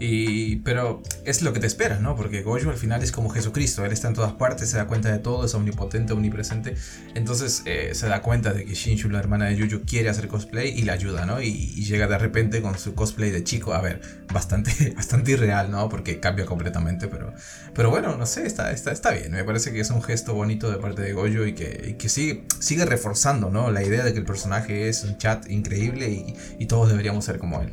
Y 0.00 0.56
pero 0.56 1.02
es 1.24 1.42
lo 1.42 1.52
que 1.52 1.58
te 1.58 1.66
esperas, 1.66 2.00
¿no? 2.00 2.14
Porque 2.14 2.42
Gojo 2.42 2.70
al 2.70 2.76
final 2.76 3.02
es 3.02 3.10
como 3.10 3.30
Jesucristo, 3.30 3.84
él 3.84 3.92
está 3.92 4.08
en 4.08 4.14
todas 4.14 4.32
partes, 4.34 4.70
se 4.70 4.76
da 4.76 4.86
cuenta 4.86 5.10
de 5.10 5.18
todo, 5.18 5.44
es 5.44 5.54
omnipotente, 5.54 6.12
omnipresente. 6.12 6.76
Entonces 7.14 7.62
eh, 7.66 7.90
se 7.94 8.06
da 8.06 8.22
cuenta 8.22 8.52
de 8.52 8.64
que 8.64 8.74
Shinju, 8.74 9.08
la 9.08 9.18
hermana 9.18 9.46
de 9.46 9.56
Yuju, 9.56 9.84
quiere 9.84 10.08
hacer 10.08 10.28
cosplay 10.28 10.68
y 10.68 10.82
le 10.82 10.92
ayuda, 10.92 11.26
¿no? 11.26 11.42
Y, 11.42 11.48
y, 11.48 11.84
llega 11.84 12.06
de 12.06 12.18
repente 12.18 12.62
con 12.62 12.78
su 12.78 12.94
cosplay 12.94 13.30
de 13.30 13.42
chico, 13.42 13.74
a 13.74 13.80
ver, 13.80 14.00
bastante 14.32 14.92
bastante 14.96 15.32
irreal, 15.32 15.70
¿no? 15.72 15.88
Porque 15.88 16.20
cambia 16.20 16.46
completamente, 16.46 17.08
pero 17.08 17.34
pero 17.74 17.90
bueno, 17.90 18.16
no 18.16 18.26
sé, 18.26 18.46
está 18.46 18.70
está 18.70 18.92
está 18.92 19.10
bien, 19.10 19.32
me 19.32 19.42
parece 19.42 19.72
que 19.72 19.80
es 19.80 19.90
un 19.90 20.02
gesto 20.02 20.34
bonito 20.34 20.67
de 20.70 20.78
parte 20.78 21.02
de 21.02 21.12
Goyo 21.12 21.46
y 21.46 21.54
que, 21.54 21.96
que 21.98 22.08
sigue, 22.08 22.44
sigue 22.58 22.84
reforzando 22.84 23.50
¿no? 23.50 23.70
la 23.70 23.82
idea 23.82 24.04
de 24.04 24.12
que 24.12 24.18
el 24.18 24.24
personaje 24.24 24.88
es 24.88 25.04
un 25.04 25.18
chat 25.18 25.48
increíble 25.50 26.08
y, 26.08 26.34
y, 26.58 26.66
todos 26.66 26.88
deberíamos 26.88 27.24
ser 27.24 27.38
como 27.38 27.60
él. 27.62 27.72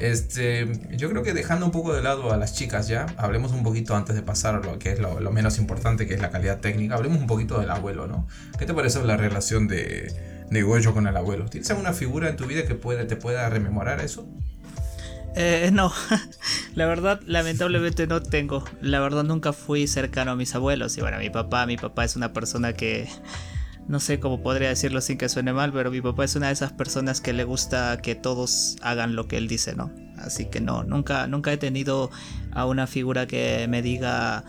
Este, 0.00 0.66
yo 0.90 1.10
creo 1.10 1.22
que 1.22 1.32
dejando 1.32 1.66
un 1.66 1.72
poco 1.72 1.94
de 1.94 2.02
lado 2.02 2.32
a 2.32 2.36
las 2.36 2.54
chicas 2.54 2.88
ya, 2.88 3.06
hablemos 3.16 3.52
un 3.52 3.62
poquito 3.62 3.94
antes 3.94 4.16
de 4.16 4.22
pasar 4.22 4.54
a 4.56 4.58
lo 4.58 4.78
que 4.78 4.92
es 4.92 4.98
lo, 4.98 5.20
lo, 5.20 5.30
menos 5.30 5.58
importante, 5.58 6.06
que 6.06 6.14
es 6.14 6.20
la 6.20 6.30
calidad 6.30 6.60
técnica, 6.60 6.96
hablemos 6.96 7.18
un 7.18 7.26
poquito 7.26 7.60
del 7.60 7.70
abuelo, 7.70 8.06
¿no? 8.06 8.26
¿Qué 8.58 8.66
te 8.66 8.74
parece 8.74 9.02
la 9.04 9.16
relación 9.16 9.68
de, 9.68 10.12
de 10.50 10.62
Goyo 10.62 10.92
con 10.94 11.06
el 11.06 11.16
abuelo? 11.16 11.46
¿Tienes 11.46 11.70
alguna 11.70 11.92
figura 11.92 12.28
en 12.28 12.36
tu 12.36 12.46
vida 12.46 12.64
que 12.64 12.74
puede, 12.74 13.04
te 13.04 13.16
pueda 13.16 13.48
rememorar 13.48 14.00
eso? 14.00 14.26
Eh, 15.34 15.70
no, 15.72 15.92
la 16.74 16.86
verdad, 16.86 17.20
lamentablemente 17.26 18.06
no 18.06 18.22
tengo. 18.22 18.64
La 18.80 19.00
verdad, 19.00 19.24
nunca 19.24 19.52
fui 19.52 19.86
cercano 19.86 20.32
a 20.32 20.36
mis 20.36 20.54
abuelos. 20.54 20.96
Y 20.98 21.00
bueno, 21.00 21.18
mi 21.18 21.30
papá, 21.30 21.66
mi 21.66 21.76
papá 21.76 22.04
es 22.04 22.16
una 22.16 22.32
persona 22.32 22.72
que. 22.72 23.08
No 23.88 23.98
sé 23.98 24.20
cómo 24.20 24.42
podría 24.42 24.68
decirlo 24.68 25.00
sin 25.00 25.18
que 25.18 25.28
suene 25.28 25.52
mal, 25.52 25.72
pero 25.72 25.90
mi 25.90 26.00
papá 26.00 26.24
es 26.24 26.36
una 26.36 26.46
de 26.46 26.52
esas 26.52 26.72
personas 26.72 27.20
que 27.20 27.32
le 27.32 27.42
gusta 27.42 28.00
que 28.00 28.14
todos 28.14 28.76
hagan 28.80 29.16
lo 29.16 29.26
que 29.26 29.36
él 29.36 29.48
dice, 29.48 29.74
¿no? 29.74 29.90
Así 30.18 30.46
que 30.46 30.60
no, 30.60 30.84
nunca, 30.84 31.26
nunca 31.26 31.52
he 31.52 31.56
tenido 31.56 32.08
a 32.52 32.64
una 32.64 32.86
figura 32.86 33.26
que 33.26 33.66
me 33.68 33.82
diga 33.82 34.44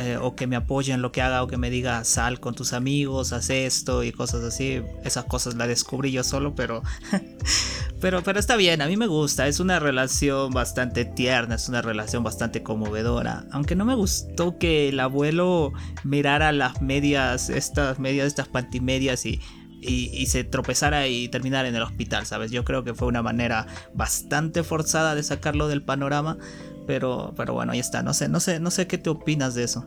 eh, 0.00 0.16
o 0.20 0.34
que 0.34 0.46
me 0.46 0.56
apoye 0.56 0.92
en 0.92 1.02
lo 1.02 1.12
que 1.12 1.22
haga 1.22 1.42
o 1.42 1.46
que 1.46 1.56
me 1.56 1.70
diga 1.70 2.04
sal 2.04 2.40
con 2.40 2.54
tus 2.54 2.72
amigos, 2.72 3.32
haz 3.32 3.50
esto 3.50 4.02
y 4.02 4.12
cosas 4.12 4.42
así. 4.42 4.82
Esas 5.04 5.24
cosas 5.26 5.54
las 5.54 5.68
descubrí 5.68 6.10
yo 6.10 6.24
solo, 6.24 6.54
pero 6.54 6.82
Pero, 8.00 8.22
pero 8.22 8.40
está 8.40 8.56
bien, 8.56 8.80
a 8.80 8.86
mí 8.86 8.96
me 8.96 9.06
gusta, 9.06 9.46
es 9.46 9.60
una 9.60 9.78
relación 9.78 10.52
bastante 10.52 11.04
tierna, 11.04 11.56
es 11.56 11.68
una 11.68 11.82
relación 11.82 12.24
bastante 12.24 12.62
conmovedora. 12.62 13.44
Aunque 13.52 13.76
no 13.76 13.84
me 13.84 13.94
gustó 13.94 14.56
que 14.56 14.88
el 14.88 14.98
abuelo 15.00 15.72
mirara 16.02 16.50
las 16.52 16.80
medias, 16.80 17.50
estas 17.50 17.98
medias, 17.98 18.26
estas 18.26 18.48
pantimedias 18.48 19.26
y, 19.26 19.40
y, 19.82 20.26
se 20.26 20.44
tropezara 20.44 21.08
y 21.08 21.28
terminara 21.28 21.68
en 21.68 21.74
el 21.74 21.82
hospital, 21.82 22.24
¿sabes? 22.24 22.50
Yo 22.50 22.64
creo 22.64 22.84
que 22.84 22.94
fue 22.94 23.06
una 23.06 23.22
manera 23.22 23.66
bastante 23.94 24.62
forzada 24.62 25.14
de 25.14 25.22
sacarlo 25.22 25.68
del 25.68 25.82
panorama. 25.82 26.38
Pero, 26.90 27.32
pero 27.36 27.54
bueno, 27.54 27.70
ahí 27.70 27.78
está. 27.78 28.02
No 28.02 28.12
sé, 28.12 28.28
no 28.28 28.40
sé, 28.40 28.58
no 28.58 28.72
sé 28.72 28.88
qué 28.88 28.98
te 28.98 29.10
opinas 29.10 29.54
de 29.54 29.62
eso. 29.62 29.86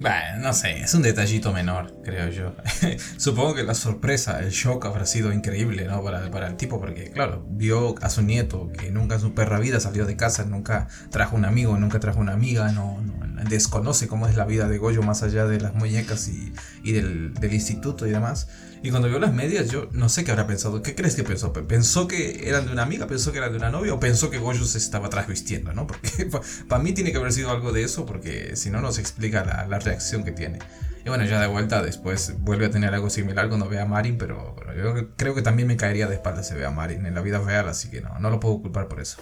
Bueno, 0.00 0.40
no 0.40 0.52
sé, 0.52 0.80
es 0.80 0.92
un 0.92 1.02
detallito 1.02 1.52
menor, 1.52 2.02
creo 2.02 2.28
yo. 2.28 2.56
Supongo 3.18 3.54
que 3.54 3.62
la 3.62 3.74
sorpresa, 3.74 4.40
el 4.40 4.50
shock 4.50 4.84
habrá 4.84 5.06
sido 5.06 5.32
increíble, 5.32 5.84
¿no? 5.84 6.02
Para, 6.02 6.28
para, 6.32 6.48
el 6.48 6.56
tipo, 6.56 6.80
porque, 6.80 7.12
claro, 7.12 7.46
vio 7.48 7.94
a 8.02 8.10
su 8.10 8.22
nieto 8.22 8.72
que 8.76 8.90
nunca 8.90 9.14
en 9.14 9.20
su 9.20 9.32
perra 9.32 9.60
vida 9.60 9.78
salió 9.78 10.06
de 10.06 10.16
casa, 10.16 10.44
nunca 10.44 10.88
trajo 11.10 11.36
un 11.36 11.44
amigo, 11.44 11.78
nunca 11.78 12.00
trajo 12.00 12.18
una 12.18 12.32
amiga, 12.32 12.72
no, 12.72 13.00
desconoce 13.48 14.08
cómo 14.08 14.26
es 14.26 14.34
la 14.34 14.44
vida 14.44 14.66
de 14.66 14.78
Goyo 14.78 15.02
más 15.02 15.22
allá 15.22 15.46
de 15.46 15.60
las 15.60 15.74
muñecas 15.74 16.26
y, 16.26 16.52
y 16.82 16.90
del, 16.90 17.32
del, 17.34 17.54
instituto 17.54 18.08
y 18.08 18.10
demás. 18.10 18.48
Y 18.84 18.90
cuando 18.90 19.08
vio 19.08 19.18
las 19.18 19.32
medias, 19.32 19.70
yo 19.70 19.88
no 19.92 20.10
sé 20.10 20.24
qué 20.24 20.32
habrá 20.32 20.46
pensado. 20.46 20.82
¿Qué 20.82 20.94
crees 20.94 21.16
que 21.16 21.24
pensó? 21.24 21.54
¿Pensó 21.54 22.06
que 22.06 22.46
eran 22.46 22.66
de 22.66 22.72
una 22.72 22.82
amiga? 22.82 23.06
¿Pensó 23.06 23.32
que 23.32 23.38
eran 23.38 23.50
de 23.50 23.56
una 23.56 23.70
novia? 23.70 23.94
¿O 23.94 23.98
pensó 23.98 24.28
que 24.28 24.36
Goyo 24.36 24.62
se 24.66 24.76
estaba 24.76 25.08
trasvistiendo? 25.08 25.72
¿no? 25.72 25.86
Porque 25.86 26.28
para 26.68 26.82
mí 26.82 26.92
tiene 26.92 27.10
que 27.10 27.16
haber 27.16 27.32
sido 27.32 27.50
algo 27.50 27.72
de 27.72 27.82
eso, 27.82 28.04
porque 28.04 28.56
si 28.56 28.68
no, 28.68 28.82
no 28.82 28.92
se 28.92 29.00
explica 29.00 29.42
la, 29.42 29.78
reacción 29.78 30.22
que 30.22 30.32
tiene. 30.32 30.58
Y 31.02 31.08
bueno, 31.08 31.24
ya 31.24 31.40
de 31.40 31.46
vuelta 31.46 31.80
después 31.80 32.34
vuelve 32.40 32.66
a 32.66 32.70
tener 32.70 32.92
algo 32.92 33.08
similar 33.08 33.48
cuando 33.48 33.70
ve 33.70 33.80
a 33.80 33.86
Marin, 33.86 34.18
pero, 34.18 34.54
yo 34.76 35.16
creo 35.16 35.34
que 35.34 35.40
también 35.40 35.66
me 35.66 35.78
caería 35.78 36.06
de 36.06 36.16
espalda 36.16 36.42
si 36.42 36.52
ve 36.52 36.66
a 36.66 36.70
Marin 36.70 37.06
en 37.06 37.14
la 37.14 37.22
vida 37.22 37.38
real, 37.38 37.66
así 37.68 37.88
que 37.88 38.02
no, 38.02 38.18
no 38.18 38.28
lo 38.28 38.38
puedo 38.38 38.60
culpar 38.60 38.88
por 38.88 39.00
eso. 39.00 39.16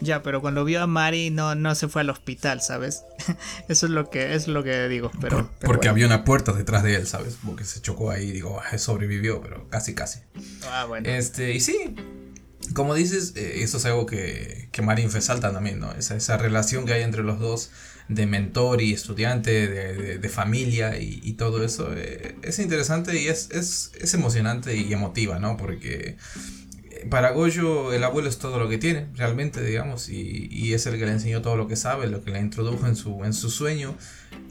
Ya, 0.00 0.22
pero 0.22 0.40
cuando 0.40 0.64
vio 0.64 0.82
a 0.82 0.86
Mari 0.86 1.30
no, 1.30 1.54
no 1.54 1.74
se 1.74 1.88
fue 1.88 2.02
al 2.02 2.10
hospital, 2.10 2.60
¿sabes? 2.60 3.04
Eso 3.68 3.86
es 3.86 3.92
lo 3.92 4.10
que 4.10 4.34
es 4.34 4.48
lo 4.48 4.62
que 4.62 4.88
digo. 4.88 5.10
Pero, 5.20 5.50
porque 5.60 5.88
había 5.88 6.06
una 6.06 6.24
puerta 6.24 6.52
detrás 6.52 6.82
de 6.82 6.94
él, 6.94 7.06
¿sabes? 7.06 7.38
Porque 7.44 7.64
se 7.64 7.80
chocó 7.80 8.10
ahí, 8.10 8.30
digo, 8.30 8.60
ah, 8.60 8.78
sobrevivió, 8.78 9.40
pero 9.40 9.68
casi, 9.68 9.94
casi. 9.94 10.20
Ah, 10.70 10.84
bueno. 10.84 11.08
Este, 11.08 11.52
y 11.52 11.60
sí, 11.60 11.94
como 12.74 12.94
dices, 12.94 13.34
eh, 13.36 13.62
eso 13.62 13.78
es 13.78 13.84
algo 13.86 14.06
que, 14.06 14.68
que 14.72 14.82
Marin 14.82 15.10
resalta 15.10 15.52
también, 15.52 15.80
¿no? 15.80 15.92
Esa, 15.92 16.16
esa 16.16 16.36
relación 16.36 16.86
que 16.86 16.92
hay 16.92 17.02
entre 17.02 17.22
los 17.22 17.38
dos 17.38 17.70
de 18.08 18.26
mentor 18.26 18.80
y 18.80 18.94
estudiante, 18.94 19.68
de, 20.18 20.28
familia 20.28 20.98
y, 20.98 21.32
todo 21.34 21.62
eso, 21.62 21.90
eh, 21.94 22.36
es 22.42 22.58
interesante 22.58 23.20
y 23.20 23.28
es, 23.28 23.50
es, 23.50 23.92
es 24.00 24.14
emocionante 24.14 24.76
y 24.76 24.92
emotiva, 24.92 25.38
¿no? 25.38 25.56
Porque 25.56 26.16
para 27.10 27.30
Goyo 27.30 27.92
el 27.92 28.04
abuelo 28.04 28.28
es 28.28 28.38
todo 28.38 28.58
lo 28.58 28.68
que 28.68 28.78
tiene, 28.78 29.08
realmente, 29.14 29.62
digamos, 29.62 30.08
y, 30.08 30.48
y, 30.50 30.74
es 30.74 30.86
el 30.86 30.98
que 30.98 31.06
le 31.06 31.12
enseñó 31.12 31.42
todo 31.42 31.56
lo 31.56 31.68
que 31.68 31.76
sabe, 31.76 32.06
lo 32.08 32.22
que 32.22 32.30
le 32.30 32.40
introdujo 32.40 32.86
en 32.86 32.96
su, 32.96 33.24
en 33.24 33.32
su 33.32 33.50
sueño, 33.50 33.96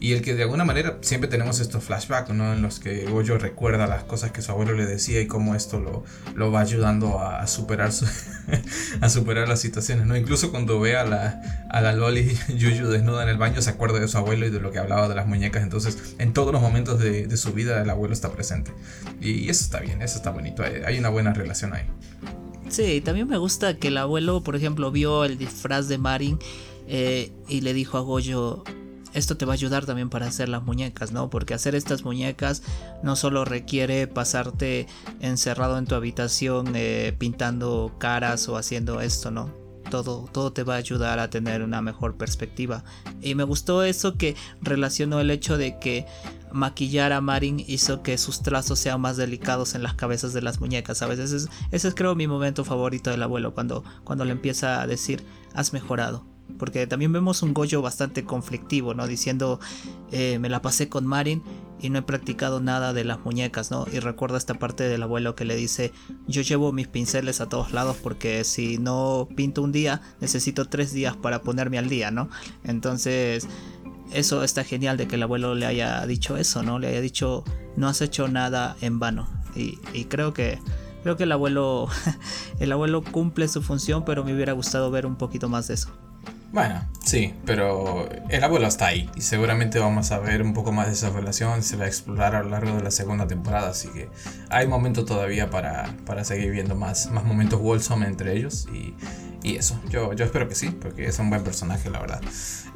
y 0.00 0.12
el 0.12 0.22
que 0.22 0.34
de 0.34 0.44
alguna 0.44 0.64
manera 0.64 0.98
siempre 1.00 1.28
tenemos 1.28 1.58
estos 1.58 1.82
flashbacks, 1.82 2.30
¿no? 2.30 2.52
En 2.52 2.62
los 2.62 2.78
que 2.78 3.06
Goyo 3.06 3.36
recuerda 3.36 3.86
las 3.88 4.04
cosas 4.04 4.30
que 4.30 4.42
su 4.42 4.52
abuelo 4.52 4.74
le 4.74 4.86
decía 4.86 5.20
y 5.20 5.26
cómo 5.26 5.56
esto 5.56 5.80
lo, 5.80 6.04
lo 6.36 6.52
va 6.52 6.60
ayudando 6.60 7.18
a, 7.18 7.46
superar 7.48 7.90
a 9.00 9.08
superar 9.08 9.48
las 9.48 9.60
situaciones, 9.60 10.06
¿no? 10.06 10.16
Incluso 10.16 10.52
cuando 10.52 10.78
ve 10.78 10.96
a 10.96 11.04
la, 11.04 11.66
a 11.70 11.80
la 11.80 11.92
Loli 11.92 12.38
Yuyu 12.48 12.88
desnuda 12.88 13.24
en 13.24 13.28
el 13.28 13.38
baño, 13.38 13.60
se 13.60 13.70
acuerda 13.70 13.98
de 13.98 14.06
su 14.06 14.18
abuelo 14.18 14.46
y 14.46 14.50
de 14.50 14.60
lo 14.60 14.70
que 14.70 14.78
hablaba 14.78 15.08
de 15.08 15.16
las 15.16 15.26
muñecas, 15.26 15.64
entonces 15.64 16.14
en 16.18 16.32
todos 16.32 16.52
los 16.52 16.62
momentos 16.62 17.00
de, 17.00 17.36
su 17.36 17.52
vida 17.52 17.82
el 17.82 17.90
abuelo 17.90 18.14
está 18.14 18.32
presente. 18.32 18.72
Y 19.20 19.48
eso 19.48 19.64
está 19.64 19.80
bien, 19.80 20.02
eso 20.02 20.16
está 20.16 20.30
bonito, 20.30 20.62
hay, 20.62 20.82
hay 20.84 20.98
una 20.98 21.08
buena 21.08 21.32
relación 21.32 21.72
ahí. 21.72 21.84
Sí, 22.68 23.00
también 23.00 23.28
me 23.28 23.38
gusta 23.38 23.76
que 23.76 23.88
el 23.88 23.96
abuelo, 23.96 24.42
por 24.42 24.54
ejemplo, 24.54 24.90
vio 24.90 25.24
el 25.24 25.38
disfraz 25.38 25.88
de 25.88 25.98
Marin 25.98 26.38
eh, 26.86 27.32
y 27.48 27.62
le 27.62 27.72
dijo 27.72 27.98
a 27.98 28.00
Goyo, 28.00 28.64
esto 29.14 29.36
te 29.36 29.44
va 29.44 29.52
a 29.52 29.54
ayudar 29.54 29.86
también 29.86 30.10
para 30.10 30.26
hacer 30.26 30.48
las 30.48 30.62
muñecas, 30.62 31.12
¿no? 31.12 31.30
Porque 31.30 31.54
hacer 31.54 31.74
estas 31.74 32.04
muñecas 32.04 32.62
no 33.02 33.16
solo 33.16 33.44
requiere 33.44 34.06
pasarte 34.06 34.86
encerrado 35.20 35.78
en 35.78 35.86
tu 35.86 35.94
habitación 35.94 36.72
eh, 36.74 37.14
pintando 37.18 37.94
caras 37.98 38.48
o 38.48 38.56
haciendo 38.56 39.00
esto, 39.00 39.30
¿no? 39.30 39.52
Todo, 39.90 40.28
todo 40.30 40.52
te 40.52 40.64
va 40.64 40.74
a 40.74 40.78
ayudar 40.78 41.18
a 41.18 41.30
tener 41.30 41.62
una 41.62 41.80
mejor 41.80 42.16
perspectiva. 42.16 42.84
Y 43.22 43.34
me 43.34 43.44
gustó 43.44 43.82
eso 43.82 44.18
que 44.18 44.36
relacionó 44.60 45.18
el 45.20 45.30
hecho 45.30 45.56
de 45.56 45.78
que 45.78 46.04
maquillar 46.52 47.12
a 47.12 47.22
Marin 47.22 47.64
hizo 47.66 48.02
que 48.02 48.18
sus 48.18 48.42
trazos 48.42 48.78
sean 48.78 49.00
más 49.00 49.16
delicados 49.16 49.74
en 49.74 49.82
las 49.82 49.94
cabezas 49.94 50.34
de 50.34 50.42
las 50.42 50.60
muñecas, 50.60 50.98
¿sabes? 50.98 51.18
Ese 51.18 51.36
es, 51.36 51.48
ese 51.70 51.88
es 51.88 51.94
creo 51.94 52.14
mi 52.14 52.26
momento 52.26 52.64
favorito 52.64 53.10
del 53.10 53.22
abuelo, 53.22 53.54
cuando, 53.54 53.82
cuando 54.04 54.26
le 54.26 54.32
empieza 54.32 54.82
a 54.82 54.86
decir, 54.86 55.24
has 55.54 55.72
mejorado. 55.72 56.37
Porque 56.58 56.86
también 56.86 57.12
vemos 57.12 57.42
un 57.42 57.54
Goyo 57.54 57.82
bastante 57.82 58.24
conflictivo, 58.24 58.94
¿no? 58.94 59.06
Diciendo, 59.06 59.60
eh, 60.10 60.38
me 60.38 60.48
la 60.48 60.62
pasé 60.62 60.88
con 60.88 61.06
Marin 61.06 61.42
y 61.80 61.90
no 61.90 61.98
he 61.98 62.02
practicado 62.02 62.60
nada 62.60 62.92
de 62.92 63.04
las 63.04 63.20
muñecas, 63.20 63.70
¿no? 63.70 63.86
Y 63.92 64.00
recuerda 64.00 64.38
esta 64.38 64.54
parte 64.54 64.84
del 64.84 65.02
abuelo 65.02 65.34
que 65.34 65.44
le 65.44 65.56
dice, 65.56 65.92
yo 66.26 66.42
llevo 66.42 66.72
mis 66.72 66.88
pinceles 66.88 67.40
a 67.40 67.48
todos 67.48 67.72
lados 67.72 67.96
porque 68.02 68.44
si 68.44 68.78
no 68.78 69.28
pinto 69.36 69.62
un 69.62 69.72
día, 69.72 70.00
necesito 70.20 70.64
tres 70.64 70.92
días 70.92 71.16
para 71.16 71.42
ponerme 71.42 71.78
al 71.78 71.88
día, 71.88 72.10
¿no? 72.10 72.28
Entonces 72.64 73.46
eso 74.12 74.42
está 74.42 74.64
genial 74.64 74.96
de 74.96 75.06
que 75.06 75.16
el 75.16 75.22
abuelo 75.22 75.54
le 75.54 75.66
haya 75.66 76.04
dicho 76.06 76.36
eso, 76.36 76.62
¿no? 76.62 76.78
Le 76.78 76.88
haya 76.88 77.00
dicho, 77.00 77.44
no 77.76 77.88
has 77.88 78.00
hecho 78.00 78.28
nada 78.28 78.76
en 78.80 78.98
vano. 78.98 79.28
Y, 79.54 80.04
creo 80.04 80.32
que 80.32 80.60
creo 81.02 81.16
que 81.16 81.24
el 81.24 81.32
abuelo 81.32 81.88
el 82.60 82.70
abuelo 82.70 83.02
cumple 83.02 83.48
su 83.48 83.62
función, 83.62 84.04
pero 84.04 84.24
me 84.24 84.34
hubiera 84.34 84.52
gustado 84.52 84.90
ver 84.90 85.06
un 85.06 85.16
poquito 85.16 85.48
más 85.48 85.68
de 85.68 85.74
eso. 85.74 85.90
Bueno, 86.50 86.88
sí, 87.04 87.34
pero 87.44 88.08
el 88.30 88.42
abuelo 88.42 88.66
está 88.66 88.86
ahí 88.86 89.10
y 89.14 89.20
seguramente 89.20 89.78
vamos 89.78 90.12
a 90.12 90.18
ver 90.18 90.42
un 90.42 90.54
poco 90.54 90.72
más 90.72 90.86
de 90.86 90.94
esa 90.94 91.10
relación, 91.10 91.62
se 91.62 91.76
va 91.76 91.84
a 91.84 91.88
explorar 91.88 92.34
a 92.34 92.42
lo 92.42 92.48
largo 92.48 92.74
de 92.74 92.82
la 92.82 92.90
segunda 92.90 93.26
temporada, 93.26 93.68
así 93.68 93.88
que 93.88 94.08
hay 94.48 94.66
momento 94.66 95.04
todavía 95.04 95.50
para, 95.50 95.94
para 96.06 96.24
seguir 96.24 96.50
viendo 96.50 96.74
más, 96.74 97.10
más 97.10 97.24
momentos 97.24 97.60
wholesome 97.60 98.06
entre 98.06 98.34
ellos 98.34 98.66
y, 98.72 98.94
y 99.42 99.56
eso, 99.56 99.80
yo, 99.88 100.14
yo 100.14 100.24
espero 100.24 100.48
que 100.48 100.54
sí, 100.54 100.70
porque 100.70 101.06
es 101.06 101.18
un 101.18 101.30
buen 101.30 101.44
personaje, 101.44 101.90
la 101.90 102.00
verdad. 102.00 102.20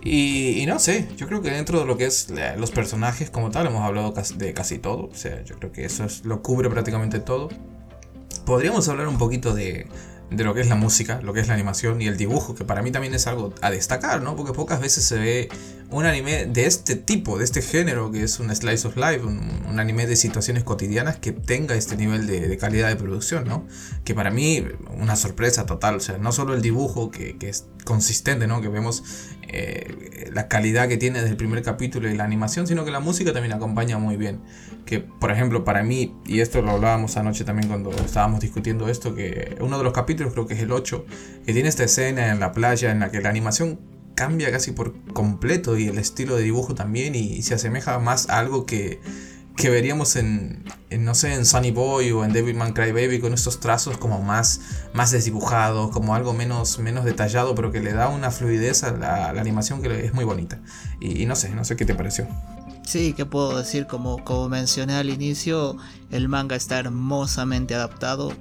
Y, 0.04 0.64
no 0.66 0.78
sé, 0.78 1.08
yo 1.16 1.26
creo 1.26 1.42
que 1.42 1.50
dentro 1.50 1.80
de 1.80 1.87
lo 1.87 1.96
que 1.96 2.06
es 2.06 2.32
los 2.56 2.70
personajes 2.70 3.30
como 3.30 3.50
tal, 3.50 3.66
hemos 3.66 3.82
hablado 3.82 4.12
de 4.37 4.54
casi 4.54 4.78
todo. 4.78 5.08
O 5.08 5.14
sea, 5.14 5.42
yo 5.44 5.56
creo 5.56 5.72
que 5.72 5.85
eso 5.85 6.04
es, 6.04 6.24
lo 6.24 6.42
cubre 6.42 6.70
prácticamente 6.70 7.20
todo. 7.20 7.48
Podríamos 8.44 8.88
hablar 8.88 9.08
un 9.08 9.18
poquito 9.18 9.54
de, 9.54 9.87
de 10.37 10.45
lo 10.45 10.55
que 10.55 10.61
es 10.61 10.68
la 10.68 10.75
música, 10.75 11.21
lo 11.23 11.33
que 11.33 11.40
es 11.40 11.49
la 11.49 11.55
animación 11.55 12.01
y 12.01 12.07
el 12.07 12.16
dibujo, 12.16 12.55
que 12.55 12.64
para 12.64 12.83
mí 12.83 12.90
también 12.90 13.14
es 13.14 13.27
algo 13.27 13.53
a 13.61 13.71
destacar, 13.71 14.23
¿no? 14.23 14.37
Porque 14.37 14.53
pocas 14.53 14.81
veces 14.81 15.05
se 15.05 15.18
ve 15.18 15.49
un 15.92 16.07
anime 16.07 16.46
de 16.46 16.66
este 16.66 16.96
tipo, 16.96 17.38
de 17.38 17.44
este 17.44 17.61
género, 17.61 18.11
que 18.11 18.22
es 18.22 18.40
un 18.40 18.55
slice 18.55 18.88
of 18.88 18.96
life, 18.96 19.20
un, 19.20 19.78
anime 19.78 20.07
de 20.07 20.16
situaciones 20.16 20.64
cotidianas 20.64 21.16
que 21.16 21.33
tenga 21.33 21.74
este 21.74 21.96
nivel 21.96 22.26
de, 22.26 22.57
calidad 22.57 22.88
de 22.88 22.96
producción, 22.96 23.46
¿no? 23.46 23.66
Que 24.05 24.14
para 24.14 24.31
mí, 24.31 24.64
una 24.98 25.16
sorpresa 25.16 25.66
total, 25.66 25.96
o 25.96 26.00
sea, 26.00 26.18
no 26.18 26.33
solo 26.33 26.55
el 26.55 26.62
dibujo, 26.62 27.11
que, 27.11 27.37
es 27.40 27.66
consistente, 27.85 28.46
¿no? 28.46 28.61
Que 28.61 28.68
vemos 28.68 29.02
eh, 29.48 30.31
la 30.33 30.48
calidad 30.48 30.88
que 30.88 30.96
tiene 30.98 31.20
desde 31.20 31.31
el 31.31 31.37
primer 31.37 31.62
capítulo 31.62 32.09
y 32.09 32.14
la 32.14 32.24
animación, 32.24 32.66
sino 32.66 32.85
que 32.85 32.90
la 32.90 33.00
música 33.00 33.33
también 33.33 33.52
acompaña 33.55 33.98
muy 33.98 34.16
bien. 34.16 34.40
Que, 34.87 35.00
por 35.00 35.31
ejemplo, 35.31 35.64
para 35.64 35.83
mí, 35.83 36.14
y 36.26 36.40
esto 36.40 36.62
lo 36.62 36.72
hablábamos 36.72 37.16
anoche 37.16 37.44
también 37.44 37.68
cuando 37.68 37.90
estábamos 37.90 38.40
discutiendo 38.40 38.88
esto, 38.88 39.14
que 39.14 39.57
uno 39.61 39.78
de 39.78 39.85
los 39.85 39.92
capítulos, 39.92 40.33
creo 40.33 40.46
que 40.46 40.55
es 40.55 40.61
el 40.61 40.72
8, 40.72 41.07
que 41.44 41.52
tiene 41.52 41.68
esta 41.68 41.85
escena 41.85 42.31
en 42.31 42.40
la 42.40 42.52
playa 42.52 42.90
en 42.90 43.00
la 43.00 43.11
que 43.11 43.20
la 43.20 43.31
animación 43.31 43.91
cambia 44.14 44.51
casi 44.51 44.72
por 44.72 44.94
completo 45.12 45.77
y 45.77 45.88
el 45.88 45.98
estilo 45.98 46.37
de 46.37 46.42
dibujo 46.42 46.75
también 46.75 47.14
y 47.14 47.42
se 47.42 47.55
asemeja 47.55 47.98
más 47.98 48.29
a 48.29 48.38
algo 48.38 48.66
que 48.66 49.01
que 49.57 49.68
veríamos 49.68 50.16
en, 50.16 50.64
no 50.98 51.14
sé, 51.14 51.35
en 51.35 51.44
Sunny 51.44 51.70
Boy 51.70 52.11
o 52.12 52.25
en 52.25 52.33
Devilman 52.33 52.72
Crybaby 52.72 53.20
con 53.20 53.35
estos 53.35 53.61
trazos 53.61 53.98
como 53.98 54.20
más, 54.22 54.61
más 54.94 55.11
desdibujados, 55.11 55.90
como 55.90 56.14
algo 56.14 56.33
menos, 56.33 56.79
menos 56.79 57.05
detallado, 57.05 57.55
pero 57.55 57.70
que 57.70 57.81
le 57.81 57.92
da 57.92 58.09
una 58.09 58.31
fluidez 58.31 58.83
a 58.83 58.92
la, 58.92 59.29
animación 59.29 59.83
que 59.83 60.07
es 60.07 60.14
muy 60.14 60.25
bonita. 60.25 60.61
Y, 61.01 61.27
no 61.27 61.37
sé, 61.37 61.51
no 61.51 61.64
sé 61.64 61.77
qué 61.77 61.85
te 61.85 61.94
pareció. 61.94 62.27
Sí, 62.87 63.12
¿qué 63.12 63.27
puedo 63.27 63.59
decir? 63.59 63.87
Como, 63.87 64.25
como 64.25 64.48
mencioné 64.48 64.94
al 64.94 65.11
inicio, 65.11 65.77
el 66.11 66.29
manga 66.29 66.57
está 66.57 66.79
hermosamente 66.79 67.75
adaptado. 67.75 68.33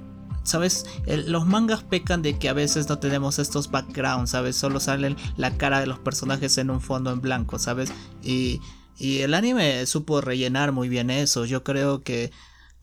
¿Sabes? 0.44 0.86
los 1.06 1.46
mangas 1.46 1.84
pecan 1.84 2.22
de 2.22 2.38
que 2.38 2.48
a 2.48 2.52
veces 2.52 2.88
no 2.88 2.98
tenemos 2.98 3.38
estos 3.38 3.70
backgrounds, 3.70 4.30
¿sabes? 4.30 4.56
Solo 4.56 4.80
salen 4.80 5.16
la 5.36 5.56
cara 5.56 5.80
de 5.80 5.86
los 5.86 5.98
personajes 5.98 6.58
en 6.58 6.70
un 6.70 6.80
fondo 6.80 7.12
en 7.12 7.20
blanco, 7.20 7.58
¿sabes? 7.58 7.92
Y 8.22 8.60
y 8.98 9.22
el 9.22 9.34
anime 9.34 9.84
supo 9.86 10.20
rellenar 10.20 10.72
muy 10.72 10.88
bien 10.88 11.10
eso. 11.10 11.44
Yo 11.44 11.64
creo 11.64 12.02
que 12.02 12.30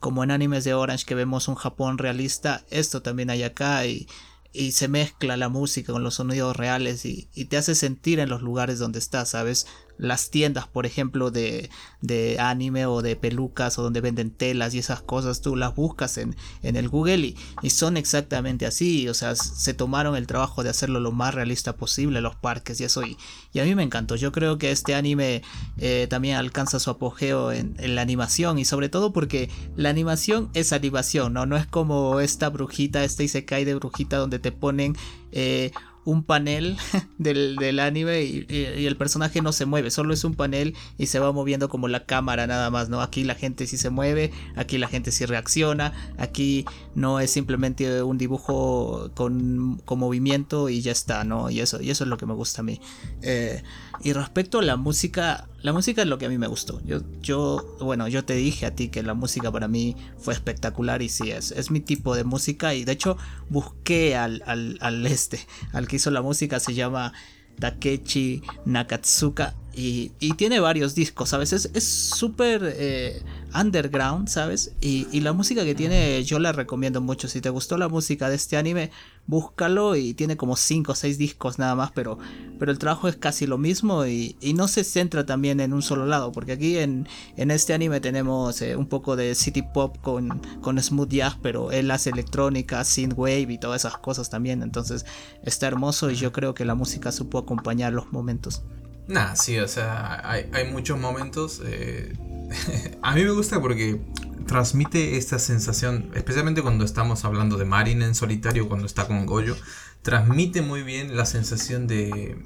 como 0.00 0.24
en 0.24 0.30
animes 0.30 0.64
de 0.64 0.74
Orange 0.74 1.06
que 1.06 1.14
vemos 1.14 1.48
un 1.48 1.54
Japón 1.54 1.98
realista, 1.98 2.64
esto 2.70 3.02
también 3.02 3.30
hay 3.30 3.42
acá 3.42 3.86
y, 3.86 4.06
y 4.52 4.72
se 4.72 4.88
mezcla 4.88 5.36
la 5.36 5.48
música 5.48 5.92
con 5.92 6.02
los 6.02 6.14
sonidos 6.14 6.56
reales 6.56 7.04
y, 7.04 7.28
y, 7.34 7.46
te 7.46 7.56
hace 7.56 7.74
sentir 7.74 8.18
en 8.18 8.28
los 8.28 8.42
lugares 8.42 8.78
donde 8.78 8.98
estás, 8.98 9.30
¿sabes? 9.30 9.66
Las 10.00 10.30
tiendas, 10.30 10.66
por 10.66 10.86
ejemplo, 10.86 11.30
de, 11.30 11.70
de, 12.00 12.38
anime 12.40 12.86
o 12.86 13.02
de 13.02 13.16
pelucas 13.16 13.78
o 13.78 13.82
donde 13.82 14.00
venden 14.00 14.30
telas 14.30 14.74
y 14.74 14.78
esas 14.78 15.02
cosas, 15.02 15.42
tú 15.42 15.56
las 15.56 15.74
buscas 15.74 16.16
en, 16.18 16.34
en 16.62 16.76
el 16.76 16.88
Google 16.88 17.34
y, 17.62 17.70
son 17.70 17.96
exactamente 17.96 18.66
así, 18.66 19.08
o 19.08 19.14
sea, 19.14 19.36
se 19.36 19.74
tomaron 19.74 20.16
el 20.16 20.26
trabajo 20.26 20.62
de 20.62 20.70
hacerlo 20.70 21.00
lo 21.00 21.12
más 21.12 21.34
realista 21.34 21.76
posible, 21.76 22.20
los 22.20 22.34
parques 22.34 22.80
y 22.80 22.84
eso, 22.84 23.02
y, 23.04 23.16
y 23.52 23.60
a 23.60 23.64
mí 23.64 23.74
me 23.74 23.82
encantó, 23.82 24.16
yo 24.16 24.32
creo 24.32 24.58
que 24.58 24.70
este 24.70 24.94
anime 24.94 25.42
eh, 25.78 26.06
también 26.10 26.36
alcanza 26.36 26.80
su 26.80 26.90
apogeo 26.90 27.52
en, 27.52 27.76
la 27.78 28.02
animación 28.02 28.58
y 28.58 28.64
sobre 28.64 28.88
todo 28.88 29.12
porque 29.12 29.50
la 29.76 29.90
animación 29.90 30.50
es 30.54 30.72
animación, 30.72 31.32
¿no? 31.32 31.46
No 31.46 31.56
es 31.56 31.66
como 31.66 32.20
esta 32.20 32.48
brujita, 32.48 33.04
este 33.04 33.24
Isekai 33.24 33.64
de 33.64 33.74
brujita 33.74 34.16
donde 34.16 34.38
te 34.38 34.52
ponen... 34.52 34.96
Eh, 35.32 35.70
un 36.04 36.24
panel 36.24 36.76
del, 37.18 37.78
anime 37.78 38.22
y, 38.22 38.46
el 38.48 38.96
personaje 38.96 39.42
no 39.42 39.52
se 39.52 39.66
mueve, 39.66 39.90
solo 39.90 40.14
es 40.14 40.24
un 40.24 40.34
panel 40.34 40.74
y 40.98 41.06
se 41.06 41.18
va 41.18 41.32
moviendo 41.32 41.68
como 41.68 41.88
la 41.88 42.04
cámara 42.04 42.46
nada 42.46 42.70
más, 42.70 42.88
¿no? 42.88 43.00
Aquí 43.00 43.24
la 43.24 43.34
gente 43.34 43.66
sí 43.66 43.76
se 43.76 43.90
mueve, 43.90 44.32
aquí 44.56 44.78
la 44.78 44.88
gente 44.88 45.12
sí 45.12 45.26
reacciona, 45.26 45.92
aquí 46.18 46.64
no 46.94 47.20
es 47.20 47.30
simplemente 47.30 48.02
un 48.02 48.18
dibujo 48.18 49.10
con, 49.14 49.80
con 49.84 49.98
movimiento 49.98 50.68
y 50.68 50.80
ya 50.80 50.92
está, 50.92 51.24
¿no? 51.24 51.50
Y 51.50 51.60
eso, 51.60 51.80
y 51.80 51.90
eso 51.90 52.04
es 52.04 52.10
lo 52.10 52.16
que 52.16 52.26
me 52.26 52.34
gusta 52.34 52.60
a 52.60 52.64
mí. 52.64 52.80
Eh, 53.22 53.62
y 54.02 54.12
respecto 54.14 54.60
a 54.60 54.62
la 54.62 54.76
música, 54.76 55.48
la 55.62 55.74
música 55.74 56.02
es 56.02 56.08
lo 56.08 56.16
que 56.16 56.26
a 56.26 56.28
mí 56.30 56.38
me 56.38 56.46
gustó. 56.46 56.80
Yo, 56.86 57.00
yo, 57.20 57.76
bueno, 57.80 58.08
yo 58.08 58.24
te 58.24 58.34
dije 58.34 58.64
a 58.64 58.74
ti 58.74 58.88
que 58.88 59.02
la 59.02 59.12
música 59.12 59.52
para 59.52 59.68
mí 59.68 59.94
fue 60.18 60.32
espectacular 60.32 61.02
y 61.02 61.10
sí, 61.10 61.30
es, 61.30 61.50
es 61.52 61.70
mi 61.70 61.80
tipo 61.80 62.16
de 62.16 62.24
música 62.24 62.74
y 62.74 62.84
de 62.84 62.92
hecho 62.92 63.18
busqué 63.50 64.16
al, 64.16 64.42
al 64.46 65.06
este, 65.06 65.46
al 65.72 65.86
que 65.86 65.96
hizo 66.00 66.10
la 66.10 66.22
música, 66.22 66.58
se 66.58 66.74
llama 66.74 67.12
Takechi 67.58 68.42
Nakatsuka 68.64 69.54
y, 69.74 70.08
tiene 70.36 70.60
varios 70.60 70.94
discos, 70.94 71.28
¿sabes? 71.28 71.52
Es 71.52 71.84
súper 71.84 72.74
eh, 72.76 73.22
underground, 73.54 74.28
¿sabes? 74.28 74.72
Y, 74.80 75.20
la 75.20 75.32
música 75.32 75.64
que 75.64 75.74
tiene 75.74 76.22
yo 76.24 76.38
la 76.38 76.52
recomiendo 76.52 77.00
mucho. 77.00 77.28
Si 77.28 77.40
te 77.40 77.50
gustó 77.50 77.76
la 77.76 77.88
música 77.88 78.28
de 78.30 78.36
este 78.36 78.56
anime, 78.56 78.90
búscalo 79.26 79.96
y 79.96 80.14
tiene 80.14 80.36
como 80.36 80.56
5 80.56 80.92
o 80.92 80.94
6 80.94 81.18
discos 81.18 81.58
nada 81.58 81.74
más, 81.74 81.90
pero, 81.92 82.18
pero 82.58 82.72
el 82.72 82.78
trabajo 82.78 83.06
es 83.08 83.16
casi 83.16 83.46
lo 83.46 83.58
mismo 83.58 84.06
y, 84.06 84.36
no 84.54 84.68
se 84.68 84.84
centra 84.84 85.24
también 85.24 85.60
en 85.60 85.72
un 85.72 85.82
solo 85.82 86.06
lado, 86.06 86.32
porque 86.32 86.52
aquí 86.52 86.78
en, 86.78 87.08
en 87.36 87.50
este 87.50 87.72
anime 87.72 88.00
tenemos 88.00 88.60
eh, 88.62 88.76
un 88.76 88.86
poco 88.86 89.16
de 89.16 89.34
city 89.34 89.62
pop 89.62 89.96
con, 90.02 90.40
con 90.60 90.80
smooth 90.80 91.08
jazz, 91.08 91.36
pero 91.40 91.70
él 91.70 91.90
hace 91.90 92.10
electrónica, 92.10 92.84
synthwave 92.84 93.52
y 93.52 93.58
todas 93.58 93.82
esas 93.82 93.98
cosas 93.98 94.28
también, 94.28 94.62
entonces 94.62 95.06
está 95.44 95.66
hermoso 95.66 96.10
y 96.10 96.16
yo 96.16 96.32
creo 96.32 96.52
que 96.52 96.64
la 96.64 96.74
música 96.74 97.12
supo 97.12 97.38
acompañar 97.38 97.92
los 97.92 98.12
momentos. 98.12 98.62
Nah, 99.10 99.34
sí, 99.34 99.58
o 99.58 99.66
sea, 99.66 100.22
hay, 100.30 100.70
muchos 100.70 100.98
momentos. 100.98 101.60
Eh, 101.64 102.14
a 103.02 103.14
mí 103.14 103.24
me 103.24 103.30
gusta 103.32 103.60
porque 103.60 104.00
transmite 104.46 105.16
esta 105.16 105.38
sensación, 105.40 106.10
especialmente 106.14 106.62
cuando 106.62 106.84
estamos 106.84 107.24
hablando 107.24 107.56
de 107.56 107.64
Marin 107.64 108.02
en 108.02 108.14
solitario, 108.14 108.68
cuando 108.68 108.86
está 108.86 109.08
con 109.08 109.26
Goyo, 109.26 109.56
transmite 110.02 110.62
muy 110.62 110.84
bien 110.84 111.16
la 111.16 111.26
sensación 111.26 111.88
de, 111.88 112.36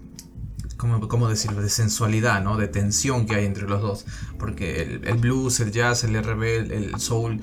¿cómo, 0.76 1.28
decirlo? 1.28 1.62
De 1.62 1.68
sensualidad, 1.68 2.42
¿no? 2.42 2.56
De 2.56 2.68
tensión 2.68 3.26
que 3.26 3.34
hay 3.34 3.44
entre 3.44 3.68
los 3.68 3.80
dos. 3.80 4.06
Porque 4.38 5.00
el, 5.02 5.18
blues, 5.18 5.60
el 5.60 5.70
jazz, 5.70 6.04
el 6.04 6.16
RB, 6.22 6.42
el, 6.42 6.98
soul, 6.98 7.40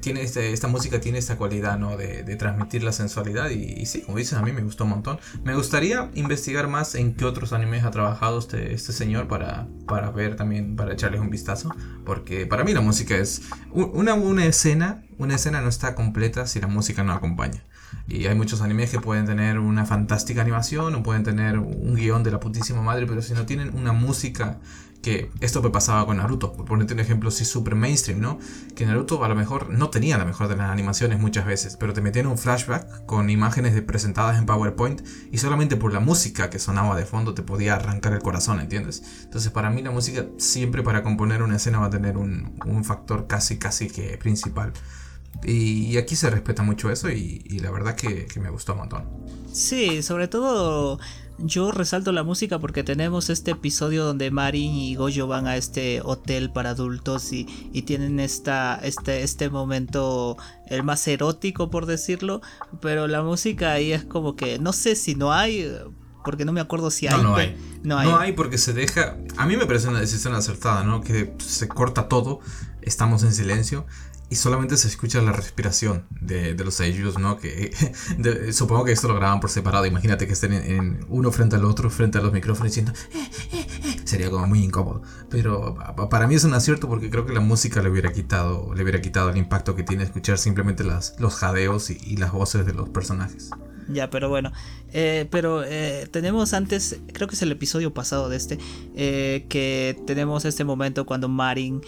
tiene 0.00 0.22
este, 0.22 0.52
esta 0.52 0.68
música 0.68 1.00
tiene 1.00 1.18
esta 1.18 1.36
cualidad, 1.36 1.78
¿no? 1.78 1.96
De, 1.96 2.36
transmitir 2.36 2.82
la 2.82 2.92
sensualidad. 2.92 3.50
Y, 3.50 3.84
sí, 3.86 4.02
como 4.02 4.18
dices, 4.18 4.34
a 4.34 4.42
mí 4.42 4.52
me 4.52 4.62
gustó 4.62 4.84
un 4.84 4.90
montón. 4.90 5.18
Me 5.44 5.54
gustaría 5.54 6.10
investigar 6.14 6.68
más 6.68 6.94
en 6.94 7.14
qué 7.14 7.24
otros 7.24 7.52
animes 7.52 7.84
ha 7.84 7.90
trabajado 7.90 8.38
este, 8.38 8.74
este 8.74 8.92
señor 8.92 9.28
para, 9.28 9.66
para 9.86 10.10
ver 10.10 10.36
también, 10.36 10.76
para 10.76 10.92
echarles 10.92 11.20
un 11.20 11.30
vistazo. 11.30 11.74
Porque 12.04 12.46
para 12.46 12.64
mí 12.64 12.72
la 12.72 12.80
música 12.80 13.16
es 13.16 13.42
una, 13.72 14.14
una 14.14 14.46
escena. 14.46 15.02
Una 15.18 15.34
escena 15.34 15.60
no 15.60 15.68
está 15.68 15.94
completa 15.96 16.46
si 16.46 16.60
la 16.60 16.68
música 16.68 17.02
no 17.02 17.12
acompaña. 17.12 17.64
Y 18.06 18.26
hay 18.26 18.34
muchos 18.34 18.62
animes 18.62 18.90
que 18.90 19.00
pueden 19.00 19.26
tener 19.26 19.58
una 19.58 19.84
fantástica 19.84 20.40
animación 20.40 20.94
o 20.94 21.02
pueden 21.02 21.24
tener 21.24 21.58
un 21.58 21.94
guion 21.94 22.22
de 22.22 22.30
la 22.30 22.40
putísima 22.40 22.82
madre, 22.82 23.06
pero 23.06 23.20
si 23.20 23.34
no 23.34 23.44
tienen 23.44 23.76
una 23.76 23.92
música 23.92 24.58
que 25.02 25.30
esto 25.40 25.62
me 25.62 25.70
pasaba 25.70 26.04
con 26.06 26.16
Naruto, 26.16 26.52
por 26.52 26.64
ponerte 26.64 26.94
un 26.94 27.00
ejemplo 27.00 27.28
así 27.28 27.44
super 27.44 27.74
mainstream, 27.74 28.20
¿no? 28.20 28.38
Que 28.74 28.84
Naruto 28.84 29.22
a 29.24 29.28
lo 29.28 29.34
mejor 29.34 29.70
no 29.70 29.90
tenía 29.90 30.18
la 30.18 30.24
mejor 30.24 30.48
de 30.48 30.56
las 30.56 30.70
animaciones 30.70 31.20
muchas 31.20 31.46
veces, 31.46 31.76
pero 31.76 31.92
te 31.92 32.00
metían 32.00 32.26
un 32.26 32.38
flashback 32.38 33.06
con 33.06 33.30
imágenes 33.30 33.80
presentadas 33.82 34.38
en 34.38 34.46
PowerPoint 34.46 35.02
y 35.30 35.38
solamente 35.38 35.76
por 35.76 35.92
la 35.92 36.00
música 36.00 36.50
que 36.50 36.58
sonaba 36.58 36.96
de 36.96 37.06
fondo 37.06 37.34
te 37.34 37.42
podía 37.42 37.76
arrancar 37.76 38.12
el 38.12 38.20
corazón, 38.20 38.60
¿entiendes? 38.60 39.02
Entonces 39.22 39.52
para 39.52 39.70
mí 39.70 39.82
la 39.82 39.90
música 39.90 40.26
siempre 40.36 40.82
para 40.82 41.02
componer 41.02 41.42
una 41.42 41.56
escena 41.56 41.78
va 41.78 41.86
a 41.86 41.90
tener 41.90 42.16
un, 42.16 42.58
un 42.66 42.84
factor 42.84 43.26
casi 43.26 43.58
casi 43.58 43.88
que 43.88 44.18
principal. 44.18 44.72
Y, 45.44 45.96
aquí 45.98 46.16
se 46.16 46.30
respeta 46.30 46.62
mucho 46.62 46.90
eso 46.90 47.10
y, 47.10 47.40
la 47.60 47.70
verdad 47.70 47.94
que, 47.94 48.26
me 48.40 48.50
gustó 48.50 48.72
un 48.72 48.80
montón. 48.80 49.04
Sí, 49.52 50.02
sobre 50.02 50.28
todo 50.28 50.98
yo 51.38 51.70
resalto 51.70 52.10
la 52.10 52.24
música 52.24 52.58
porque 52.58 52.82
tenemos 52.82 53.30
este 53.30 53.52
episodio 53.52 54.04
donde 54.04 54.32
Marin 54.32 54.74
y 54.74 54.96
Goyo 54.96 55.28
van 55.28 55.46
a 55.46 55.56
este 55.56 56.00
hotel 56.02 56.50
para 56.50 56.70
adultos 56.70 57.32
y, 57.32 57.44
tienen 57.82 58.18
esta, 58.18 58.80
este, 58.82 59.22
este 59.22 59.48
momento 59.48 60.36
el 60.66 60.82
más 60.82 61.06
erótico 61.06 61.70
por 61.70 61.86
decirlo, 61.86 62.42
pero 62.80 63.06
la 63.06 63.22
música 63.22 63.72
ahí 63.72 63.92
es 63.92 64.04
como 64.04 64.34
que 64.34 64.58
no 64.58 64.72
sé 64.72 64.96
si 64.96 65.14
no 65.14 65.32
hay, 65.32 65.72
porque 66.24 66.44
no 66.44 66.52
me 66.52 66.60
acuerdo 66.60 66.90
si 66.90 67.06
hay. 67.06 67.16
No, 67.16 67.22
no 67.22 67.36
hay. 67.36 67.56
No 67.84 67.98
hay. 67.98 68.08
No 68.08 68.18
hay 68.18 68.32
porque 68.32 68.58
se 68.58 68.72
deja. 68.72 69.16
A 69.36 69.46
mí 69.46 69.56
me 69.56 69.64
parece 69.66 69.88
una 69.88 70.00
decisión 70.00 70.34
acertada, 70.34 70.82
¿no? 70.82 71.00
Que 71.00 71.32
se 71.38 71.68
corta 71.68 72.08
todo, 72.08 72.40
estamos 72.82 73.22
en 73.22 73.32
silencio 73.32 73.86
y 74.30 74.36
solamente 74.36 74.76
se 74.76 74.88
escucha 74.88 75.22
la 75.22 75.32
respiración 75.32 76.04
de, 76.20 76.54
de 76.54 76.64
los 76.64 76.74
seiyus, 76.74 77.18
¿no? 77.18 77.38
Que 77.38 77.72
supongo 78.52 78.84
que 78.84 78.92
esto 78.92 79.08
lo 79.08 79.14
graban 79.14 79.40
por 79.40 79.50
separado. 79.50 79.86
Imagínate 79.86 80.26
que 80.26 80.34
estén 80.34 80.52
en, 80.52 81.06
uno 81.08 81.32
frente 81.32 81.56
al 81.56 81.64
otro, 81.64 81.88
frente 81.88 82.18
a 82.18 82.20
los 82.20 82.32
micrófonos 82.32 82.70
diciendo. 82.70 82.92
Eh, 83.12 83.30
eh, 83.52 83.66
eh". 83.84 83.96
Sería 84.04 84.30
como 84.30 84.46
muy 84.46 84.62
incómodo. 84.62 85.02
Pero 85.30 85.76
para 86.10 86.26
mí 86.26 86.34
es 86.34 86.44
un 86.44 86.52
acierto 86.52 86.88
porque 86.88 87.08
creo 87.08 87.24
que 87.24 87.32
la 87.32 87.40
música 87.40 87.82
le 87.82 87.90
hubiera 87.90 88.12
quitado, 88.12 88.74
le 88.74 88.82
hubiera 88.82 89.00
quitado 89.00 89.30
el 89.30 89.36
impacto 89.38 89.74
que 89.74 89.82
tiene 89.82 90.04
escuchar 90.04 90.36
simplemente 90.38 90.84
las, 90.84 91.14
los 91.18 91.34
jadeos 91.34 91.90
y, 91.90 92.16
las 92.18 92.32
voces 92.32 92.66
de 92.66 92.74
los 92.74 92.88
personajes. 92.90 93.50
Ya, 93.88 94.10
pero 94.10 94.28
bueno. 94.28 94.52
pero 95.30 95.62
tenemos 96.10 96.52
antes, 96.52 97.00
creo 97.12 97.28
que 97.28 97.34
es 97.34 97.42
el 97.42 97.52
episodio 97.52 97.94
pasado 97.94 98.28
de 98.28 98.36
este, 98.36 98.58
que 98.94 100.02
tenemos 100.06 100.44
este 100.44 100.64
momento 100.64 101.06
cuando 101.06 101.28
Marin 101.28 101.80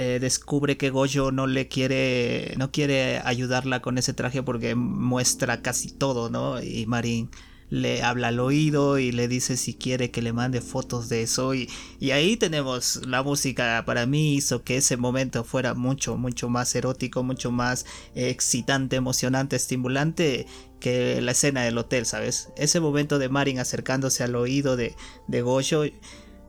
eh, 0.00 0.20
descubre 0.20 0.76
que 0.76 0.90
Gojo 0.90 1.32
no 1.32 1.48
le 1.48 1.66
quiere, 1.66 2.54
no 2.56 2.70
quiere 2.70 3.20
ayudarla 3.24 3.82
con 3.82 3.98
ese 3.98 4.12
traje 4.12 4.44
porque 4.44 4.76
muestra 4.76 5.60
casi 5.60 5.90
todo, 5.90 6.30
¿no? 6.30 6.62
Y 6.62 6.86
Marin 6.86 7.30
le 7.68 8.04
habla 8.04 8.28
al 8.28 8.38
oído 8.38 9.00
y 9.00 9.10
le 9.10 9.26
dice 9.26 9.56
si 9.56 9.74
quiere 9.74 10.12
que 10.12 10.22
le 10.22 10.32
mande 10.32 10.60
fotos 10.60 11.08
de 11.08 11.22
eso. 11.22 11.52
Y, 11.52 11.68
y 11.98 12.12
ahí 12.12 12.36
tenemos 12.36 13.04
la 13.08 13.24
música. 13.24 13.82
Para 13.84 14.06
mí 14.06 14.36
hizo 14.36 14.62
que 14.62 14.76
ese 14.76 14.96
momento 14.96 15.42
fuera 15.42 15.74
mucho 15.74 16.16
mucho 16.16 16.48
más 16.48 16.76
erótico 16.76 17.24
mucho 17.24 17.50
más 17.50 17.84
excitante 18.14 18.94
emocionante 18.94 19.56
estimulante 19.56 20.46
que 20.78 21.20
la 21.20 21.32
escena 21.32 21.62
del 21.62 21.76
hotel 21.76 22.06
sabes 22.06 22.50
ese 22.56 22.78
momento 22.78 23.18
de 23.18 23.28
Marin 23.28 23.58
acercándose 23.58 24.22
al 24.22 24.36
oído 24.36 24.76
de, 24.76 24.94
de 25.26 25.42
Gojo 25.42 25.82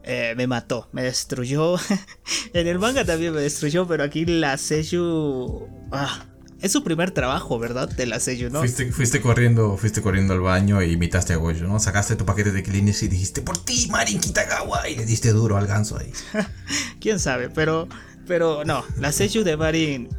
eh, 0.03 0.33
me 0.37 0.47
mató, 0.47 0.89
me 0.91 1.03
destruyó. 1.03 1.75
en 2.53 2.67
el 2.67 2.79
manga 2.79 3.05
también 3.05 3.33
me 3.33 3.41
destruyó, 3.41 3.87
pero 3.87 4.03
aquí 4.03 4.25
la 4.25 4.57
Seiyu. 4.57 5.67
Ah, 5.91 6.25
es 6.61 6.71
su 6.73 6.83
primer 6.83 7.11
trabajo, 7.11 7.57
¿verdad? 7.57 7.89
De 7.89 8.05
la 8.05 8.19
Seiyu, 8.19 8.49
¿no? 8.49 8.59
Fuiste, 8.59 9.21
corriendo, 9.21 9.77
fuiste 9.77 10.01
corriendo 10.01 10.33
al 10.33 10.41
baño 10.41 10.81
y 10.81 10.91
imitaste 10.91 11.33
a 11.33 11.37
Gojo, 11.37 11.61
¿no? 11.61 11.79
Sacaste 11.79 12.15
tu 12.15 12.25
paquete 12.25 12.51
de 12.51 12.63
Kleenex 12.63 13.03
y 13.03 13.07
dijiste, 13.07 13.41
por 13.41 13.57
ti, 13.63 13.87
Marin 13.89 14.19
Kitagawa, 14.19 14.89
y 14.89 14.95
le 14.95 15.05
diste 15.05 15.31
duro 15.31 15.57
al 15.57 15.67
ganso 15.67 15.97
ahí. 15.97 16.11
Quién 16.99 17.19
sabe, 17.19 17.49
pero, 17.49 17.87
pero 18.27 18.65
no, 18.65 18.83
la 18.97 19.11
Seiyu 19.11 19.43
de 19.43 19.55
Marin 19.55 20.09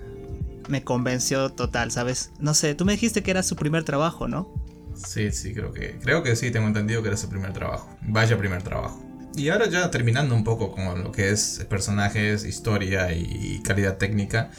me 0.69 0.83
convenció 0.83 1.51
total, 1.51 1.91
¿sabes? 1.91 2.31
No 2.39 2.55
sé, 2.55 2.75
tú 2.75 2.85
me 2.85 2.93
dijiste 2.93 3.23
que 3.23 3.31
era 3.31 3.43
su 3.43 3.57
primer 3.57 3.85
trabajo, 3.85 4.29
¿no? 4.29 4.55
Sí, 4.95 5.33
sí, 5.33 5.53
creo 5.53 5.73
que, 5.73 5.99
creo 5.99 6.23
que 6.23 6.37
sí, 6.37 6.51
tengo 6.51 6.67
entendido 6.67 7.03
que 7.03 7.09
era 7.09 7.17
su 7.17 7.29
primer 7.29 7.53
trabajo. 7.53 7.89
Vaya 8.03 8.39
primer 8.39 8.63
trabajo. 8.63 9.10
Y 9.37 9.49
ahora 9.49 9.69
ya 9.69 9.91
terminando 9.91 10.35
un 10.35 10.45
poco 10.45 10.73
con 10.73 11.05
lo 11.05 11.13
que 11.13 11.31
es 11.31 11.65
personajes, 11.69 12.45
historia 12.45 13.13
y 13.13 13.61
calidad 13.63 13.97
técnica, 13.97 14.51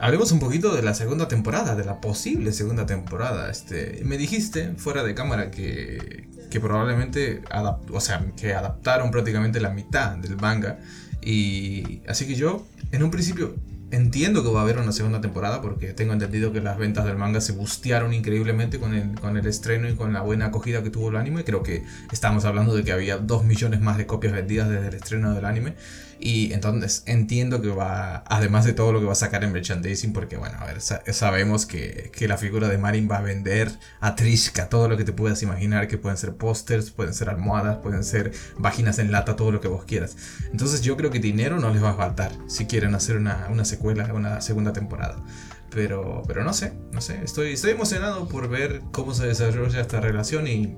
hablemos 0.00 0.32
un 0.32 0.38
poquito 0.38 0.74
de 0.74 0.82
la 0.82 0.94
segunda 0.94 1.28
temporada, 1.28 1.74
de 1.74 1.84
la 1.84 2.00
posible 2.00 2.52
segunda 2.52 2.86
temporada. 2.86 3.50
Este, 3.50 4.00
me 4.04 4.16
dijiste 4.16 4.74
fuera 4.76 5.02
de 5.02 5.14
cámara 5.14 5.50
que, 5.50 6.28
que 6.50 6.60
probablemente 6.60 7.42
o 7.90 8.00
sea, 8.00 8.24
que 8.36 8.54
adaptaron 8.54 9.10
prácticamente 9.10 9.60
la 9.60 9.70
mitad 9.70 10.16
del 10.16 10.36
manga. 10.36 10.78
Y 11.22 12.02
así 12.08 12.26
que 12.26 12.34
yo, 12.34 12.66
en 12.92 13.02
un 13.02 13.10
principio, 13.10 13.56
Entiendo 13.92 14.42
que 14.42 14.50
va 14.50 14.60
a 14.60 14.62
haber 14.64 14.78
una 14.78 14.90
segunda 14.90 15.20
temporada 15.20 15.62
porque 15.62 15.92
tengo 15.92 16.12
entendido 16.12 16.52
que 16.52 16.60
las 16.60 16.76
ventas 16.76 17.04
del 17.04 17.16
manga 17.16 17.40
se 17.40 17.52
bustearon 17.52 18.12
increíblemente 18.12 18.80
con 18.80 18.94
el, 18.94 19.14
con 19.20 19.36
el 19.36 19.46
estreno 19.46 19.88
y 19.88 19.94
con 19.94 20.12
la 20.12 20.22
buena 20.22 20.46
acogida 20.46 20.82
que 20.82 20.90
tuvo 20.90 21.10
el 21.10 21.16
anime. 21.16 21.44
Creo 21.44 21.62
que 21.62 21.84
estamos 22.10 22.44
hablando 22.44 22.74
de 22.74 22.82
que 22.82 22.90
había 22.90 23.18
2 23.18 23.44
millones 23.44 23.80
más 23.80 23.96
de 23.96 24.06
copias 24.06 24.32
vendidas 24.32 24.68
desde 24.68 24.88
el 24.88 24.94
estreno 24.94 25.32
del 25.34 25.44
anime. 25.44 25.74
Y 26.18 26.52
entonces 26.52 27.02
entiendo 27.06 27.60
que 27.60 27.68
va, 27.68 28.24
además 28.26 28.64
de 28.64 28.72
todo 28.72 28.92
lo 28.92 29.00
que 29.00 29.06
va 29.06 29.12
a 29.12 29.16
sacar 29.16 29.44
en 29.44 29.52
merchandising, 29.52 30.12
porque 30.12 30.36
bueno, 30.36 30.56
a 30.58 30.66
ver, 30.66 30.80
sabemos 30.80 31.66
que, 31.66 32.10
que, 32.14 32.26
la 32.26 32.38
figura 32.38 32.68
de 32.68 32.78
Marin 32.78 33.08
va 33.10 33.18
a 33.18 33.22
vender 33.22 33.70
a 34.00 34.16
Trishka 34.16 34.68
todo 34.68 34.88
lo 34.88 34.96
que 34.96 35.04
te 35.04 35.12
puedas 35.12 35.42
imaginar, 35.42 35.88
que 35.88 35.98
pueden 35.98 36.16
ser 36.16 36.34
pósters, 36.36 36.90
pueden 36.90 37.14
ser 37.14 37.28
almohadas, 37.28 37.78
pueden 37.78 38.02
ser 38.04 38.32
vaginas 38.58 38.98
en 38.98 39.12
lata, 39.12 39.36
todo 39.36 39.52
lo 39.52 39.60
que 39.60 39.68
vos 39.68 39.84
quieras. 39.84 40.16
Entonces 40.50 40.82
yo 40.82 40.96
creo 40.96 41.10
que 41.10 41.18
dinero 41.18 41.58
no 41.58 41.70
les 41.70 41.82
va 41.82 41.90
a 41.90 41.94
faltar 41.94 42.32
si 42.46 42.66
quieren 42.66 42.94
hacer 42.94 43.16
una, 43.16 43.48
una 43.50 43.64
secuela, 43.64 44.12
una 44.14 44.40
segunda 44.40 44.72
temporada. 44.72 45.22
Pero, 45.70 46.22
pero 46.26 46.42
no 46.44 46.54
sé, 46.54 46.72
no 46.92 47.00
sé, 47.00 47.20
estoy, 47.22 47.52
estoy 47.52 47.72
emocionado 47.72 48.28
por 48.28 48.48
ver 48.48 48.80
cómo 48.92 49.12
se 49.12 49.26
desarrolla 49.26 49.80
esta 49.80 50.00
relación 50.00 50.46
y 50.46 50.76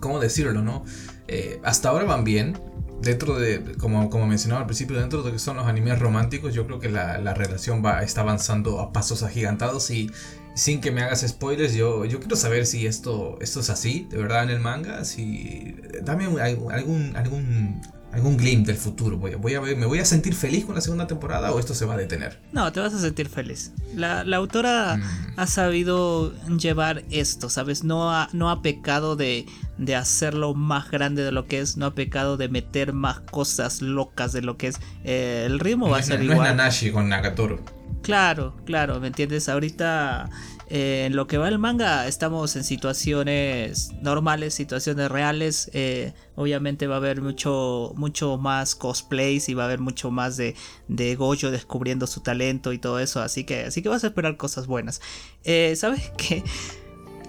¿cómo 0.00 0.18
decirlo, 0.18 0.60
no? 0.62 0.84
Eh, 1.28 1.60
hasta 1.64 1.88
ahora 1.88 2.04
van 2.04 2.24
bien. 2.24 2.58
Dentro 3.02 3.38
de, 3.38 3.76
como, 3.78 4.08
como 4.10 4.26
mencionaba 4.26 4.60
al 4.60 4.66
principio, 4.66 4.98
dentro 4.98 5.22
de 5.22 5.28
lo 5.28 5.32
que 5.32 5.38
son 5.38 5.56
los 5.56 5.66
animes 5.66 5.98
románticos, 5.98 6.54
yo 6.54 6.66
creo 6.66 6.78
que 6.78 6.88
la, 6.88 7.18
la 7.18 7.34
relación 7.34 7.84
va, 7.84 8.02
está 8.02 8.20
avanzando 8.20 8.80
a 8.80 8.92
pasos 8.92 9.22
agigantados 9.22 9.90
y 9.90 10.10
sin 10.54 10.80
que 10.80 10.90
me 10.90 11.02
hagas 11.02 11.26
spoilers, 11.26 11.74
yo, 11.74 12.04
yo 12.04 12.20
quiero 12.20 12.36
saber 12.36 12.66
si 12.66 12.86
esto, 12.86 13.38
esto 13.40 13.60
es 13.60 13.70
así, 13.70 14.06
de 14.10 14.18
verdad, 14.18 14.44
en 14.44 14.50
el 14.50 14.60
manga. 14.60 15.04
Si, 15.04 15.74
dame 16.02 16.26
algún, 16.40 17.16
algún 17.16 17.80
algún 18.12 18.36
glimpse 18.36 18.72
del 18.72 18.80
futuro. 18.80 19.16
Voy, 19.16 19.34
voy, 19.34 19.54
a 19.54 19.60
¿Me 19.60 19.86
voy 19.86 19.98
a 19.98 20.04
sentir 20.04 20.34
feliz 20.34 20.64
con 20.64 20.74
la 20.74 20.80
segunda 20.80 21.06
temporada 21.06 21.50
o 21.52 21.58
esto 21.58 21.74
se 21.74 21.86
va 21.86 21.94
a 21.94 21.96
detener? 21.96 22.40
No, 22.52 22.70
te 22.70 22.80
vas 22.80 22.92
a 22.92 22.98
sentir 22.98 23.28
feliz. 23.28 23.72
La, 23.94 24.22
la 24.24 24.36
autora 24.36 24.96
mm. 24.96 25.32
ha 25.36 25.46
sabido 25.46 26.32
llevar 26.58 27.04
esto, 27.10 27.48
¿sabes? 27.48 27.84
No 27.84 28.12
ha, 28.12 28.28
no 28.32 28.50
ha 28.50 28.62
pecado 28.62 29.16
de, 29.16 29.46
de 29.78 29.96
hacerlo 29.96 30.54
más 30.54 30.90
grande 30.90 31.22
de 31.22 31.32
lo 31.32 31.46
que 31.46 31.60
es, 31.60 31.76
no 31.76 31.86
ha 31.86 31.94
pecado 31.94 32.36
de 32.36 32.48
meter 32.48 32.92
más 32.92 33.20
cosas 33.20 33.80
locas 33.80 34.32
de 34.32 34.42
lo 34.42 34.56
que 34.58 34.68
es. 34.68 34.80
Eh, 35.04 35.44
el 35.46 35.58
ritmo 35.58 35.88
va 35.88 35.98
a 35.98 36.02
ser 36.02 36.22
igual. 36.22 36.38
No 36.38 36.44
es 36.44 36.50
Nanashi 36.50 36.90
con 36.90 37.08
Nagatoro. 37.08 37.60
Claro, 38.02 38.56
claro, 38.64 38.98
¿me 39.00 39.06
entiendes? 39.06 39.48
Ahorita 39.48 40.28
eh, 40.74 41.04
en 41.04 41.16
lo 41.16 41.26
que 41.26 41.36
va 41.36 41.48
el 41.48 41.58
manga 41.58 42.06
estamos 42.06 42.56
en 42.56 42.64
situaciones 42.64 43.92
normales, 44.00 44.54
situaciones 44.54 45.10
reales. 45.10 45.70
Eh, 45.74 46.14
obviamente 46.34 46.86
va 46.86 46.94
a 46.94 46.96
haber 46.96 47.20
mucho, 47.20 47.92
mucho 47.94 48.38
más 48.38 48.74
cosplays 48.74 49.50
y 49.50 49.54
va 49.54 49.64
a 49.64 49.66
haber 49.66 49.80
mucho 49.80 50.10
más 50.10 50.38
de, 50.38 50.56
de 50.88 51.14
Gojo 51.14 51.50
descubriendo 51.50 52.06
su 52.06 52.20
talento 52.20 52.72
y 52.72 52.78
todo 52.78 53.00
eso. 53.00 53.20
Así 53.20 53.44
que, 53.44 53.64
así 53.64 53.82
que 53.82 53.90
vas 53.90 54.02
a 54.04 54.06
esperar 54.06 54.38
cosas 54.38 54.66
buenas. 54.66 55.02
Eh, 55.44 55.76
¿Sabes 55.76 56.10
qué? 56.16 56.42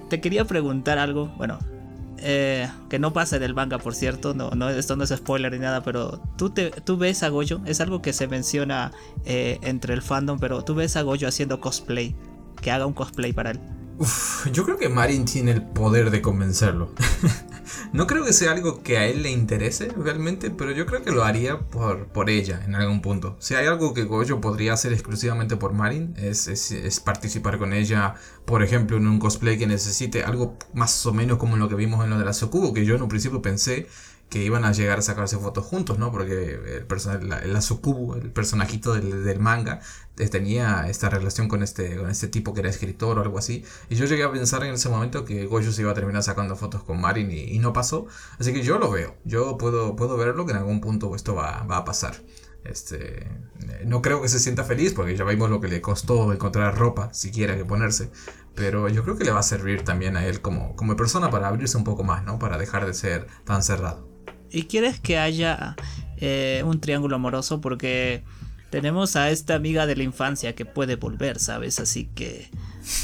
Te 0.10 0.22
quería 0.22 0.46
preguntar 0.46 0.98
algo. 0.98 1.28
Bueno, 1.36 1.60
que 2.16 2.98
no 2.98 3.12
pasa 3.12 3.36
en 3.36 3.44
el 3.44 3.54
manga, 3.54 3.78
por 3.78 3.94
cierto, 3.94 4.34
no, 4.34 4.52
no, 4.52 4.70
esto 4.70 4.96
no 4.96 5.04
es 5.04 5.10
spoiler 5.10 5.52
ni 5.52 5.60
nada, 5.60 5.84
pero 5.84 6.22
tú, 6.38 6.52
te, 6.52 6.72
tú 6.72 6.96
ves 6.96 7.22
a 7.24 7.28
Gojo, 7.28 7.60
es 7.66 7.82
algo 7.82 8.02
que 8.02 8.14
se 8.14 8.30
menciona 8.30 8.94
entre 9.26 9.94
el 9.94 10.02
fandom, 10.02 10.40
pero 10.40 10.64
tú 10.64 10.76
ves 10.76 10.96
a 10.96 11.02
Gojo 11.02 11.28
haciendo 11.28 11.60
cosplay 11.60 12.16
que 12.64 12.72
haga 12.72 12.88
un 12.88 12.94
cosplay 12.94 13.34
para 13.34 13.52
él. 13.52 13.60
yo 14.52 14.64
creo 14.64 14.78
que 14.78 14.90
Marin 14.90 15.26
tiene 15.26 15.52
el 15.52 15.62
poder 15.62 16.10
de 16.10 16.22
convencerlo. 16.22 16.92
no 17.94 18.08
creo 18.08 18.26
que 18.26 18.34
sea 18.34 18.54
algo 18.54 18.82
que 18.82 18.98
a 18.98 19.06
él 19.06 19.22
le 19.22 19.30
interese 19.30 19.90
realmente, 19.96 20.50
pero 20.50 20.72
yo 20.72 20.86
creo 20.86 21.04
que 21.04 21.12
lo 21.12 21.24
haría 21.24 21.60
por, 21.60 22.08
por 22.08 22.30
ella 22.30 22.64
en 22.66 22.74
algún 22.74 23.02
punto. 23.02 23.36
Si 23.40 23.54
hay 23.54 23.68
algo 23.68 23.94
que 23.94 24.06
Gojo 24.06 24.42
podría 24.42 24.74
hacer 24.74 24.94
exclusivamente 24.94 25.58
por 25.58 25.74
Marin, 25.74 26.16
es, 26.18 26.48
es, 26.48 27.00
participar 27.02 27.60
con 27.60 27.74
ella, 27.74 28.16
por 28.46 28.64
ejemplo, 28.64 28.98
en 28.98 29.08
un 29.08 29.20
cosplay 29.20 29.58
que 29.58 29.68
necesite 29.68 30.24
algo 30.24 30.58
más 30.74 31.06
o 31.06 31.14
menos 31.14 31.38
como 31.38 31.58
lo 31.58 31.70
que 31.70 31.76
vimos 31.76 32.04
en 32.04 32.10
lo 32.10 32.18
de 32.18 32.26
la 32.26 32.34
Sokubo, 32.34 32.74
que 32.74 32.86
yo 32.86 32.96
en 32.96 33.04
un 33.04 33.10
principio 33.10 33.42
pensé 33.42 33.88
que 34.34 34.44
iban 34.44 34.66
a 34.66 34.72
llegar 34.72 34.98
a 34.98 35.04
sacarse 35.04 35.38
fotos 35.38 35.64
juntos, 35.64 36.00
¿no? 36.00 36.12
Porque 36.12 36.60
el, 36.78 36.86
personaje, 36.88 37.46
el 37.46 37.56
Asukubu, 37.56 38.16
el 38.16 38.32
personajito 38.32 38.96
del, 38.96 39.40
manga, 39.40 39.80
eh, 40.18 40.28
tenía 40.28 40.90
esta 40.90 41.08
relación 41.08 41.48
con 41.48 41.62
este, 41.62 41.98
con 41.98 42.10
este 42.10 42.28
tipo 42.28 42.52
que 42.56 42.62
era 42.62 42.70
escritor 42.72 43.20
o 43.20 43.22
algo 43.22 43.38
así. 43.38 43.64
Y 43.90 43.96
yo 43.96 44.06
llegué 44.06 44.24
a 44.24 44.32
pensar 44.32 44.64
en 44.64 44.74
ese 44.74 44.90
momento 44.90 45.24
que 45.24 45.46
Gojo 45.46 45.72
se 45.72 45.84
iba 45.84 45.92
a 45.92 45.94
terminar 45.94 46.24
sacando 46.24 46.56
fotos 46.56 46.82
con 46.82 47.00
Marin 47.00 47.30
y, 47.30 47.60
no 47.60 47.74
pasó. 47.74 48.08
Así 48.40 48.52
que 48.54 48.64
yo 48.64 48.80
lo 48.80 48.90
veo, 48.90 49.16
yo 49.24 49.56
puedo, 49.60 49.96
puedo 49.96 50.18
verlo 50.18 50.48
que 50.48 50.54
en 50.54 50.58
algún 50.58 50.82
punto 50.82 51.16
esto 51.16 51.36
va, 51.36 51.60
a 51.60 51.86
pasar. 51.86 52.16
Este, 52.64 53.28
no 53.86 54.02
creo 54.02 54.20
que 54.20 54.30
se 54.30 54.40
sienta 54.40 54.64
feliz 54.64 54.94
porque 54.96 55.16
ya 55.16 55.26
vimos 55.26 55.52
lo 55.52 55.62
que 55.62 55.68
le 55.68 55.80
costó 55.80 56.34
encontrar 56.34 56.76
ropa, 56.76 57.14
siquiera 57.14 57.56
que 57.56 57.66
ponerse. 57.66 58.10
Pero 58.56 58.90
yo 58.90 59.04
creo 59.04 59.16
que 59.16 59.26
le 59.26 59.32
va 59.32 59.42
a 59.42 59.44
servir 59.44 59.84
también 59.84 60.18
a 60.18 60.26
él 60.26 60.42
como, 60.42 60.76
como 60.76 60.96
persona 60.96 61.30
para 61.30 61.50
abrirse 61.50 61.78
un 61.78 61.84
poco 61.84 62.04
más, 62.04 62.24
¿no? 62.24 62.40
Para 62.40 62.58
dejar 62.58 62.88
de 62.88 62.96
ser 62.96 63.28
tan 63.46 63.62
cerrado. 63.62 64.13
Y 64.54 64.64
quieres 64.64 65.00
que 65.00 65.18
haya 65.18 65.76
eh, 66.18 66.62
un 66.66 66.80
triángulo 66.80 67.16
amoroso 67.16 67.60
porque 67.60 68.24
tenemos 68.70 69.16
a 69.16 69.30
esta 69.32 69.56
amiga 69.56 69.86
de 69.88 69.96
la 69.96 70.04
infancia 70.04 70.56
que 70.56 70.64
puede 70.64 70.96
volver, 70.96 71.40
¿sabes? 71.40 71.80
Así 71.80 72.06
que 72.16 72.50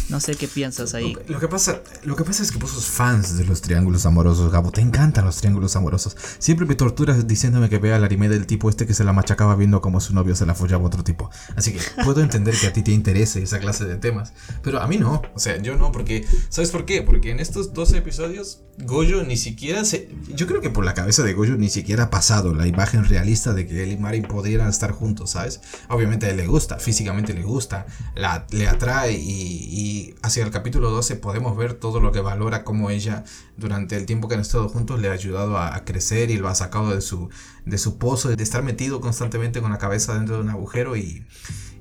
no 0.09 0.19
sé 0.19 0.35
qué 0.35 0.47
piensas 0.47 0.93
ahí. 0.93 1.15
Lo, 1.27 1.39
que 1.39 1.47
pasa, 1.47 1.81
lo 2.03 2.15
que 2.15 2.23
pasa 2.23 2.43
es 2.43 2.51
que 2.51 2.57
vos 2.57 2.71
sos 2.71 2.85
fans 2.85 3.37
de 3.37 3.45
los 3.45 3.61
triángulos 3.61 4.05
amorosos, 4.05 4.51
Gabo. 4.51 4.71
Te 4.71 4.81
encantan 4.81 5.25
los 5.25 5.37
triángulos 5.37 5.75
amorosos. 5.75 6.15
Siempre 6.39 6.65
me 6.65 6.75
torturas 6.75 7.27
diciéndome 7.27 7.69
que 7.69 7.77
vea 7.77 7.97
el 7.97 8.03
anime 8.03 8.29
del 8.29 8.45
tipo 8.45 8.69
este 8.69 8.85
que 8.85 8.93
se 8.93 9.03
la 9.03 9.13
machacaba 9.13 9.55
viendo 9.55 9.81
como 9.81 9.99
su 9.99 10.13
novio 10.13 10.35
se 10.35 10.45
la 10.45 10.55
follaba 10.55 10.83
a 10.83 10.87
otro 10.87 11.03
tipo. 11.03 11.29
Así 11.55 11.73
que 11.73 11.79
puedo 12.03 12.21
entender 12.21 12.55
que 12.55 12.67
a 12.67 12.73
ti 12.73 12.81
te 12.81 12.91
interese 12.91 13.41
esa 13.41 13.59
clase 13.59 13.85
de 13.85 13.97
temas. 13.97 14.33
Pero 14.63 14.81
a 14.81 14.87
mí 14.87 14.97
no. 14.97 15.21
O 15.33 15.39
sea, 15.39 15.57
yo 15.61 15.75
no, 15.75 15.91
porque. 15.91 16.25
¿Sabes 16.49 16.71
por 16.71 16.85
qué? 16.85 17.01
Porque 17.01 17.31
en 17.31 17.39
estos 17.39 17.73
12 17.73 17.97
episodios, 17.97 18.61
Goyo 18.79 19.23
ni 19.23 19.37
siquiera 19.37 19.85
se. 19.85 20.09
Yo 20.33 20.47
creo 20.47 20.61
que 20.61 20.69
por 20.69 20.85
la 20.85 20.93
cabeza 20.93 21.23
de 21.23 21.33
Goyo 21.33 21.57
ni 21.57 21.69
siquiera 21.69 22.05
ha 22.05 22.09
pasado 22.09 22.53
la 22.53 22.67
imagen 22.67 23.05
realista 23.05 23.53
de 23.53 23.67
que 23.67 23.83
él 23.83 23.91
y 23.91 23.97
Marin 23.97 24.23
podrían 24.23 24.67
estar 24.67 24.91
juntos, 24.91 25.31
¿sabes? 25.31 25.61
Obviamente 25.89 26.25
a 26.25 26.29
él 26.29 26.37
le 26.37 26.47
gusta, 26.47 26.77
físicamente 26.79 27.33
le 27.33 27.43
gusta, 27.43 27.85
la, 28.15 28.45
le 28.51 28.67
atrae 28.67 29.13
y 29.13 29.68
y 29.69 30.15
hacia 30.23 30.43
el 30.43 30.49
capítulo 30.49 30.89
12 30.89 31.15
podemos 31.15 31.55
ver 31.55 31.75
todo 31.75 31.99
lo 31.99 32.11
que 32.11 32.21
valora 32.21 32.63
como 32.63 32.89
ella 32.89 33.23
durante 33.55 33.95
el 33.95 34.07
tiempo 34.07 34.27
que 34.27 34.33
han 34.33 34.41
estado 34.41 34.67
juntos 34.67 34.99
le 34.99 35.09
ha 35.09 35.11
ayudado 35.11 35.59
a, 35.59 35.85
crecer 35.85 36.31
y 36.31 36.37
lo 36.37 36.47
ha 36.47 36.55
sacado 36.55 36.93
de 36.95 37.01
su, 37.01 37.29
de 37.65 37.77
su 37.77 37.99
pozo, 37.99 38.35
de 38.35 38.43
estar 38.43 38.63
metido 38.63 38.99
constantemente 38.99 39.61
con 39.61 39.71
la 39.71 39.77
cabeza 39.77 40.15
dentro 40.15 40.37
de 40.37 40.41
un 40.41 40.49
agujero 40.49 40.97
y, 40.97 41.25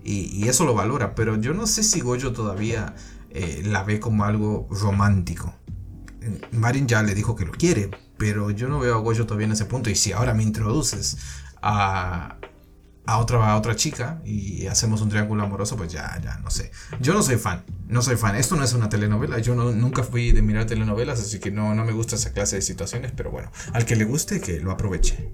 y, 0.04 0.46
eso 0.48 0.64
lo 0.66 0.74
valora. 0.74 1.14
Pero 1.14 1.40
yo 1.40 1.54
no 1.54 1.66
sé 1.66 1.82
si 1.82 2.00
Goyo 2.00 2.32
todavía 2.32 2.94
eh, 3.30 3.62
la 3.64 3.84
ve 3.84 4.00
como 4.00 4.24
algo 4.24 4.68
romántico. 4.70 5.54
Marin 6.52 6.86
ya 6.86 7.02
le 7.02 7.14
dijo 7.14 7.34
que 7.34 7.46
lo 7.46 7.52
quiere, 7.52 7.90
pero 8.18 8.50
yo 8.50 8.68
no 8.68 8.80
veo 8.80 8.96
a 8.96 8.98
Goyo 8.98 9.24
todavía 9.24 9.46
en 9.46 9.52
ese 9.52 9.64
punto. 9.64 9.88
Y 9.88 9.94
si 9.94 10.12
ahora 10.12 10.34
me 10.34 10.42
introduces 10.42 11.16
a, 11.62 12.36
a 13.08 13.16
otra, 13.16 13.56
otra 13.56 13.74
chica 13.74 14.20
y 14.22 14.66
hacemos 14.66 15.00
un 15.00 15.08
triángulo 15.08 15.42
amoroso, 15.42 15.78
pues 15.78 15.90
ya, 15.90 16.20
ya, 16.22 16.36
no 16.44 16.50
sé. 16.50 16.70
Yo 17.00 17.14
no 17.14 17.22
soy 17.22 17.36
fan, 17.36 17.64
no 17.86 18.02
soy 18.02 18.16
fan. 18.16 18.36
Esto 18.36 18.54
no 18.54 18.64
es 18.64 18.74
una 18.74 18.90
telenovela, 18.90 19.38
yo 19.38 19.54
no, 19.54 19.72
nunca 19.72 20.02
fui 20.02 20.30
de 20.32 20.42
mirar 20.42 20.66
telenovelas, 20.66 21.18
así 21.18 21.38
que 21.38 21.50
no, 21.50 21.74
no 21.74 21.86
me 21.86 21.92
gusta 21.92 22.16
esa 22.16 22.34
clase 22.34 22.56
de 22.56 22.62
situaciones, 22.62 23.12
pero 23.16 23.30
bueno, 23.30 23.50
al 23.72 23.86
que 23.86 23.96
le 23.96 24.04
guste, 24.04 24.42
que 24.42 24.60
lo 24.60 24.72
aproveche. 24.72 25.32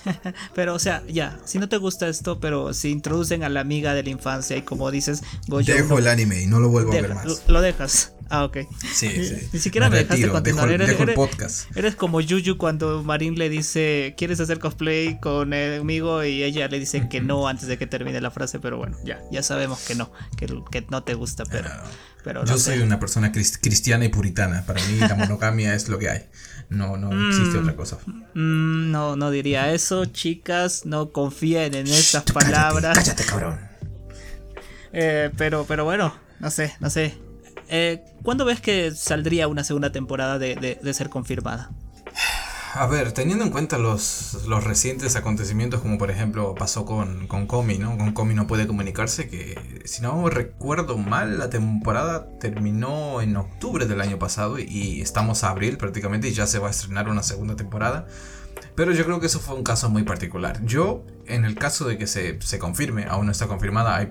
pero, 0.54 0.74
o 0.74 0.78
sea, 0.78 1.02
ya, 1.08 1.38
si 1.44 1.58
no 1.58 1.68
te 1.68 1.76
gusta 1.76 2.08
esto, 2.08 2.40
pero 2.40 2.72
si 2.74 2.90
introducen 2.90 3.44
a 3.44 3.48
la 3.48 3.60
amiga 3.60 3.94
de 3.94 4.02
la 4.02 4.10
infancia 4.10 4.56
y 4.56 4.62
como 4.62 4.90
dices, 4.90 5.22
Dejo 5.46 5.98
el 5.98 6.08
anime 6.08 6.42
y 6.42 6.46
no 6.46 6.60
lo 6.60 6.68
vuelvo 6.68 6.92
a 6.92 6.94
ver 6.94 7.14
más. 7.14 7.42
Lo 7.48 7.60
dejas. 7.60 8.12
Ah, 8.32 8.44
ok. 8.44 8.58
Sí, 8.94 9.08
sí. 9.26 9.48
Ni 9.52 9.58
siquiera 9.58 9.90
me, 9.90 9.98
dejaste 9.98 10.28
continuar. 10.30 10.70
eres, 10.70 10.94
podcast. 11.14 11.76
eres, 11.76 11.94
como 11.94 12.22
Yuyu 12.22 12.56
cuando 12.56 13.02
Marín 13.02 13.38
le 13.38 13.50
dice, 13.50 14.14
¿quieres 14.16 14.40
hacer 14.40 14.58
cosplay 14.58 15.20
conmigo? 15.20 16.24
Y 16.24 16.42
ella 16.42 16.66
le 16.68 16.78
dice 16.78 17.08
que 17.10 17.20
no 17.20 17.46
antes 17.46 17.68
de 17.68 17.76
que 17.76 17.86
termine 17.86 18.22
la 18.22 18.30
frase, 18.30 18.58
pero 18.58 18.78
bueno, 18.78 18.96
ya, 19.04 19.20
ya 19.30 19.42
sabemos 19.42 19.80
que 19.80 19.96
no, 19.96 20.10
que, 20.38 20.46
que 20.70 20.86
no 20.88 21.02
te 21.02 21.12
gusta, 21.12 21.44
pero... 21.44 21.68
pero 22.24 22.44
Yo 22.44 22.58
soy 22.58 22.80
una 22.80 23.00
persona 23.00 23.32
cristiana 23.32 24.04
y 24.04 24.08
puritana. 24.08 24.64
Para 24.66 24.82
mí 24.86 24.98
la 24.98 25.14
monogamia 25.14 25.74
es 25.74 25.88
lo 25.88 25.98
que 25.98 26.10
hay. 26.10 26.26
No, 26.68 26.96
no 26.96 27.28
existe 27.28 27.58
otra 27.58 27.76
cosa. 27.76 27.98
Mm, 28.34 28.90
no, 28.90 29.16
no 29.16 29.30
diría 29.30 29.72
eso, 29.72 30.06
chicas. 30.06 30.86
No 30.86 31.10
confíen 31.10 31.74
en 31.74 31.86
esas 31.86 32.22
palabras. 32.24 32.96
Cállate, 32.96 33.24
cabrón. 33.24 33.58
Eh, 34.92 35.30
pero, 35.36 35.64
pero 35.66 35.84
bueno, 35.84 36.14
no 36.40 36.50
sé, 36.50 36.74
no 36.80 36.90
sé. 36.90 37.14
Eh, 37.68 38.04
¿Cuándo 38.22 38.44
ves 38.44 38.60
que 38.60 38.90
saldría 38.90 39.48
una 39.48 39.64
segunda 39.64 39.92
temporada 39.92 40.38
de, 40.38 40.78
ser 40.92 41.08
confirmada? 41.08 41.70
A 42.74 42.86
ver, 42.86 43.12
teniendo 43.12 43.44
en 43.44 43.50
cuenta 43.50 43.76
los, 43.76 44.46
los, 44.48 44.64
recientes 44.64 45.14
acontecimientos, 45.14 45.82
como 45.82 45.98
por 45.98 46.10
ejemplo 46.10 46.54
pasó 46.54 46.86
con, 46.86 47.26
con 47.26 47.46
Comi, 47.46 47.76
¿no? 47.76 47.98
Con 47.98 48.12
Comi 48.12 48.32
no 48.32 48.46
puede 48.46 48.66
comunicarse, 48.66 49.28
que 49.28 49.82
si 49.84 50.00
no 50.00 50.30
recuerdo 50.30 50.96
mal, 50.96 51.38
la 51.38 51.50
temporada 51.50 52.28
terminó 52.40 53.20
en 53.20 53.36
octubre 53.36 53.84
del 53.84 54.00
año 54.00 54.18
pasado 54.18 54.58
y 54.58 55.02
estamos 55.02 55.44
a 55.44 55.50
abril 55.50 55.76
prácticamente 55.76 56.28
y 56.28 56.32
ya 56.32 56.46
se 56.46 56.58
va 56.58 56.68
a 56.68 56.70
estrenar 56.70 57.10
una 57.10 57.22
segunda 57.22 57.56
temporada. 57.56 58.06
Pero 58.74 58.92
yo 58.92 59.04
creo 59.04 59.20
que 59.20 59.26
eso 59.26 59.38
fue 59.38 59.54
un 59.54 59.64
caso 59.64 59.90
muy 59.90 60.04
particular. 60.04 60.64
Yo, 60.64 61.04
en 61.26 61.44
el 61.44 61.56
caso 61.56 61.86
de 61.86 61.98
que 61.98 62.06
se, 62.06 62.40
se 62.40 62.58
confirme, 62.58 63.04
aún 63.04 63.26
no 63.26 63.32
está 63.32 63.48
confirmada, 63.48 63.96
hay 63.96 64.10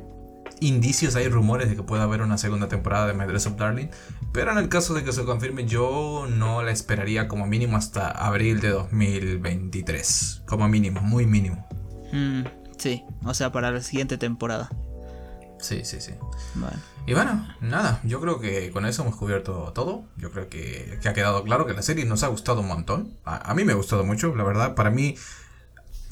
indicios, 0.61 1.15
hay 1.15 1.27
rumores 1.27 1.69
de 1.69 1.75
que 1.75 1.83
pueda 1.83 2.03
haber 2.03 2.21
una 2.21 2.37
segunda 2.37 2.69
temporada 2.69 3.07
de 3.07 3.13
My 3.13 3.25
Dress 3.25 3.47
of 3.47 3.57
Darling. 3.57 3.87
Pero 4.31 4.51
en 4.51 4.57
el 4.57 4.69
caso 4.69 4.93
de 4.93 5.03
que 5.03 5.11
se 5.11 5.25
confirme, 5.25 5.65
yo 5.65 6.27
no 6.29 6.61
la 6.61 6.71
esperaría 6.71 7.27
como 7.27 7.45
mínimo 7.47 7.75
hasta 7.75 8.09
abril 8.09 8.61
de 8.61 8.69
2023. 8.69 10.43
Como 10.47 10.69
mínimo, 10.69 11.01
muy 11.01 11.25
mínimo. 11.25 11.67
Mm, 12.13 12.43
sí, 12.77 13.03
o 13.25 13.33
sea, 13.33 13.51
para 13.51 13.71
la 13.71 13.81
siguiente 13.81 14.17
temporada. 14.17 14.69
Sí, 15.59 15.81
sí, 15.83 15.99
sí. 16.01 16.13
Y 17.05 17.13
bueno, 17.13 17.47
nada, 17.59 17.99
yo 18.03 18.19
creo 18.19 18.39
que 18.39 18.71
con 18.71 18.85
eso 18.85 19.03
hemos 19.03 19.15
cubierto 19.15 19.71
todo. 19.73 20.05
Yo 20.17 20.31
creo 20.31 20.49
que, 20.49 20.99
ha 21.03 21.13
quedado 21.13 21.43
claro 21.43 21.65
que 21.65 21.73
la 21.73 21.81
serie 21.81 22.05
nos 22.05 22.23
ha 22.23 22.27
gustado 22.27 22.61
un 22.61 22.67
montón. 22.67 23.17
A, 23.25 23.51
a 23.51 23.53
mí 23.53 23.63
me 23.63 23.73
ha 23.73 23.75
gustado 23.75 24.03
mucho, 24.03 24.35
la 24.35 24.43
verdad. 24.43 24.75
Para 24.75 24.89
mí 24.89 25.15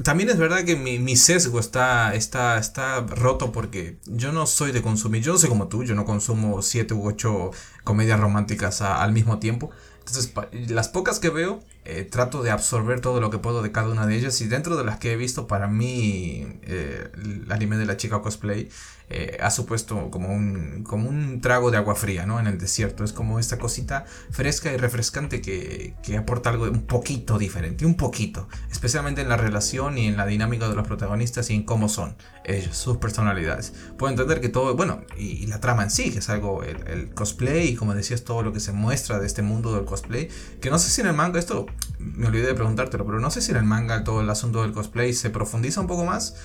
también 0.04 0.30
es 0.30 0.38
verdad 0.38 0.64
que 0.64 0.76
mi, 0.76 1.16
sesgo 1.16 1.60
está, 1.60 2.14
está, 2.16 2.58
está 2.58 3.02
roto 3.02 3.52
porque 3.52 3.98
yo 4.06 4.32
no 4.32 4.46
soy 4.46 4.72
de 4.72 4.82
consumir, 4.82 5.24
yo 5.24 5.34
no 5.34 5.40
soy 5.40 5.50
como 5.50 5.68
tú, 5.68 5.84
yo 5.84 5.96
no 5.96 6.06
consumo 6.06 6.62
7 6.62 6.94
u 6.94 7.08
8 7.08 7.52
comedias 7.84 8.20
románticas 8.20 8.82
al 8.82 9.12
mismo 9.12 9.40
tiempo. 9.40 9.72
Entonces, 10.00 10.34
las 10.70 10.88
pocas 10.88 11.20
que 11.20 11.30
veo, 11.30 11.60
eh, 11.86 12.04
trato 12.04 12.42
de 12.42 12.50
absorber 12.50 13.00
todo 13.00 13.22
lo 13.22 13.30
que 13.30 13.38
puedo 13.38 13.62
de 13.62 13.72
cada 13.72 13.90
una 13.90 14.08
de 14.08 14.16
ellas. 14.16 14.42
Y 14.42 14.48
dentro 14.48 14.76
de 14.76 14.84
las 14.84 14.98
que 14.98 15.12
he 15.12 15.16
visto, 15.16 15.48
para 15.48 15.68
mí, 15.68 16.48
eh, 16.64 17.12
el 17.14 17.52
anime 17.52 17.78
de 17.78 17.86
la 17.86 17.96
chica 17.96 18.22
cosplay 18.22 18.70
eh, 19.10 19.38
ha 19.42 19.50
supuesto 19.50 20.10
como 20.12 20.30
un, 20.30 20.84
como 20.84 21.10
un 21.10 21.42
trago 21.42 21.72
de 21.72 21.78
agua 21.78 21.96
fría, 21.96 22.26
¿no? 22.26 22.40
En 22.40 22.48
el 22.48 22.58
desierto. 22.58 23.04
Es 23.04 23.14
como 23.14 23.40
esta 23.40 23.58
cosita 23.58 24.06
fresca 24.30 24.72
y 24.72 24.78
refrescante 24.78 25.42
que, 25.42 25.96
que 26.04 26.18
aporta 26.18 26.52
algo 26.52 26.66
un 26.66 26.84
poquito 26.84 27.38
diferente, 27.38 27.86
un 27.86 27.96
poquito. 27.96 28.48
Especialmente 28.72 29.22
en 29.22 29.30
la 29.30 29.38
relación 29.38 29.98
y 29.98 30.08
en 30.08 30.18
la 30.18 30.26
dinámica 30.26 30.70
de 30.70 30.76
los 30.76 30.88
protagonistas 30.88 31.50
y 31.50 31.56
en 31.56 31.64
cómo 31.64 31.90
son 31.90 32.16
ellos, 32.44 32.78
sus 32.78 32.98
personalidades. 32.98 33.74
Puedo 33.98 34.12
entender 34.12 34.42
que 34.42 34.50
todo, 34.50 34.76
bueno, 34.76 35.02
y, 35.18 35.48
la 35.48 35.60
trama 35.60 35.84
en 35.84 35.90
sí, 35.90 36.12
que 36.12 36.20
es 36.20 36.30
algo, 36.30 36.64
el, 36.64 37.14
cosplay 37.14 37.70
y 37.70 37.76
como 37.76 37.96
decías, 37.96 38.24
todo 38.24 38.44
lo 38.44 38.54
que 38.54 38.60
se 38.60 38.72
muestra 38.72 39.20
de 39.20 39.26
este 39.26 39.42
mundo 39.42 39.74
del 39.74 39.86
cosplay, 39.86 40.30
que 40.62 40.70
no 40.70 40.80
sé 40.80 40.90
si 40.90 41.02
en 41.02 41.08
el 41.08 41.14
manga, 41.14 41.40
esto 41.40 41.66
me 41.98 42.28
olvidé 42.28 42.48
de 42.48 42.54
preguntártelo, 42.54 43.06
pero 43.06 43.20
no 43.20 43.32
sé 43.32 43.42
si 43.42 43.52
en 43.52 43.58
el 43.58 43.64
manga 43.64 44.04
todo 44.04 44.22
el 44.22 44.30
asunto 44.30 44.62
del 44.62 44.72
cosplay 44.72 45.14
se 45.14 45.30
profundiza 45.30 45.82
un 45.82 45.88
poco 45.88 46.06
más, 46.06 46.36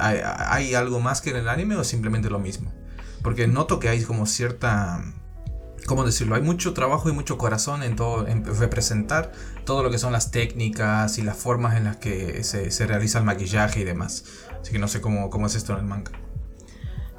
hay 0.00 0.74
algo 0.74 1.00
más 1.00 1.20
que 1.20 1.30
en 1.30 1.36
el 1.36 1.48
anime 1.48 1.76
o 1.76 1.84
simplemente 1.84 2.07
lo 2.08 2.38
mismo. 2.38 2.72
Porque 3.22 3.46
noto 3.46 3.78
que 3.80 3.88
hay 3.88 4.02
como 4.02 4.26
cierta 4.26 5.02
¿cómo 5.88 6.04
decirlo? 6.04 6.36
Hay 6.36 6.42
mucho 6.42 6.74
trabajo 6.74 7.08
y 7.08 7.12
mucho 7.12 7.38
corazón 7.38 7.82
en 7.82 7.96
todo, 7.96 8.28
en 8.28 8.44
representar 8.44 9.32
todo 9.64 9.82
lo 9.82 9.90
que 9.90 9.98
son 9.98 10.12
las 10.12 10.30
técnicas 10.30 11.18
y 11.18 11.22
las 11.22 11.36
formas 11.36 11.76
en 11.76 11.84
las 11.84 11.96
que 11.96 12.44
se, 12.44 12.70
se 12.70 12.86
realiza 12.86 13.18
el 13.18 13.24
maquillaje 13.24 13.80
y 13.80 13.84
demás. 13.84 14.24
Así 14.60 14.70
que 14.70 14.78
no 14.78 14.86
sé 14.86 15.00
cómo, 15.00 15.30
cómo 15.30 15.46
es 15.46 15.54
esto 15.56 15.72
en 15.72 15.78
el 15.80 15.84
manga. 15.86 16.12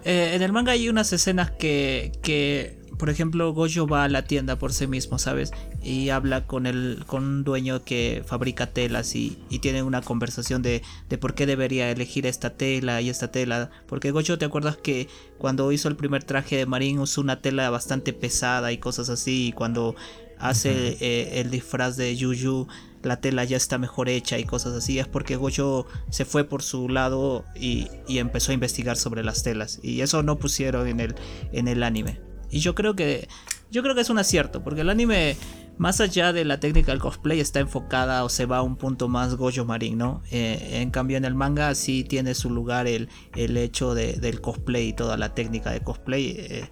Eh, 0.06 0.32
en 0.36 0.42
el 0.42 0.54
manga 0.54 0.72
hay 0.72 0.88
unas 0.88 1.12
escenas 1.12 1.52
que, 1.52 2.14
que, 2.22 2.79
por 3.00 3.10
ejemplo, 3.10 3.54
Gojo 3.54 3.88
va 3.88 4.04
a 4.04 4.10
la 4.10 4.26
tienda 4.26 4.58
por 4.58 4.74
sí 4.74 4.86
mismo, 4.86 5.18
¿sabes? 5.20 5.52
Y 5.82 6.10
habla 6.10 6.46
con, 6.46 6.66
el, 6.66 7.06
con 7.08 7.24
un 7.24 7.44
dueño 7.46 7.82
que 7.82 8.24
fabrica 8.28 8.68
telas 8.68 9.16
y, 9.16 9.40
y 9.50 9.60
tienen 9.60 9.86
una 9.86 10.02
conversación 10.02 10.62
de, 10.62 10.84
de, 11.08 11.18
por 11.18 11.34
qué 11.34 11.46
debería 11.46 11.90
elegir 11.90 12.26
esta 12.26 12.50
tela 12.50 13.00
y 13.00 13.10
esta 13.10 13.32
tela. 13.32 13.72
Porque 13.88 14.12
Gojo, 14.12 14.38
¿te 14.38 14.44
acuerdas 14.44 14.76
que 14.76 15.08
cuando 15.38 15.72
hizo 15.72 15.88
el 15.88 15.96
primer 15.96 16.26
traje 16.26 16.58
de 16.58 16.66
Marín 16.66 17.00
usó 17.00 17.22
una 17.22 17.42
tela 17.42 17.70
bastante 17.70 18.12
pesada 18.12 18.74
y 18.74 18.80
cosas 18.80 19.10
así? 19.10 19.48
Y 19.48 19.52
cuando 19.54 19.96
hace 20.38 20.98
eh, 21.00 21.40
el 21.40 21.52
disfraz 21.52 21.96
de 21.96 22.14
Yuyu 22.18 22.68
la 23.02 23.22
tela 23.22 23.46
ya 23.46 23.56
está 23.56 23.78
mejor 23.78 24.10
hecha 24.10 24.38
y 24.40 24.44
cosas 24.44 24.74
así, 24.74 25.00
es 25.00 25.08
porque 25.08 25.38
Gojo 25.38 25.88
se 26.10 26.26
fue 26.26 26.44
por 26.44 26.64
su 26.64 26.90
lado 26.90 27.46
y, 27.56 27.88
empezó 28.10 28.52
a 28.52 28.56
investigar 28.56 28.98
sobre 28.98 29.24
las 29.24 29.42
telas. 29.42 29.80
Y 29.82 30.02
eso 30.02 30.22
no 30.22 30.38
pusieron 30.38 30.86
en 30.88 31.00
el, 31.00 31.16
en 31.54 31.70
el 31.70 31.84
anime. 31.84 32.29
Y 32.50 32.60
yo 32.60 32.76
creo 32.76 32.96
que. 32.96 33.28
Yo 33.72 33.84
creo 33.84 33.96
que 33.96 34.02
es 34.02 34.10
un 34.10 34.20
acierto. 34.20 34.64
Porque 34.64 34.82
el 34.82 34.90
anime. 34.90 35.36
Más 35.78 36.02
allá 36.02 36.34
de 36.34 36.44
la 36.44 36.60
técnica 36.60 36.92
del 36.92 37.00
cosplay, 37.00 37.40
está 37.40 37.62
enfocada 37.62 38.26
o 38.26 38.30
se 38.30 38.46
va 38.46 38.58
a 38.58 38.62
un 38.62 38.76
punto 38.76 39.08
más 39.08 39.36
Gojo 39.36 39.64
Marin, 39.64 39.98
¿no? 39.98 40.22
Eh, 40.30 40.82
en 40.82 40.92
cambio, 40.92 41.16
en 41.16 41.24
el 41.24 41.36
manga 41.36 41.74
sí 41.74 42.04
tiene 42.04 42.36
su 42.36 42.50
lugar 42.50 42.86
el, 42.86 43.08
el 43.34 43.56
hecho 43.56 43.94
del 43.94 44.42
cosplay 44.42 44.90
y 44.90 44.94
toda 44.94 45.16
la 45.16 45.34
técnica 45.34 45.72
de 45.72 45.80
cosplay. 45.80 46.36
Eh, 46.38 46.70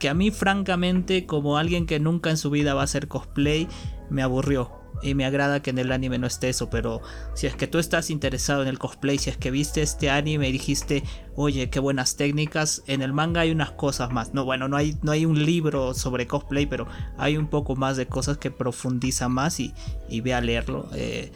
que 0.00 0.08
a 0.08 0.14
mí, 0.14 0.30
francamente, 0.30 1.26
como 1.26 1.58
alguien 1.58 1.84
que 1.84 2.00
nunca 2.00 2.30
en 2.30 2.38
su 2.38 2.48
vida 2.48 2.72
va 2.72 2.80
a 2.80 2.84
hacer 2.84 3.06
cosplay, 3.06 3.68
me 4.08 4.22
aburrió 4.22 4.77
y 5.02 5.14
me 5.14 5.24
agrada 5.24 5.60
que 5.62 5.70
en 5.70 5.78
el 5.78 5.92
anime 5.92 6.18
no 6.18 6.26
esté 6.26 6.48
eso, 6.48 6.70
pero 6.70 7.00
si 7.34 7.46
es 7.46 7.54
que 7.54 7.66
tú 7.66 7.78
estás 7.78 8.10
interesado 8.10 8.62
en 8.62 8.68
el 8.68 8.78
cosplay, 8.78 9.18
si 9.18 9.30
es 9.30 9.36
que 9.36 9.50
viste 9.50 9.82
este 9.82 10.10
anime 10.10 10.48
y 10.48 10.52
dijiste, 10.52 11.04
oye, 11.36 11.70
qué 11.70 11.80
buenas 11.80 12.16
técnicas, 12.16 12.82
en 12.86 13.02
el 13.02 13.12
manga 13.12 13.42
hay 13.42 13.50
unas 13.50 13.70
cosas 13.70 14.10
más. 14.10 14.34
No, 14.34 14.44
bueno, 14.44 14.68
no 14.68 14.76
hay, 14.76 14.98
no 15.02 15.12
hay 15.12 15.24
un 15.24 15.44
libro 15.44 15.94
sobre 15.94 16.26
cosplay, 16.26 16.66
pero 16.66 16.86
hay 17.16 17.36
un 17.36 17.48
poco 17.48 17.76
más 17.76 17.96
de 17.96 18.06
cosas 18.06 18.38
que 18.38 18.50
profundiza 18.50 19.28
más 19.28 19.60
y, 19.60 19.72
y 20.08 20.20
ve 20.20 20.34
a 20.34 20.40
leerlo. 20.40 20.88
Eh, 20.94 21.32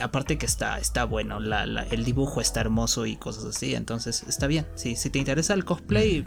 aparte 0.00 0.36
que 0.36 0.46
está, 0.46 0.78
está 0.78 1.04
bueno, 1.04 1.38
el 1.38 2.04
dibujo 2.04 2.40
está 2.40 2.60
hermoso 2.60 3.06
y 3.06 3.16
cosas 3.16 3.44
así, 3.44 3.74
entonces 3.74 4.24
está 4.28 4.46
bien. 4.46 4.66
si 4.74 4.94
te 4.94 5.18
interesa 5.18 5.54
el 5.54 5.64
cosplay, 5.64 6.26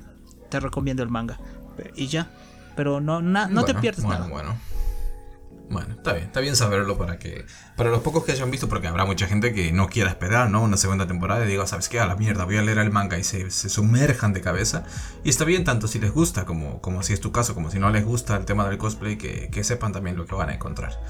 te 0.49 0.59
recomiendo 0.59 1.03
el 1.03 1.09
manga. 1.09 1.39
Y 1.95 2.07
ya. 2.07 2.29
Pero 2.75 2.99
no, 2.99 3.21
no 3.21 3.65
te 3.65 3.73
pierdes 3.75 4.05
nada. 4.05 4.27
Bueno. 4.27 4.55
Bueno, 5.70 5.95
está 5.95 6.13
bien, 6.13 6.26
está 6.26 6.39
bien 6.41 6.55
saberlo 6.55 6.97
para 6.97 7.18
que. 7.18 7.45
Para 7.76 7.89
los 7.89 8.01
pocos 8.01 8.24
que 8.24 8.32
hayan 8.32 8.51
visto, 8.51 8.70
porque 8.70 8.88
habrá 8.88 9.05
mucha 9.05 9.28
gente 9.28 9.53
que 9.53 9.72
no 9.72 9.89
quiera 9.89 10.09
esperar, 10.09 10.49
¿no? 10.49 10.61
Una 10.63 10.78
segunda 10.78 11.07
temporada 11.07 11.43
y 11.45 11.47
diga, 11.47 11.66
¿sabes 11.66 11.89
qué? 11.89 11.99
A 11.99 12.05
la 12.05 12.16
mierda, 12.16 12.45
voy 12.45 12.57
a 12.57 12.61
leer 12.61 12.78
el 12.78 12.91
manga 12.91 13.18
y 13.18 13.24
se, 13.24 13.49
sumerjan 13.49 14.34
de 14.34 14.41
cabeza. 14.41 14.84
Y 15.24 15.30
está 15.30 15.43
bien 15.43 15.63
tanto 15.63 15.88
si 15.88 15.99
les 15.99 16.11
gusta, 16.11 16.45
como, 16.45 16.82
como 16.82 17.01
si 17.03 17.13
es 17.13 17.20
tu 17.20 17.32
caso, 17.32 17.55
como 17.55 17.72
si 17.72 17.80
no 17.80 17.89
les 17.89 18.05
gusta 18.05 18.36
el 18.38 18.45
tema 18.45 18.68
del 18.68 18.78
cosplay, 18.78 19.18
que, 19.18 19.49
que 19.49 19.63
sepan 19.63 19.91
también 19.91 20.16
lo 20.18 20.26
que 20.26 20.36
van 20.36 20.49
a 20.49 20.53
encontrar. 20.53 21.01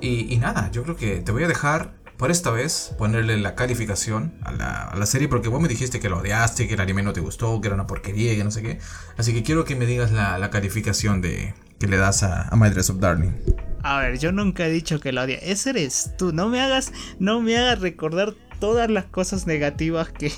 Y, 0.00 0.32
y, 0.32 0.38
nada, 0.38 0.70
yo 0.70 0.84
creo 0.84 0.96
que 0.96 1.16
te 1.16 1.32
voy 1.32 1.42
a 1.42 1.48
dejar 1.48 1.94
por 2.16 2.30
esta 2.30 2.50
vez 2.50 2.94
ponerle 2.96 3.36
la 3.38 3.56
calificación 3.56 4.34
a 4.42 4.52
la, 4.52 4.84
a 4.84 4.96
la, 4.96 5.06
serie, 5.06 5.26
porque 5.26 5.48
vos 5.48 5.60
me 5.60 5.66
dijiste 5.66 5.98
que 5.98 6.08
lo 6.08 6.18
odiaste, 6.18 6.68
que 6.68 6.74
el 6.74 6.80
anime 6.80 7.02
no 7.02 7.12
te 7.12 7.20
gustó, 7.20 7.60
que 7.60 7.66
era 7.66 7.74
una 7.74 7.88
porquería, 7.88 8.36
que 8.36 8.44
no 8.44 8.52
sé 8.52 8.62
qué. 8.62 8.78
Así 9.16 9.34
que 9.34 9.42
quiero 9.42 9.64
que 9.64 9.74
me 9.74 9.86
digas 9.86 10.12
la, 10.12 10.38
la 10.38 10.50
calificación 10.50 11.20
de, 11.20 11.54
que 11.78 11.88
le 11.88 11.96
das 11.96 12.22
a, 12.22 12.48
a 12.48 12.56
My 12.56 12.70
Dress 12.70 12.90
of 12.90 13.00
Darling. 13.00 13.32
A 13.84 14.00
ver, 14.00 14.18
yo 14.18 14.32
nunca 14.32 14.66
he 14.66 14.70
dicho 14.70 14.98
que 14.98 15.12
lo 15.12 15.22
odia. 15.22 15.36
Ese 15.36 15.70
eres 15.70 16.12
tú. 16.16 16.32
No 16.32 16.48
me 16.48 16.58
hagas, 16.58 16.90
no 17.18 17.42
me 17.42 17.58
hagas 17.58 17.80
recordar 17.80 18.34
todas 18.58 18.90
las 18.90 19.04
cosas 19.04 19.46
negativas 19.46 20.08
que, 20.08 20.32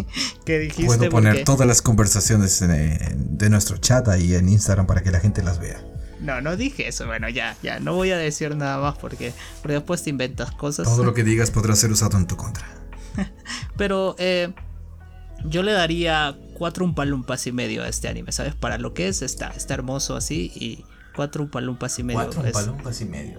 que 0.44 0.58
dijiste. 0.58 0.86
Puedo 0.86 1.08
poner 1.08 1.44
todas 1.44 1.64
las 1.64 1.80
conversaciones 1.80 2.60
de 2.60 3.48
nuestro 3.50 3.76
chat 3.76 4.08
ahí 4.08 4.34
en 4.34 4.48
Instagram 4.48 4.88
para 4.88 5.04
que 5.04 5.12
la 5.12 5.20
gente 5.20 5.44
las 5.44 5.60
vea. 5.60 5.80
No, 6.20 6.40
no 6.40 6.56
dije 6.56 6.88
eso. 6.88 7.06
Bueno, 7.06 7.28
ya, 7.28 7.56
ya. 7.62 7.78
No 7.78 7.94
voy 7.94 8.10
a 8.10 8.16
decir 8.16 8.56
nada 8.56 8.78
más 8.78 8.98
porque, 8.98 9.32
porque 9.62 9.74
después 9.74 10.02
te 10.02 10.10
inventas 10.10 10.50
cosas. 10.50 10.88
Todo 10.88 11.04
lo 11.04 11.14
que 11.14 11.22
digas 11.24 11.52
podrá 11.52 11.76
ser 11.76 11.92
usado 11.92 12.18
en 12.18 12.26
tu 12.26 12.36
contra. 12.36 12.66
Pero 13.76 14.16
eh, 14.18 14.52
yo 15.44 15.62
le 15.62 15.70
daría 15.70 16.36
cuatro 16.54 16.84
umpalumpas 16.84 17.46
y 17.46 17.52
medio 17.52 17.84
a 17.84 17.88
este 17.88 18.08
anime, 18.08 18.32
¿sabes? 18.32 18.56
Para 18.56 18.76
lo 18.76 18.92
que 18.92 19.06
es, 19.06 19.22
está, 19.22 19.50
está 19.50 19.74
hermoso 19.74 20.16
así 20.16 20.50
y 20.56 20.84
Cuatro 21.16 21.50
palumpas 21.50 21.98
y 21.98 22.02
medio. 22.02 22.20
Cuatro 22.20 22.42
palumpas 22.52 23.00
y 23.00 23.06
medio. 23.06 23.38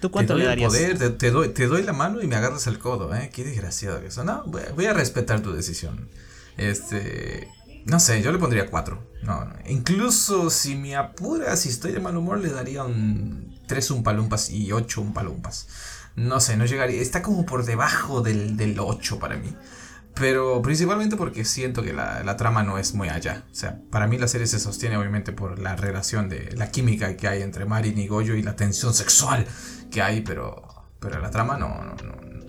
¿Tú 0.00 0.10
cuánto 0.10 0.36
le 0.36 0.44
darías? 0.44 0.72
te, 1.18 1.30
doy, 1.32 1.48
te 1.48 1.66
doy 1.66 1.82
la 1.82 1.92
mano 1.92 2.22
y 2.22 2.28
me 2.28 2.36
agarras 2.36 2.68
el 2.68 2.78
codo, 2.78 3.12
¿eh? 3.14 3.30
Qué 3.32 3.44
desgraciado 3.44 4.00
que 4.00 4.06
eso. 4.06 4.22
No, 4.22 4.44
voy, 4.44 4.86
a 4.86 4.92
respetar 4.92 5.40
tu 5.40 5.52
decisión. 5.52 6.08
Este. 6.56 7.48
No 7.84 7.98
sé, 8.00 8.22
yo 8.22 8.30
le 8.30 8.38
pondría 8.38 8.70
cuatro. 8.70 9.02
No, 9.22 9.52
incluso 9.66 10.48
si 10.50 10.76
me 10.76 10.94
apuras, 10.94 11.60
si 11.60 11.70
estoy 11.70 11.92
de 11.92 12.00
mal 12.00 12.16
humor, 12.16 12.38
le 12.38 12.50
daría 12.50 12.84
un 12.84 13.58
tres 13.66 13.92
palumpas 14.04 14.50
y 14.50 14.70
ocho 14.72 15.04
palumpas. 15.12 15.66
No 16.14 16.40
sé, 16.40 16.56
no 16.56 16.66
llegaría. 16.66 17.00
Está 17.00 17.22
como 17.22 17.46
por 17.46 17.64
debajo 17.64 18.22
del, 18.22 18.56
del 18.56 18.78
8 18.78 19.18
para 19.18 19.36
mí. 19.36 19.54
Pero 20.18 20.60
principalmente 20.62 21.16
porque 21.16 21.44
siento 21.44 21.82
que 21.82 21.92
la, 21.92 22.36
trama 22.36 22.62
no 22.62 22.78
es 22.78 22.94
muy 22.94 23.08
allá. 23.08 23.44
O 23.50 23.54
sea, 23.54 23.80
para 23.90 24.06
mí 24.06 24.18
la 24.18 24.28
serie 24.28 24.46
se 24.46 24.58
sostiene 24.58 24.96
obviamente 24.96 25.32
por 25.32 25.58
la 25.58 25.76
relación 25.76 26.28
de 26.28 26.52
la 26.56 26.70
química 26.70 27.16
que 27.16 27.28
hay 27.28 27.42
entre 27.42 27.64
Marin 27.64 27.98
y 27.98 28.08
Goyo 28.08 28.34
y 28.34 28.42
la 28.42 28.56
tensión 28.56 28.94
sexual 28.94 29.46
que 29.90 30.02
hay, 30.02 30.22
pero, 30.22 30.66
pero 30.98 31.20
la 31.20 31.30
trama 31.30 31.56
no, 31.56 31.94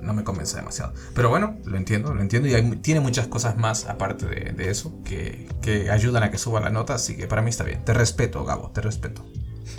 no, 0.01 0.13
me 0.13 0.23
convence 0.23 0.55
demasiado. 0.57 0.93
Pero 1.13 1.29
bueno, 1.29 1.57
lo 1.65 1.77
entiendo, 1.77 2.13
lo 2.13 2.21
entiendo 2.21 2.47
y 2.47 2.77
tiene 2.77 2.99
muchas 2.99 3.27
cosas 3.27 3.57
más 3.57 3.85
aparte 3.85 4.25
de, 4.25 4.69
eso 4.69 5.01
que, 5.03 5.47
que, 5.61 5.91
ayudan 5.91 6.23
a 6.23 6.31
que 6.31 6.39
suba 6.39 6.59
la 6.59 6.71
nota, 6.71 6.95
así 6.95 7.15
que 7.15 7.27
para 7.27 7.43
mí 7.43 7.51
está 7.51 7.63
bien. 7.63 7.85
Te 7.85 7.93
respeto, 7.93 8.43
Gabo, 8.43 8.71
te 8.71 8.81
respeto. 8.81 9.23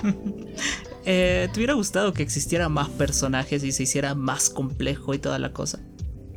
eh, 1.05 1.49
¿Te 1.53 1.59
hubiera 1.59 1.75
gustado 1.75 2.13
que 2.13 2.23
existiera 2.23 2.69
más 2.69 2.89
personajes 2.91 3.65
y 3.65 3.73
se 3.73 3.83
hiciera 3.83 4.15
más 4.15 4.49
complejo 4.49 5.13
y 5.15 5.19
toda 5.19 5.41
la 5.41 5.53
cosa? 5.53 5.81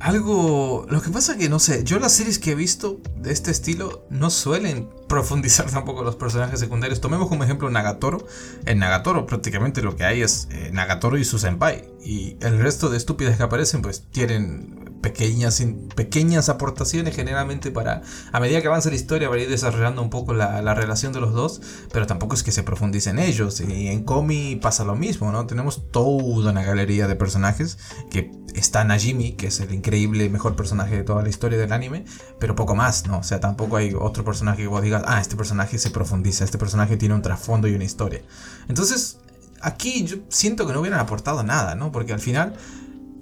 Algo. 0.04 0.86
Lo 0.90 1.02
que 1.02 1.10
pasa 1.12 1.38
que 1.38 1.48
no 1.48 1.60
sé, 1.60 1.86
yo 1.86 1.98
las 1.98 2.12
series 2.12 2.38
que 2.38 2.52
he 2.52 2.56
visto 2.56 3.00
de 3.16 3.32
este 3.32 3.52
estilo 3.52 4.06
no 4.10 4.30
suelen 4.30 4.90
profundizar 5.14 5.66
tampoco 5.72 6.04
los 6.04 6.16
personajes 6.16 6.60
secundarios. 6.60 7.00
Tomemos 7.00 7.30
como 7.30 7.44
ejemplo 7.44 7.70
Nagatoro. 7.70 8.26
En 8.66 8.80
Nagatoro 8.80 9.28
prácticamente 9.28 9.82
lo 9.84 9.96
que 9.96 10.04
hay 10.04 10.24
es 10.24 10.48
eh, 10.52 10.72
Nagatoro 10.74 11.18
y 11.18 11.24
su 11.24 11.38
senpai. 11.38 11.88
Y 12.04 12.36
el 12.42 12.60
resto 12.60 12.90
de 12.90 12.98
estúpidas 12.98 13.38
que 13.38 13.44
aparecen 13.44 13.82
pues 13.82 14.04
tienen 14.10 15.00
pequeñas, 15.02 15.64
pequeñas 15.96 16.50
aportaciones 16.50 17.16
generalmente 17.16 17.70
para, 17.72 18.02
a 18.32 18.40
medida 18.40 18.62
que 18.62 18.68
avanza 18.68 18.90
la 18.90 18.96
historia, 18.96 19.30
va 19.30 19.36
a 19.36 19.40
ir 19.40 19.50
desarrollando 19.50 20.02
un 20.02 20.10
poco 20.10 20.34
la, 20.34 20.62
la 20.62 20.74
relación 20.74 21.14
de 21.14 21.20
los 21.20 21.34
dos, 21.34 21.62
pero 21.92 22.08
tampoco 22.08 22.34
es 22.36 22.42
que 22.42 22.52
se 22.52 22.64
profundice 22.64 23.12
en 23.12 23.20
ellos. 23.20 23.62
Y 23.62 23.90
en 23.90 24.04
Komi 24.04 24.56
pasa 24.56 24.84
lo 24.84 24.96
mismo, 24.96 25.32
¿no? 25.32 25.46
Tenemos 25.46 25.92
toda 25.92 26.50
una 26.50 26.64
galería 26.64 27.08
de 27.08 27.16
personajes 27.16 27.78
que 28.10 28.32
está 28.56 28.84
Najimi, 28.84 29.34
que 29.34 29.48
es 29.48 29.60
el 29.60 29.74
increíble 29.74 30.30
mejor 30.30 30.56
personaje 30.56 30.98
de 30.98 31.04
toda 31.04 31.24
la 31.24 31.30
historia 31.30 31.58
del 31.58 31.72
anime, 31.74 32.06
pero 32.40 32.56
poco 32.56 32.76
más, 32.76 33.08
¿no? 33.08 33.20
O 33.20 33.24
sea, 33.24 33.40
tampoco 33.40 33.78
hay 33.78 33.94
otro 33.98 34.24
personaje 34.24 34.64
que 34.64 34.68
vos 34.68 34.82
digas, 34.82 35.03
ah, 35.06 35.22
este 35.22 35.36
personaje 35.36 35.78
se 35.78 35.90
profundiza, 35.90 36.44
este 36.44 36.58
personaje 36.58 36.98
tiene 36.98 37.16
un 37.16 37.22
trasfondo 37.22 37.68
y 37.68 37.76
una 37.76 37.84
historia. 37.84 38.22
Entonces, 38.68 39.20
aquí 39.62 40.04
yo 40.06 40.18
siento 40.30 40.68
que 40.68 40.74
no 40.74 40.82
hubieran 40.82 41.00
aportado 41.00 41.44
nada, 41.44 41.76
¿no? 41.76 41.92
Porque 41.92 42.14
al 42.14 42.20
final 42.20 42.56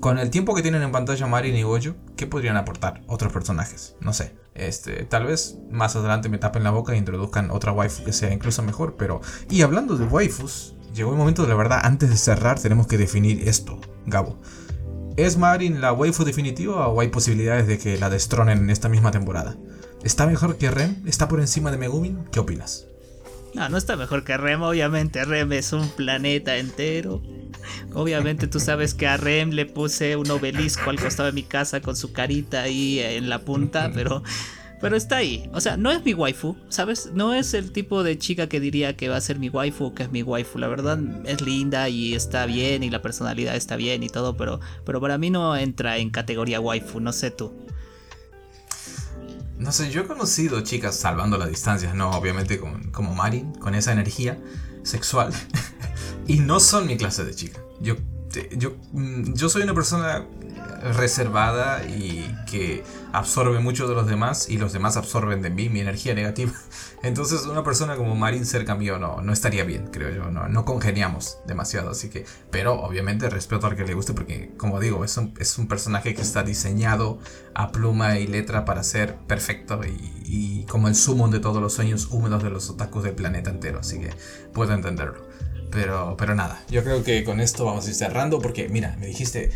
con 0.02 0.18
el 0.18 0.32
tiempo 0.32 0.56
que 0.56 0.64
tienen 0.64 0.82
en 0.82 0.92
pantalla 0.92 1.28
Marin 1.28 1.56
y 1.56 1.62
Gojo, 1.62 1.96
¿qué 2.18 2.26
podrían 2.26 2.58
aportar 2.58 3.04
otros 3.06 3.32
personajes? 3.32 3.96
No 4.02 4.14
sé. 4.14 4.36
Este, 4.56 5.06
tal 5.06 5.28
vez 5.28 5.60
más 5.70 5.96
adelante 5.96 6.28
me 6.28 6.40
tapen 6.40 6.64
la 6.64 6.72
boca 6.72 6.94
e 6.94 6.98
introduzcan 6.98 7.52
otra 7.52 7.72
waifu 7.72 8.04
que 8.04 8.12
sea 8.12 8.34
incluso 8.34 8.64
mejor, 8.64 8.96
pero... 8.98 9.22
Y 9.48 9.62
hablando 9.62 9.98
de 9.98 10.06
waifus, 10.06 10.76
llegó 10.94 11.12
el 11.12 11.18
momento 11.18 11.44
de 11.44 11.50
la 11.50 11.56
verdad. 11.56 11.82
Antes 11.84 12.10
de 12.10 12.18
cerrar, 12.18 12.60
tenemos 12.60 12.88
que 12.88 12.98
definir 12.98 13.48
esto, 13.48 13.80
Gabo. 14.08 14.42
¿Es 15.18 15.38
Marin 15.38 15.82
la 15.82 15.94
waifu 15.94 16.24
definitiva 16.24 16.88
o 16.88 17.00
hay 17.00 17.10
posibilidades 17.10 17.68
de 17.68 17.78
que 17.78 18.00
la 18.00 18.10
destronen 18.10 18.58
en 18.58 18.70
esta 18.72 18.90
misma 18.90 19.12
temporada? 19.12 19.56
¿Está 20.04 20.26
mejor 20.26 20.58
que 20.58 20.72
Rem? 20.72 20.96
¿Está 21.06 21.28
por 21.28 21.40
encima 21.40 21.72
de 21.72 21.78
Megumin? 21.78 22.26
¿Qué 22.32 22.40
opinas? 22.40 22.88
No, 23.54 23.70
no 23.70 23.78
está 23.78 23.96
mejor 23.96 24.24
que 24.24 24.36
Rem, 24.36 24.62
obviamente. 24.64 25.24
Rem 25.26 25.52
es 25.54 25.74
un 25.74 25.88
planeta 25.90 26.58
entero. 26.58 27.22
Obviamente 27.94 28.48
tú 28.48 28.60
sabes 28.60 28.96
que 28.96 29.06
a 29.06 29.18
Rem 29.18 29.52
le 29.52 29.68
puse 29.68 30.16
un 30.16 30.32
obelisco 30.32 30.90
al 30.90 31.00
costado 31.00 31.28
de 31.28 31.34
mi 31.34 31.44
casa 31.44 31.82
con 31.82 31.96
su 31.96 32.14
carita 32.14 32.64
ahí 32.64 33.00
en 33.00 33.30
la 33.30 33.40
punta, 33.40 33.92
pero 33.94 34.24
pero 34.82 34.96
está 34.96 35.18
ahí. 35.18 35.48
O 35.54 35.62
sea, 35.62 35.78
no 35.78 35.92
es 35.92 36.04
mi 36.04 36.16
waifu, 36.16 36.56
¿sabes? 36.70 37.12
No 37.14 37.36
es 37.36 37.54
el 37.54 37.72
tipo 37.72 38.04
de 38.04 38.18
chica 38.18 38.50
que 38.50 38.60
diría 38.60 38.98
que 38.98 39.10
va 39.10 39.18
a 39.18 39.22
ser 39.22 39.38
mi 39.38 39.50
waifu 39.50 39.86
o 39.86 39.94
que 39.94 40.04
es 40.04 40.12
mi 40.12 40.24
waifu. 40.24 40.58
La 40.58 40.68
verdad 40.68 41.00
es 41.26 41.42
linda 41.42 41.88
y 41.88 42.16
está 42.16 42.48
bien 42.48 42.82
y 42.82 42.90
la 42.90 43.04
personalidad 43.04 43.56
está 43.56 43.76
bien 43.76 44.02
y 44.02 44.10
todo, 44.10 44.36
pero, 44.36 44.60
pero 44.84 45.00
para 45.00 45.20
mí 45.20 45.30
no 45.30 45.56
entra 45.56 46.00
en 46.00 46.10
categoría 46.10 46.60
waifu, 46.60 47.00
no 47.00 47.14
sé 47.14 47.30
tú. 47.30 47.54
No 49.62 49.72
sé, 49.72 49.92
yo 49.92 50.02
he 50.02 50.08
conocido 50.08 50.62
chicas 50.62 50.96
salvando 50.96 51.38
las 51.38 51.48
distancias, 51.48 51.94
no, 51.94 52.10
obviamente 52.10 52.60
como, 52.60 53.14
Marin, 53.14 53.54
con 53.54 53.76
esa 53.76 53.92
energía 53.92 54.40
sexual. 54.82 55.32
y 56.28 56.40
no 56.40 56.60
son 56.60 56.88
mi 56.88 56.98
clase 56.98 57.24
de 57.24 57.36
chica. 57.36 57.62
Yo, 57.80 57.96
yo, 58.58 58.76
mm, 58.92 59.36
yo 59.36 59.50
soy 59.50 59.62
una 59.62 59.76
persona 59.76 60.26
reservada 60.82 61.84
y 61.86 62.36
que 62.50 62.84
absorbe 63.14 63.60
mucho 63.60 63.88
de 63.88 63.96
los 63.96 64.08
demás 64.08 64.50
y 64.50 64.58
los 64.58 64.74
demás 64.74 64.98
absorben 64.98 65.42
de 65.42 65.50
mí 65.50 65.70
mi 65.70 65.80
energía 65.80 66.14
negativa. 66.14 66.52
Entonces 67.04 67.46
una 67.46 67.64
persona 67.64 67.96
como 67.96 68.16
Marin 68.16 68.46
cerca 68.46 68.76
mío 68.76 68.98
no, 69.00 69.22
no 69.22 69.34
estaría 69.34 69.64
bien, 69.64 69.88
creo 69.88 70.12
yo, 70.12 70.32
no, 70.32 70.48
no 70.48 70.66
congeniamos 70.66 71.40
demasiado, 71.46 71.92
así 71.92 72.10
que, 72.10 72.26
pero 72.52 72.82
obviamente 72.82 73.30
respeto 73.30 73.68
al 73.68 73.76
que 73.76 73.86
le 73.86 73.94
guste 73.94 74.14
porque 74.14 74.52
como 74.58 74.80
digo, 74.80 75.04
es 75.04 75.18
un, 75.18 75.34
es 75.40 75.58
un 75.58 75.68
personaje 75.68 76.14
que 76.14 76.22
está 76.22 76.44
diseñado 76.44 77.20
a 77.54 77.72
pluma 77.72 78.18
y 78.20 78.28
letra 78.28 78.66
para 78.66 78.84
ser 78.84 79.16
perfecto 79.28 79.82
y, 79.86 80.24
y 80.26 80.66
como 80.66 80.88
el 80.88 80.96
sumo 80.96 81.28
de 81.28 81.40
todos 81.40 81.62
los 81.62 81.74
sueños 81.74 82.08
húmedos 82.12 82.44
de 82.44 82.50
los 82.50 82.70
otakus 82.70 83.04
del 83.04 83.16
planeta 83.16 83.50
entero, 83.50 83.80
así 83.80 84.00
que 84.00 84.12
puedo 84.54 84.74
entenderlo. 84.74 85.31
Pero, 85.72 86.16
pero 86.18 86.36
nada, 86.36 86.62
yo 86.70 86.84
creo 86.84 87.02
que 87.04 87.24
con 87.24 87.40
esto 87.40 87.64
vamos 87.64 87.86
a 87.86 87.90
ir 87.90 87.96
cerrando 87.96 88.40
porque, 88.40 88.68
mira, 88.68 88.98
me 89.00 89.08
dijiste, 89.08 89.52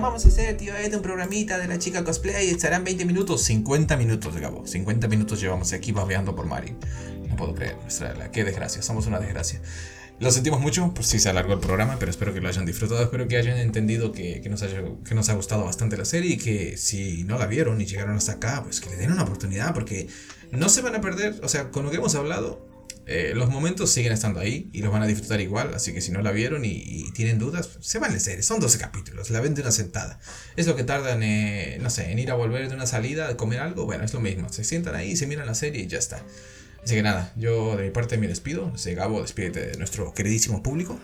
vamos 0.00 0.24
a 0.26 0.28
hacer, 0.28 0.56
tío, 0.58 0.76
este 0.76 0.96
un 0.96 1.02
programita 1.02 1.58
de 1.58 1.66
la 1.66 1.78
chica 1.78 2.04
cosplay, 2.04 2.50
estarán 2.50 2.84
20 2.84 3.06
minutos, 3.06 3.42
50 3.42 3.96
minutos, 3.96 4.36
Gabo, 4.36 4.66
50 4.66 5.08
minutos 5.08 5.40
llevamos 5.40 5.72
aquí 5.72 5.92
babeando 5.92 6.36
por 6.36 6.46
Mari. 6.46 6.76
No 7.28 7.36
puedo 7.36 7.54
creer, 7.54 7.76
nuestra, 7.80 8.30
qué 8.30 8.44
desgracia, 8.44 8.82
somos 8.82 9.06
una 9.06 9.18
desgracia. 9.18 9.62
Lo 10.18 10.30
sentimos 10.30 10.60
mucho 10.60 10.92
por 10.94 11.04
si 11.04 11.18
se 11.18 11.28
alargó 11.28 11.54
el 11.54 11.60
programa, 11.60 11.96
pero 11.98 12.10
espero 12.10 12.32
que 12.32 12.40
lo 12.40 12.48
hayan 12.48 12.64
disfrutado, 12.64 13.02
espero 13.02 13.28
que 13.28 13.36
hayan 13.36 13.58
entendido 13.58 14.12
que, 14.12 14.40
que, 14.40 14.48
nos 14.48 14.62
haya, 14.62 14.82
que 15.06 15.14
nos 15.14 15.28
ha 15.28 15.34
gustado 15.34 15.64
bastante 15.64 15.96
la 15.96 16.06
serie 16.06 16.34
y 16.34 16.36
que 16.38 16.76
si 16.76 17.24
no 17.24 17.38
la 17.38 17.46
vieron 17.46 17.80
y 17.80 17.86
llegaron 17.86 18.16
hasta 18.16 18.32
acá, 18.32 18.62
pues 18.62 18.80
que 18.80 18.90
le 18.90 18.96
den 18.96 19.12
una 19.12 19.24
oportunidad 19.24 19.74
porque 19.74 20.08
no 20.52 20.68
se 20.68 20.80
van 20.80 20.94
a 20.94 21.00
perder, 21.00 21.38
o 21.42 21.48
sea, 21.48 21.70
con 21.70 21.84
lo 21.84 21.90
que 21.90 21.96
hemos 21.96 22.14
hablado, 22.14 22.75
eh, 23.08 23.34
los 23.36 23.48
momentos 23.48 23.90
siguen 23.90 24.12
estando 24.12 24.40
ahí 24.40 24.68
y 24.72 24.82
los 24.82 24.92
van 24.92 25.00
a 25.00 25.06
disfrutar 25.06 25.40
igual, 25.40 25.72
así 25.74 25.94
que 25.94 26.00
si 26.00 26.10
no 26.10 26.22
la 26.22 26.32
vieron 26.32 26.64
y, 26.64 27.08
tienen 27.12 27.38
dudas, 27.38 27.70
se 27.80 28.00
van 28.00 28.10
a 28.10 28.16
leer. 28.16 28.42
Son 28.42 28.58
12 28.58 28.78
capítulos, 28.78 29.30
la 29.30 29.40
ven 29.40 29.54
de 29.54 29.62
una 29.62 29.70
sentada. 29.70 30.18
Es 30.56 30.66
lo 30.66 30.74
que 30.74 30.82
tardan, 30.82 31.22
eh, 31.22 31.78
no 31.80 31.88
sé, 31.88 32.10
en 32.10 32.18
ir 32.18 32.32
a 32.32 32.34
volver 32.34 32.68
de 32.68 32.74
una 32.74 32.86
salida, 32.86 33.28
a 33.28 33.36
comer 33.36 33.60
algo, 33.60 33.86
bueno, 33.86 34.04
es 34.04 34.12
lo 34.12 34.18
mismo. 34.18 34.52
Se 34.52 34.64
sientan 34.64 34.96
ahí, 34.96 35.16
se 35.16 35.28
miran 35.28 35.46
la 35.46 35.54
serie 35.54 35.82
y 35.82 35.86
ya 35.86 35.98
está. 35.98 36.20
Así 36.82 36.96
que 36.96 37.02
nada, 37.02 37.32
yo 37.36 37.76
de 37.76 37.84
mi 37.84 37.90
parte 37.90 38.18
me 38.18 38.26
despido. 38.26 38.72
Gabo, 38.96 39.22
despídete 39.22 39.66
de 39.66 39.76
nuestro 39.76 40.12
queridísimo 40.12 40.62
público. 40.62 40.98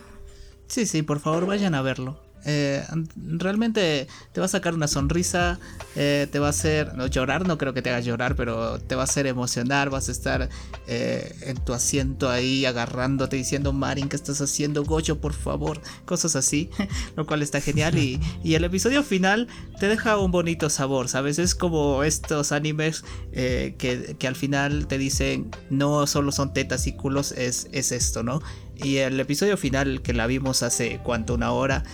Sí, 0.67 0.87
sí, 0.87 1.03
por 1.03 1.21
favor 1.21 1.47
vayan 1.47 1.75
a 1.75 1.83
verlo. 1.83 2.32
Eh, 2.45 2.85
realmente 3.17 4.09
te 4.33 4.41
va 4.41 4.47
a 4.47 4.49
sacar 4.49 4.75
una 4.75 4.89
sonrisa, 4.89 5.59
eh, 5.95 6.27
te 6.31 6.39
va 6.39 6.49
a 6.49 6.51
hacer 6.51 6.95
no, 6.95 7.07
llorar, 7.07 7.47
no 7.47 7.59
creo 7.59 7.73
que 7.73 7.83
te 7.83 7.91
haga 7.91 8.01
llorar, 8.01 8.35
pero 8.35 8.81
te 8.81 8.95
va 8.95 9.03
a 9.03 9.05
hacer 9.05 9.27
emocionar, 9.27 9.91
vas 9.91 10.09
a 10.09 10.13
estar 10.13 10.49
eh, 10.87 11.35
en 11.43 11.57
tu 11.65 11.73
asiento 11.73 12.29
ahí 12.29 12.65
agarrándote 12.65 13.37
diciendo, 13.37 13.73
Marin, 13.73 14.09
¿qué 14.09 14.17
estás 14.17 14.41
haciendo? 14.41 14.85
Goyo, 14.85 15.21
por 15.21 15.33
favor, 15.33 15.81
cosas 16.05 16.37
así, 16.37 16.71
lo 17.17 17.27
cual 17.27 17.43
está 17.43 17.61
genial 17.61 17.99
y, 17.99 18.21
el 18.53 18.65
episodio 18.65 19.03
final 19.03 19.49
te 19.81 19.89
deja 19.89 20.19
un 20.19 20.31
bonito 20.31 20.69
sabor, 20.69 21.09
¿sabes? 21.09 21.39
Es 21.39 21.55
como 21.55 22.03
estos 22.05 22.53
animes 22.53 23.03
que, 23.33 24.19
al 24.29 24.37
final 24.37 24.87
te 24.87 24.99
dicen, 24.99 25.51
no 25.71 26.07
solo 26.07 26.33
son 26.33 26.53
tetas 26.53 26.87
y 26.87 26.93
culos, 26.93 27.33
es, 27.33 27.69
es 27.73 27.93
esto, 27.93 28.23
¿no? 28.23 28.43
Y 28.77 28.99
el 28.99 29.19
episodio 29.21 29.57
final 29.57 30.03
que 30.03 30.13
la 30.13 30.27
vimos 30.27 30.63
hace 30.63 31.01
cuánto, 31.03 31.35
una 31.35 31.53
hora, 31.53 31.85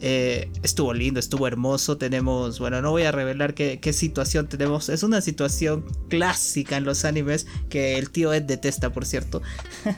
eh, 0.00 0.50
estuvo 0.62 0.92
lindo, 0.92 1.20
estuvo 1.20 1.46
hermoso. 1.46 1.96
Tenemos, 1.96 2.58
bueno, 2.58 2.82
no 2.82 2.90
voy 2.90 3.04
a 3.04 3.12
revelar 3.12 3.54
qué, 3.54 3.92
situación 3.92 4.48
tenemos. 4.48 4.88
Es 4.88 5.02
una 5.02 5.20
situación 5.20 5.84
clásica 6.08 6.76
en 6.76 6.84
los 6.84 7.04
animes 7.04 7.46
que 7.68 7.98
el 7.98 8.10
tío 8.10 8.32
Ed 8.32 8.42
detesta, 8.42 8.92
por 8.92 9.06
cierto. 9.06 9.42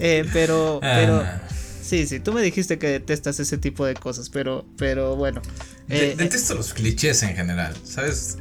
Eh, 0.00 0.24
pero, 0.32 0.78
pero. 0.80 1.22
Ah. 1.24 1.42
Sí, 1.82 2.06
sí, 2.06 2.20
tú 2.20 2.32
me 2.32 2.40
dijiste 2.40 2.78
que 2.78 2.86
detestas 2.86 3.40
ese 3.40 3.58
tipo 3.58 3.84
de 3.84 3.94
cosas, 3.94 4.30
pero, 4.30 4.64
pero 4.76 5.16
bueno. 5.16 5.42
Eh, 5.88 6.14
detesto 6.16 6.54
los 6.54 6.72
clichés 6.72 7.22
en 7.24 7.34
general, 7.34 7.74
¿sabes? 7.82 8.38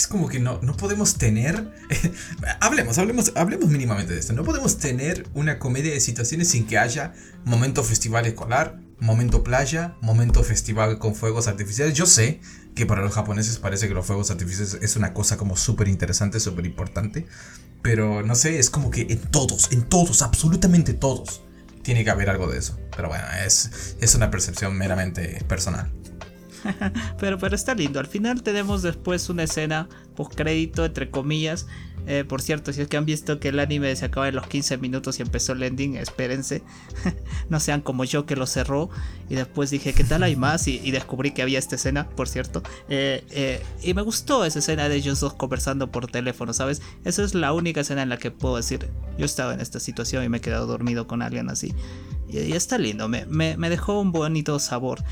es 0.00 0.06
como 0.06 0.28
que 0.28 0.40
no, 0.40 0.58
no 0.62 0.76
podemos 0.76 1.16
tener. 1.16 1.72
hablemos, 2.60 2.98
hablemos, 2.98 3.32
hablemos 3.34 3.68
mínimamente 3.68 4.14
de 4.14 4.20
esto. 4.20 4.32
No 4.32 4.44
podemos 4.44 4.78
tener 4.78 5.26
una 5.34 5.58
comedia 5.58 5.92
de 5.92 6.00
situaciones 6.00 6.48
sin 6.48 6.66
que 6.66 6.78
haya 6.78 7.12
momento 7.44 7.84
festival 7.84 8.26
escolar, 8.26 8.80
momento 9.00 9.42
playa, 9.42 9.96
momento 10.00 10.42
festival 10.44 10.98
con 10.98 11.14
fuegos 11.14 11.48
artificiales. 11.48 11.94
Yo 11.94 12.06
sé 12.06 12.40
que 12.74 12.86
para 12.86 13.02
los 13.02 13.12
japoneses 13.12 13.58
parece 13.58 13.88
que 13.88 13.94
los 13.94 14.06
fuegos 14.06 14.30
artificiales 14.30 14.78
es 14.80 14.96
una 14.96 15.12
cosa 15.12 15.36
como 15.36 15.56
súper 15.56 15.88
interesante, 15.88 16.40
súper 16.40 16.66
importante. 16.66 17.26
Pero 17.82 18.22
no 18.22 18.34
sé, 18.34 18.58
es 18.58 18.70
como 18.70 18.90
que 18.90 19.02
en 19.02 19.20
todos, 19.20 19.72
en 19.72 19.82
todos, 19.82 20.22
absolutamente 20.22 20.92
todos, 20.92 21.42
tiene 21.82 22.04
que 22.04 22.10
haber 22.10 22.30
algo 22.30 22.46
de 22.46 22.58
eso. 22.58 22.78
Pero 22.94 23.08
bueno, 23.08 23.24
es, 23.44 23.96
es 24.00 24.14
una 24.14 24.30
percepción 24.30 24.76
meramente 24.76 25.42
personal. 25.48 25.90
pero, 27.18 27.38
pero 27.38 27.54
está 27.54 27.74
lindo. 27.74 28.00
Al 28.00 28.06
final 28.06 28.42
tenemos 28.42 28.82
después 28.82 29.28
una 29.28 29.44
escena 29.44 29.88
post 30.14 30.34
crédito, 30.34 30.84
entre 30.84 31.10
comillas. 31.10 31.66
Eh, 32.06 32.24
por 32.26 32.42
cierto, 32.42 32.72
si 32.72 32.80
es 32.80 32.88
que 32.88 32.96
han 32.96 33.04
visto 33.04 33.38
que 33.40 33.48
el 33.48 33.58
anime 33.58 33.94
se 33.96 34.04
acaba 34.04 34.28
en 34.28 34.34
los 34.34 34.46
15 34.46 34.78
minutos 34.78 35.18
y 35.18 35.22
empezó 35.22 35.52
el 35.52 35.62
ending, 35.62 35.96
espérense. 35.96 36.62
no 37.48 37.60
sean 37.60 37.80
como 37.80 38.04
yo 38.04 38.26
que 38.26 38.36
lo 38.36 38.46
cerró. 38.46 38.90
Y 39.28 39.34
después 39.34 39.70
dije, 39.70 39.92
¿qué 39.92 40.04
tal 40.04 40.22
hay 40.22 40.36
más? 40.36 40.66
Y, 40.68 40.90
descubrí 40.90 41.32
que 41.32 41.42
había 41.42 41.58
esta 41.58 41.76
escena, 41.76 42.08
por 42.08 42.28
cierto. 42.28 42.62
Eh, 42.88 43.24
eh, 43.30 43.62
y 43.82 43.94
me 43.94 44.02
gustó 44.02 44.44
esa 44.44 44.58
escena 44.58 44.88
de 44.88 44.96
ellos 44.96 45.20
dos 45.20 45.34
conversando 45.34 45.90
por 45.90 46.06
teléfono, 46.06 46.52
¿sabes? 46.52 46.82
Esa 47.04 47.22
es 47.22 47.34
la 47.34 47.52
única 47.52 47.82
escena 47.82 48.02
en 48.02 48.08
la 48.08 48.16
que 48.16 48.30
puedo 48.30 48.56
decir, 48.56 48.88
yo 49.18 49.24
estaba 49.24 49.54
en 49.54 49.60
esta 49.60 49.80
situación 49.80 50.24
y 50.24 50.28
me 50.28 50.38
he 50.38 50.40
quedado 50.40 50.66
dormido 50.66 51.06
con 51.06 51.22
alguien 51.22 51.48
así. 51.48 51.74
Y, 52.28 52.52
está 52.52 52.78
lindo, 52.78 53.08
me, 53.08 53.26
me 53.26 53.70
dejó 53.70 54.00
un 54.00 54.12
bonito 54.12 54.58
sabor. 54.58 55.02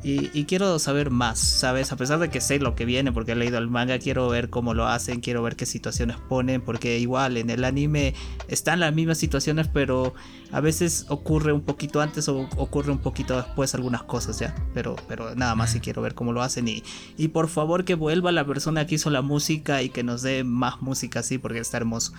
Y, 0.00 0.44
quiero 0.44 0.78
saber 0.78 1.10
más, 1.10 1.40
¿sabes? 1.40 1.90
A 1.90 1.96
pesar 1.96 2.20
de 2.20 2.30
que 2.30 2.40
sé 2.40 2.60
lo 2.60 2.76
que 2.76 2.84
viene 2.84 3.10
porque 3.10 3.32
he 3.32 3.36
leído 3.36 3.58
el 3.58 3.68
manga, 3.68 3.98
quiero 3.98 4.28
ver 4.28 4.48
cómo 4.48 4.72
lo 4.72 4.86
hacen, 4.86 5.20
quiero 5.20 5.42
ver 5.42 5.56
qué 5.56 5.66
situaciones 5.66 6.16
ponen, 6.28 6.60
porque 6.60 7.00
igual 7.00 7.36
en 7.36 7.50
el 7.50 7.64
anime 7.64 8.14
están 8.46 8.78
las 8.78 8.94
mismas 8.94 9.18
situaciones, 9.18 9.66
pero 9.66 10.14
a 10.52 10.60
veces 10.60 11.06
ocurre 11.08 11.52
un 11.52 11.62
poquito 11.62 12.00
antes 12.00 12.28
o 12.28 12.48
ocurre 12.56 12.92
un 12.92 12.98
poquito 12.98 13.36
después 13.36 13.74
algunas 13.74 14.04
cosas, 14.04 14.38
¿ya? 14.38 14.54
Pero, 14.72 14.94
pero 15.08 15.34
nada 15.34 15.56
más 15.56 15.72
si 15.72 15.80
quiero 15.80 16.00
ver 16.00 16.14
cómo 16.14 16.32
lo 16.32 16.42
hacen 16.42 16.68
y, 16.68 16.84
y 17.16 17.28
por 17.28 17.48
favor 17.48 17.84
que 17.84 17.96
vuelva 17.96 18.30
la 18.30 18.46
persona 18.46 18.86
que 18.86 18.94
hizo 18.94 19.10
la 19.10 19.22
música 19.22 19.82
y 19.82 19.88
que 19.88 20.04
nos 20.04 20.22
dé 20.22 20.44
más 20.44 20.80
música 20.80 21.20
así 21.20 21.38
porque 21.38 21.58
está 21.58 21.76
hermoso. 21.76 22.12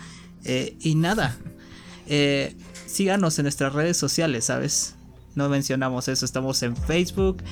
Eh, 0.43 0.75
y 0.81 0.95
nada, 0.95 1.37
eh, 2.07 2.57
síganos 2.87 3.39
en 3.39 3.43
nuestras 3.43 3.71
redes 3.71 3.95
sociales, 3.95 4.45
¿sabes? 4.45 4.95
No 5.35 5.49
mencionamos 5.49 6.07
eso, 6.07 6.25
estamos 6.25 6.61
en 6.63 6.75
Facebook. 6.75 7.43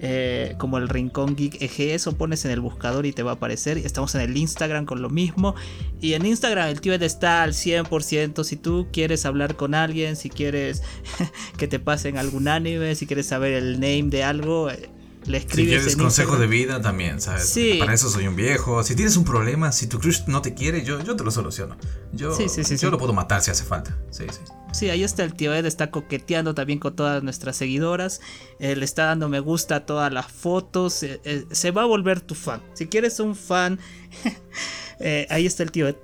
Eh, 0.00 0.56
como 0.58 0.76
el 0.76 0.88
Rincón 0.88 1.34
Geek 1.34 1.62
EG, 1.62 1.94
eso 1.94 2.18
pones 2.18 2.44
en 2.44 2.50
el 2.50 2.60
buscador 2.60 3.06
y 3.06 3.12
te 3.12 3.22
va 3.22 3.32
a 3.32 3.34
aparecer. 3.34 3.78
Estamos 3.78 4.14
en 4.14 4.20
el 4.20 4.36
Instagram 4.36 4.84
con 4.84 5.00
lo 5.00 5.08
mismo. 5.08 5.54
Y 6.00 6.12
en 6.12 6.26
Instagram 6.26 6.68
el 6.68 6.80
Ed 6.92 7.02
está 7.02 7.42
al 7.42 7.52
100%. 7.52 8.44
Si 8.44 8.56
tú 8.56 8.88
quieres 8.92 9.24
hablar 9.24 9.56
con 9.56 9.74
alguien, 9.74 10.16
si 10.16 10.28
quieres 10.28 10.82
que 11.56 11.68
te 11.68 11.78
pasen 11.78 12.18
algún 12.18 12.48
anime, 12.48 12.94
si 12.96 13.06
quieres 13.06 13.26
saber 13.26 13.52
el 13.54 13.74
name 13.74 14.10
de 14.10 14.24
algo, 14.24 14.70
eh, 14.70 14.90
le 15.26 15.38
escribes. 15.38 15.64
Si 15.64 15.66
quieres 15.66 15.96
consejo 15.96 16.36
de 16.36 16.46
vida 16.46 16.80
también, 16.80 17.20
¿sabes? 17.20 17.48
Sí. 17.48 17.76
Para 17.78 17.94
eso 17.94 18.08
soy 18.08 18.26
un 18.26 18.36
viejo. 18.36 18.82
Si 18.82 18.94
tienes 18.94 19.16
un 19.16 19.24
problema, 19.24 19.72
si 19.72 19.86
tu 19.86 19.98
crush 19.98 20.22
no 20.26 20.42
te 20.42 20.54
quiere, 20.54 20.84
yo, 20.84 21.02
yo 21.02 21.16
te 21.16 21.24
lo 21.24 21.30
soluciono. 21.30 21.76
Yo, 22.12 22.36
yo 22.38 22.90
lo 22.90 22.98
puedo 22.98 23.12
matar 23.12 23.42
si 23.42 23.50
hace 23.50 23.64
falta. 23.64 23.96
Sí, 24.10 24.24
sí. 24.30 24.40
Sí, 24.74 24.90
ahí 24.90 25.04
está 25.04 25.22
el 25.22 25.34
tío 25.34 25.54
Ed, 25.54 25.66
está 25.66 25.92
coqueteando 25.92 26.52
también 26.52 26.80
con 26.80 26.96
todas 26.96 27.22
nuestras 27.22 27.56
seguidoras. 27.56 28.20
Eh, 28.58 28.74
le 28.74 28.84
está 28.84 29.04
dando 29.04 29.28
me 29.28 29.38
gusta 29.38 29.76
a 29.76 29.86
todas 29.86 30.12
las 30.12 30.26
fotos. 30.26 31.04
Eh, 31.04 31.20
eh, 31.24 31.44
se 31.52 31.70
va 31.70 31.82
a 31.82 31.86
volver 31.86 32.20
tu 32.20 32.34
fan. 32.34 32.60
Si 32.74 32.88
quieres 32.88 33.20
un 33.20 33.36
fan, 33.36 33.78
ahí 35.30 35.46
está 35.46 35.62
el 35.62 35.70
tío 35.70 35.86
Ed. 35.86 35.96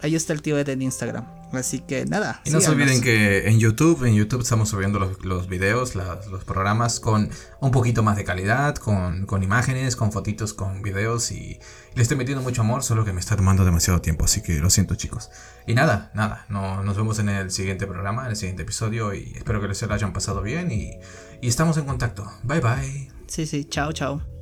Ahí 0.00 0.14
está 0.14 0.32
el 0.32 0.40
tío 0.40 0.58
Ed 0.58 0.68
en 0.70 0.80
Instagram. 0.80 1.35
Así 1.52 1.80
que 1.80 2.04
nada. 2.06 2.40
Y 2.44 2.50
no 2.50 2.60
se 2.60 2.70
olviden 2.70 3.00
que 3.00 3.48
en 3.48 3.58
YouTube, 3.58 4.04
en 4.04 4.14
YouTube 4.14 4.42
estamos 4.42 4.68
subiendo 4.68 4.98
los, 4.98 5.24
los 5.24 5.48
videos, 5.48 5.94
los 5.94 6.44
programas 6.44 7.00
con 7.00 7.30
un 7.60 7.70
poquito 7.70 8.02
más 8.02 8.16
de 8.16 8.24
calidad, 8.24 8.74
con, 8.76 9.26
con, 9.26 9.42
imágenes, 9.42 9.96
con 9.96 10.12
fotitos, 10.12 10.54
con 10.54 10.82
videos 10.82 11.30
y 11.30 11.58
le 11.94 12.02
estoy 12.02 12.16
metiendo 12.16 12.42
mucho 12.42 12.62
amor, 12.62 12.82
solo 12.82 13.04
que 13.04 13.12
me 13.12 13.20
está 13.20 13.36
tomando 13.36 13.64
demasiado 13.64 14.00
tiempo, 14.00 14.24
así 14.24 14.42
que 14.42 14.58
lo 14.58 14.70
siento 14.70 14.96
chicos. 14.96 15.30
Y 15.66 15.74
nada, 15.74 16.10
nada, 16.14 16.46
no, 16.48 16.82
nos 16.82 16.96
vemos 16.96 17.18
en 17.18 17.28
el 17.28 17.50
siguiente 17.50 17.86
programa, 17.86 18.24
en 18.24 18.30
el 18.30 18.36
siguiente 18.36 18.62
episodio 18.62 19.14
y 19.14 19.32
espero 19.36 19.60
que 19.60 19.68
les 19.68 19.82
hayan 19.82 20.12
pasado 20.12 20.42
bien 20.42 20.70
y, 20.70 20.98
y 21.40 21.48
estamos 21.48 21.76
en 21.76 21.84
contacto. 21.84 22.30
Bye 22.42 22.60
bye. 22.60 23.10
Sí, 23.28 23.46
sí, 23.46 23.64
chao, 23.64 23.92
chao. 23.92 24.35